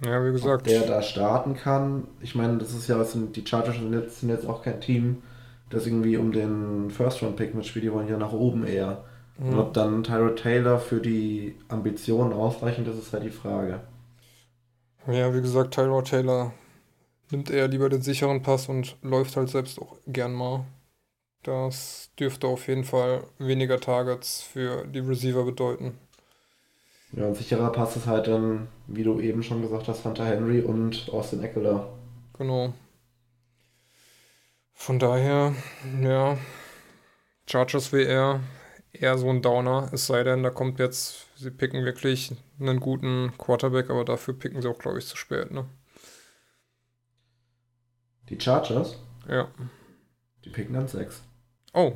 Ja, 0.05 0.25
wie 0.25 0.33
gesagt. 0.33 0.63
Ob 0.63 0.65
der 0.65 0.87
da 0.87 1.03
starten 1.03 1.55
kann. 1.55 2.07
Ich 2.21 2.35
meine, 2.35 2.59
das 2.59 2.75
ist 2.75 2.89
ja, 2.89 2.99
was 2.99 3.13
sind, 3.13 3.35
die 3.37 3.47
Chargers 3.47 3.77
sind 3.77 3.93
jetzt, 3.93 4.21
sind 4.21 4.29
jetzt 4.29 4.47
auch 4.47 4.63
kein 4.63 4.81
Team, 4.81 5.23
das 5.71 5.87
irgendwie 5.87 6.17
um 6.17 6.31
den 6.31 6.91
First-Round-Pick 6.91 7.55
mitspielt, 7.55 7.85
die 7.85 7.93
wollen 7.93 8.09
ja 8.09 8.19
nach 8.19 8.33
oben 8.33 8.65
eher. 8.65 9.05
Mhm. 9.39 9.49
Und 9.49 9.59
ob 9.59 9.75
dann 9.75 10.05
Tyra 10.05 10.31
Taylor 10.31 10.79
für 10.79 11.01
die 11.01 11.57
Ambitionen 11.69 12.33
ausreichend 12.33 12.89
ist, 12.89 12.99
ist 12.99 13.13
halt 13.13 13.25
die 13.25 13.31
Frage. 13.31 13.81
Ja, 15.07 15.35
wie 15.35 15.43
gesagt, 15.43 15.75
Tyra 15.75 16.03
Taylor 16.03 16.53
nimmt 17.31 17.51
eher 17.51 17.69
lieber 17.69 17.89
den 17.89 18.03
sicheren 18.03 18.43
Pass 18.43 18.69
und 18.69 18.97
läuft 19.03 19.37
halt 19.37 19.49
selbst 19.49 19.81
auch 19.81 19.97
gern 20.07 20.33
mal. 20.33 20.65
Das 21.43 22.11
dürfte 22.19 22.47
auf 22.47 22.69
jeden 22.69 22.85
Fall 22.85 23.25
weniger 23.39 23.79
Targets 23.79 24.41
für 24.41 24.87
die 24.87 25.01
Receiver 25.01 25.45
bedeuten. 25.45 25.99
Ja, 27.13 27.27
ein 27.27 27.35
sicherer 27.35 27.71
Pass 27.71 27.97
ist 27.97 28.07
halt 28.07 28.27
dann, 28.27 28.69
wie 28.87 29.05
du 29.05 29.21
eben 29.21 29.43
schon 29.43 29.63
gesagt 29.63 29.89
hast, 29.89 30.05
Hunter 30.05 30.25
Henry 30.25 30.63
und 30.63 31.09
Austin 31.13 31.43
Eckler. 31.43 31.89
Genau. 32.39 32.73
Von 34.73 34.99
daher, 34.99 35.55
ja, 36.03 36.37
Chargers 37.47 37.93
WR 37.93 38.41
eher 38.95 39.19
so 39.19 39.29
ein 39.29 39.43
Downer, 39.43 39.91
es 39.93 40.07
sei 40.07 40.23
denn, 40.23 40.43
da 40.43 40.51
kommt 40.51 40.79
jetzt, 40.79 41.27
sie 41.37 41.51
picken 41.51 41.85
wirklich 41.85 42.33
einen 42.61 42.81
guten 42.81 43.33
Quarterback, 43.39 43.91
aber 43.91 44.05
dafür 44.05 44.35
picken 44.35 44.63
sie 44.63 44.69
auch, 44.69 44.79
glaube 44.79 44.99
ich, 44.99 45.07
zu 45.07 45.17
spät, 45.17 45.51
ne? 45.51 45.67
Die 48.29 48.41
Chargers? 48.41 48.97
Ja. 49.29 49.49
Die 50.45 50.51
picken 50.51 50.75
dann 50.75 50.89
6. 50.89 51.23
Oh, 51.73 51.95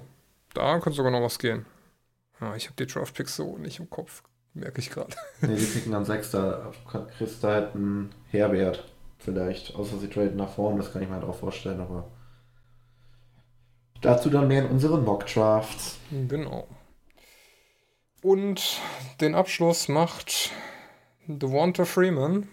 da 0.55 0.79
könnte 0.81 0.97
sogar 0.97 1.13
noch 1.13 1.23
was 1.23 1.39
gehen. 1.39 1.65
Ja, 2.41 2.55
ich 2.55 2.67
habe 2.67 2.77
die 2.77 2.87
Draft 2.87 3.15
Picks 3.15 3.37
so 3.37 3.57
nicht 3.59 3.79
im 3.79 3.91
Kopf, 3.91 4.23
merke 4.55 4.81
ich 4.81 4.91
gerade. 4.91 5.15
Nee, 5.41 5.57
die 5.57 5.65
picken 5.65 5.93
dann 5.93 6.05
6, 6.05 6.31
da 6.33 6.73
kriegst 7.17 7.43
du 7.43 7.49
halt 7.49 7.75
einen 7.75 8.11
Herbert 8.29 8.85
vielleicht, 9.19 9.75
außer 9.75 9.99
sie 9.99 10.09
traden 10.09 10.37
nach 10.37 10.51
vorne, 10.51 10.79
das 10.79 10.93
kann 10.93 11.03
ich 11.03 11.09
mir 11.09 11.15
halt 11.15 11.25
auch 11.25 11.39
vorstellen, 11.39 11.81
aber 11.81 12.11
dazu 14.01 14.31
dann 14.31 14.49
mehr 14.49 14.65
in 14.65 14.71
unseren 14.71 15.05
Mock 15.05 15.27
Drafts. 15.27 15.99
Genau. 16.11 16.69
Und 18.23 18.81
den 19.21 19.35
Abschluss 19.35 19.89
macht 19.89 20.51
Devonta 21.27 21.85
Freeman, 21.85 22.49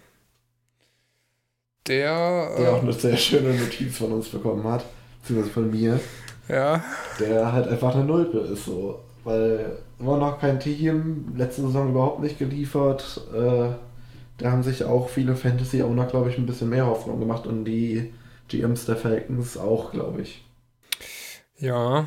der. 1.87 2.55
Der 2.57 2.73
auch 2.73 2.81
eine 2.81 2.93
sehr 2.93 3.17
schöne 3.17 3.53
Notiz 3.53 3.97
von 3.97 4.11
uns 4.11 4.29
bekommen 4.29 4.63
hat, 4.65 4.85
beziehungsweise 5.21 5.53
von 5.53 5.71
mir. 5.71 5.99
Ja. 6.47 6.83
Der 7.19 7.51
halt 7.51 7.67
einfach 7.67 7.95
eine 7.95 8.03
Nulpe 8.03 8.39
ist, 8.39 8.65
so. 8.65 8.99
Weil 9.23 9.77
immer 9.99 10.17
noch 10.17 10.39
kein 10.39 10.59
Team, 10.59 11.33
letzte 11.35 11.61
Saison 11.61 11.89
überhaupt 11.89 12.21
nicht 12.21 12.37
geliefert. 12.37 13.21
Äh, 13.33 13.69
da 14.37 14.51
haben 14.51 14.63
sich 14.63 14.83
auch 14.83 15.09
viele 15.09 15.35
Fantasy-Owner, 15.35 16.05
glaube 16.05 16.29
ich, 16.29 16.37
ein 16.37 16.45
bisschen 16.45 16.69
mehr 16.69 16.85
Hoffnung 16.85 17.19
gemacht 17.19 17.47
und 17.47 17.65
die 17.65 18.13
GMs 18.47 18.85
der 18.85 18.97
Falcons 18.97 19.57
auch, 19.57 19.91
glaube 19.91 20.21
ich. 20.21 20.43
Ja, 21.57 22.05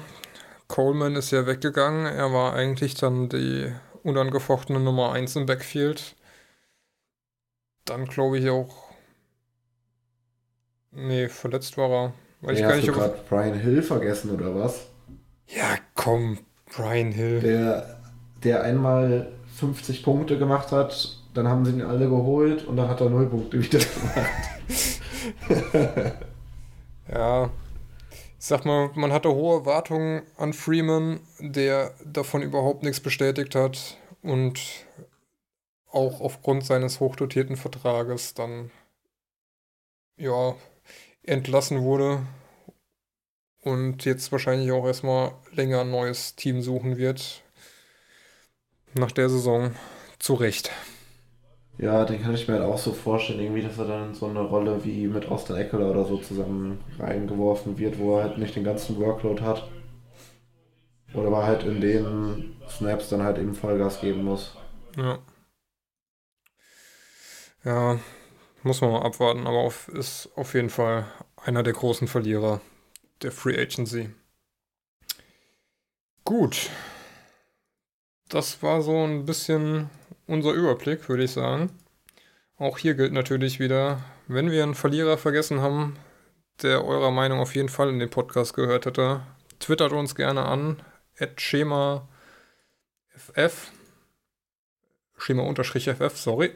Coleman 0.68 1.16
ist 1.16 1.30
ja 1.30 1.46
weggegangen. 1.46 2.06
Er 2.06 2.32
war 2.32 2.52
eigentlich 2.52 2.94
dann 2.94 3.28
die 3.28 3.72
unangefochtene 4.02 4.78
Nummer 4.80 5.12
1 5.12 5.36
im 5.36 5.46
Backfield. 5.46 6.14
Dann 7.84 8.04
glaube 8.04 8.38
ich 8.38 8.48
auch. 8.50 8.88
Nee, 10.92 11.28
verletzt 11.28 11.76
war 11.78 11.90
er. 11.90 12.12
Weil 12.40 12.54
hey, 12.54 12.60
ich 12.60 12.68
hast 12.68 12.76
nicht 12.76 12.88
du 12.88 12.92
gerade 12.92 13.18
Brian 13.28 13.58
Hill 13.58 13.82
vergessen 13.82 14.30
oder 14.30 14.54
was? 14.54 14.86
Ja, 15.46 15.76
komm, 15.94 16.38
Brian 16.74 17.12
Hill. 17.12 17.40
Der, 17.40 18.00
der 18.44 18.62
einmal 18.62 19.32
50 19.56 20.02
Punkte 20.02 20.38
gemacht 20.38 20.70
hat, 20.70 21.18
dann 21.34 21.48
haben 21.48 21.64
sie 21.64 21.72
ihn 21.72 21.82
alle 21.82 22.08
geholt 22.08 22.64
und 22.64 22.76
dann 22.76 22.88
hat 22.88 23.00
er 23.00 23.10
0 23.10 23.26
Punkte 23.28 23.58
wieder 23.62 23.78
gemacht. 23.78 24.28
ja, 27.12 27.50
ich 28.39 28.45
sag 28.45 28.64
mal, 28.64 28.91
man 28.95 29.12
hatte 29.12 29.30
hohe 29.30 29.59
Erwartungen 29.61 30.22
an 30.36 30.53
Freeman, 30.53 31.20
der 31.41 31.95
davon 32.05 32.43
überhaupt 32.43 32.84
nichts 32.84 33.01
bestätigt 33.01 33.55
hat 33.55 33.97
und 34.22 34.61
auch 35.91 36.20
aufgrund 36.20 36.64
seines 36.64 37.01
hochdotierten 37.01 37.57
Vertrages 37.57 38.34
dann 38.34 38.70
ja 40.16 40.55
entlassen 41.24 41.82
wurde 41.82 42.26
und 43.62 44.05
jetzt 44.05 44.30
wahrscheinlich 44.30 44.70
auch 44.70 44.86
erstmal 44.86 45.32
länger 45.53 45.80
ein 45.80 45.91
neues 45.91 46.36
Team 46.36 46.62
suchen 46.62 46.97
wird. 46.97 47.43
Nach 48.95 49.12
der 49.12 49.28
Saison 49.28 49.74
zu 50.18 50.34
Recht. 50.34 50.70
Ja, 51.79 52.05
den 52.05 52.20
kann 52.20 52.35
ich 52.35 52.49
mir 52.49 52.55
halt 52.55 52.64
auch 52.64 52.76
so 52.79 52.93
vorstellen, 52.93 53.39
irgendwie, 53.39 53.62
dass 53.62 53.79
er 53.79 53.87
dann 53.87 54.09
in 54.09 54.14
so 54.14 54.26
eine 54.26 54.41
Rolle 54.41 54.85
wie 54.85 55.07
mit 55.07 55.29
Austin 55.29 55.57
Eckler 55.57 55.91
oder 55.91 56.05
so 56.05 56.16
zusammen 56.16 56.81
reingeworfen 56.99 57.79
wird, 57.79 57.99
wo 58.01 58.16
er 58.16 58.24
halt 58.24 58.39
nicht 58.39 58.57
den 58.57 58.64
ganzen 58.64 58.99
Workload 58.99 59.43
hat. 59.43 59.68
Oder 61.14 61.29
aber 61.29 61.47
halt 61.47 61.62
in 61.62 61.81
den 61.81 62.57
Snaps 62.68 63.09
dann 63.11 63.22
halt 63.22 63.39
eben 63.39 63.55
Vollgas 63.55 64.01
geben 64.01 64.24
muss. 64.24 64.57
Ja. 64.97 65.20
Ja, 67.64 67.99
muss 68.64 68.81
man 68.81 68.91
mal 68.91 69.03
abwarten, 69.03 69.47
aber 69.47 69.59
auf, 69.59 69.89
ist 69.89 70.31
auf 70.35 70.55
jeden 70.55 70.70
Fall 70.70 71.07
einer 71.37 71.62
der 71.62 71.74
großen 71.74 72.09
Verlierer 72.09 72.61
der 73.22 73.31
Free 73.31 73.57
Agency. 73.61 74.11
Gut. 76.24 76.70
Das 78.29 78.62
war 78.62 78.83
so 78.83 79.05
ein 79.05 79.24
bisschen 79.24 79.89
unser 80.29 80.53
Überblick, 80.53 81.09
würde 81.09 81.24
ich 81.24 81.33
sagen. 81.33 81.70
Auch 82.57 82.79
hier 82.79 82.95
gilt 82.95 83.12
natürlich 83.12 83.59
wieder, 83.59 84.05
wenn 84.29 84.51
wir 84.51 84.62
einen 84.62 84.74
Verlierer 84.74 85.18
vergessen 85.18 85.61
haben, 85.61 85.97
der 86.62 86.85
eurer 86.85 87.11
Meinung 87.11 87.41
auf 87.41 87.55
jeden 87.55 87.68
Fall 87.68 87.89
in 87.89 87.99
den 87.99 88.11
Podcast 88.11 88.55
gehört 88.55 88.87
hätte, 88.87 89.22
twittert 89.59 89.93
uns 89.93 90.14
gerne 90.14 90.45
an, 90.45 90.83
at 91.18 91.41
schema 91.41 92.09
ff, 93.16 93.70
schema-ff, 95.16 96.16
sorry, 96.16 96.53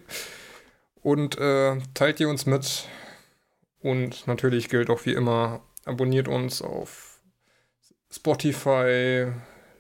und 1.03 1.39
äh, 1.39 1.79
teilt 1.95 2.21
ihr 2.21 2.29
uns 2.29 2.47
mit. 2.47 2.89
Und 3.81 4.27
natürlich 4.29 4.69
gilt 4.69 4.91
auch 4.91 5.05
wie 5.07 5.13
immer, 5.13 5.61
abonniert 5.85 6.29
uns 6.29 6.63
auf 6.63 7.21
Spotify, 8.11 9.33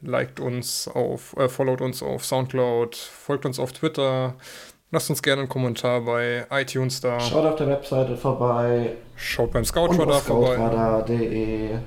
liked 0.03 0.40
uns 0.40 0.88
auf, 0.88 1.34
äh, 1.36 1.48
followt 1.48 1.80
uns 1.80 2.03
auf 2.03 2.24
Soundcloud, 2.24 2.96
folgt 2.96 3.46
uns 3.46 3.59
auf 3.59 3.72
Twitter, 3.72 4.34
lasst 4.90 5.11
uns 5.11 5.22
gerne 5.22 5.42
einen 5.42 5.48
Kommentar 5.48 6.03
bei 6.03 6.46
iTunes 6.50 7.00
da. 7.00 7.18
Schaut 7.20 7.46
auf 7.46 7.57
der 7.57 7.68
Webseite 7.68 8.16
vorbei. 8.16 8.96
Schaut 9.16 9.53
beim 9.53 9.64
Scoutradar 9.64 10.20
vorbei. 10.20 10.55
Scoutradar.de. 10.55 11.78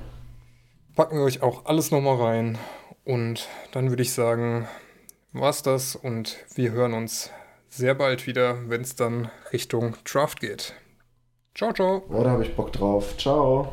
Packen 0.94 1.18
wir 1.18 1.24
euch 1.24 1.42
auch 1.42 1.66
alles 1.66 1.90
nochmal 1.90 2.16
rein. 2.16 2.58
Und 3.04 3.48
dann 3.72 3.90
würde 3.90 4.02
ich 4.02 4.12
sagen, 4.12 4.66
war's 5.32 5.62
das 5.62 5.94
und 5.94 6.38
wir 6.54 6.72
hören 6.72 6.92
uns 6.94 7.30
sehr 7.68 7.94
bald 7.94 8.26
wieder, 8.26 8.68
wenn 8.68 8.80
es 8.80 8.96
dann 8.96 9.30
Richtung 9.52 9.96
Draft 10.04 10.40
geht. 10.40 10.74
Ciao, 11.54 11.72
ciao. 11.72 12.02
Oh, 12.08 12.22
da 12.22 12.30
habe 12.30 12.42
ich 12.42 12.54
Bock 12.56 12.72
drauf. 12.72 13.16
Ciao. 13.16 13.72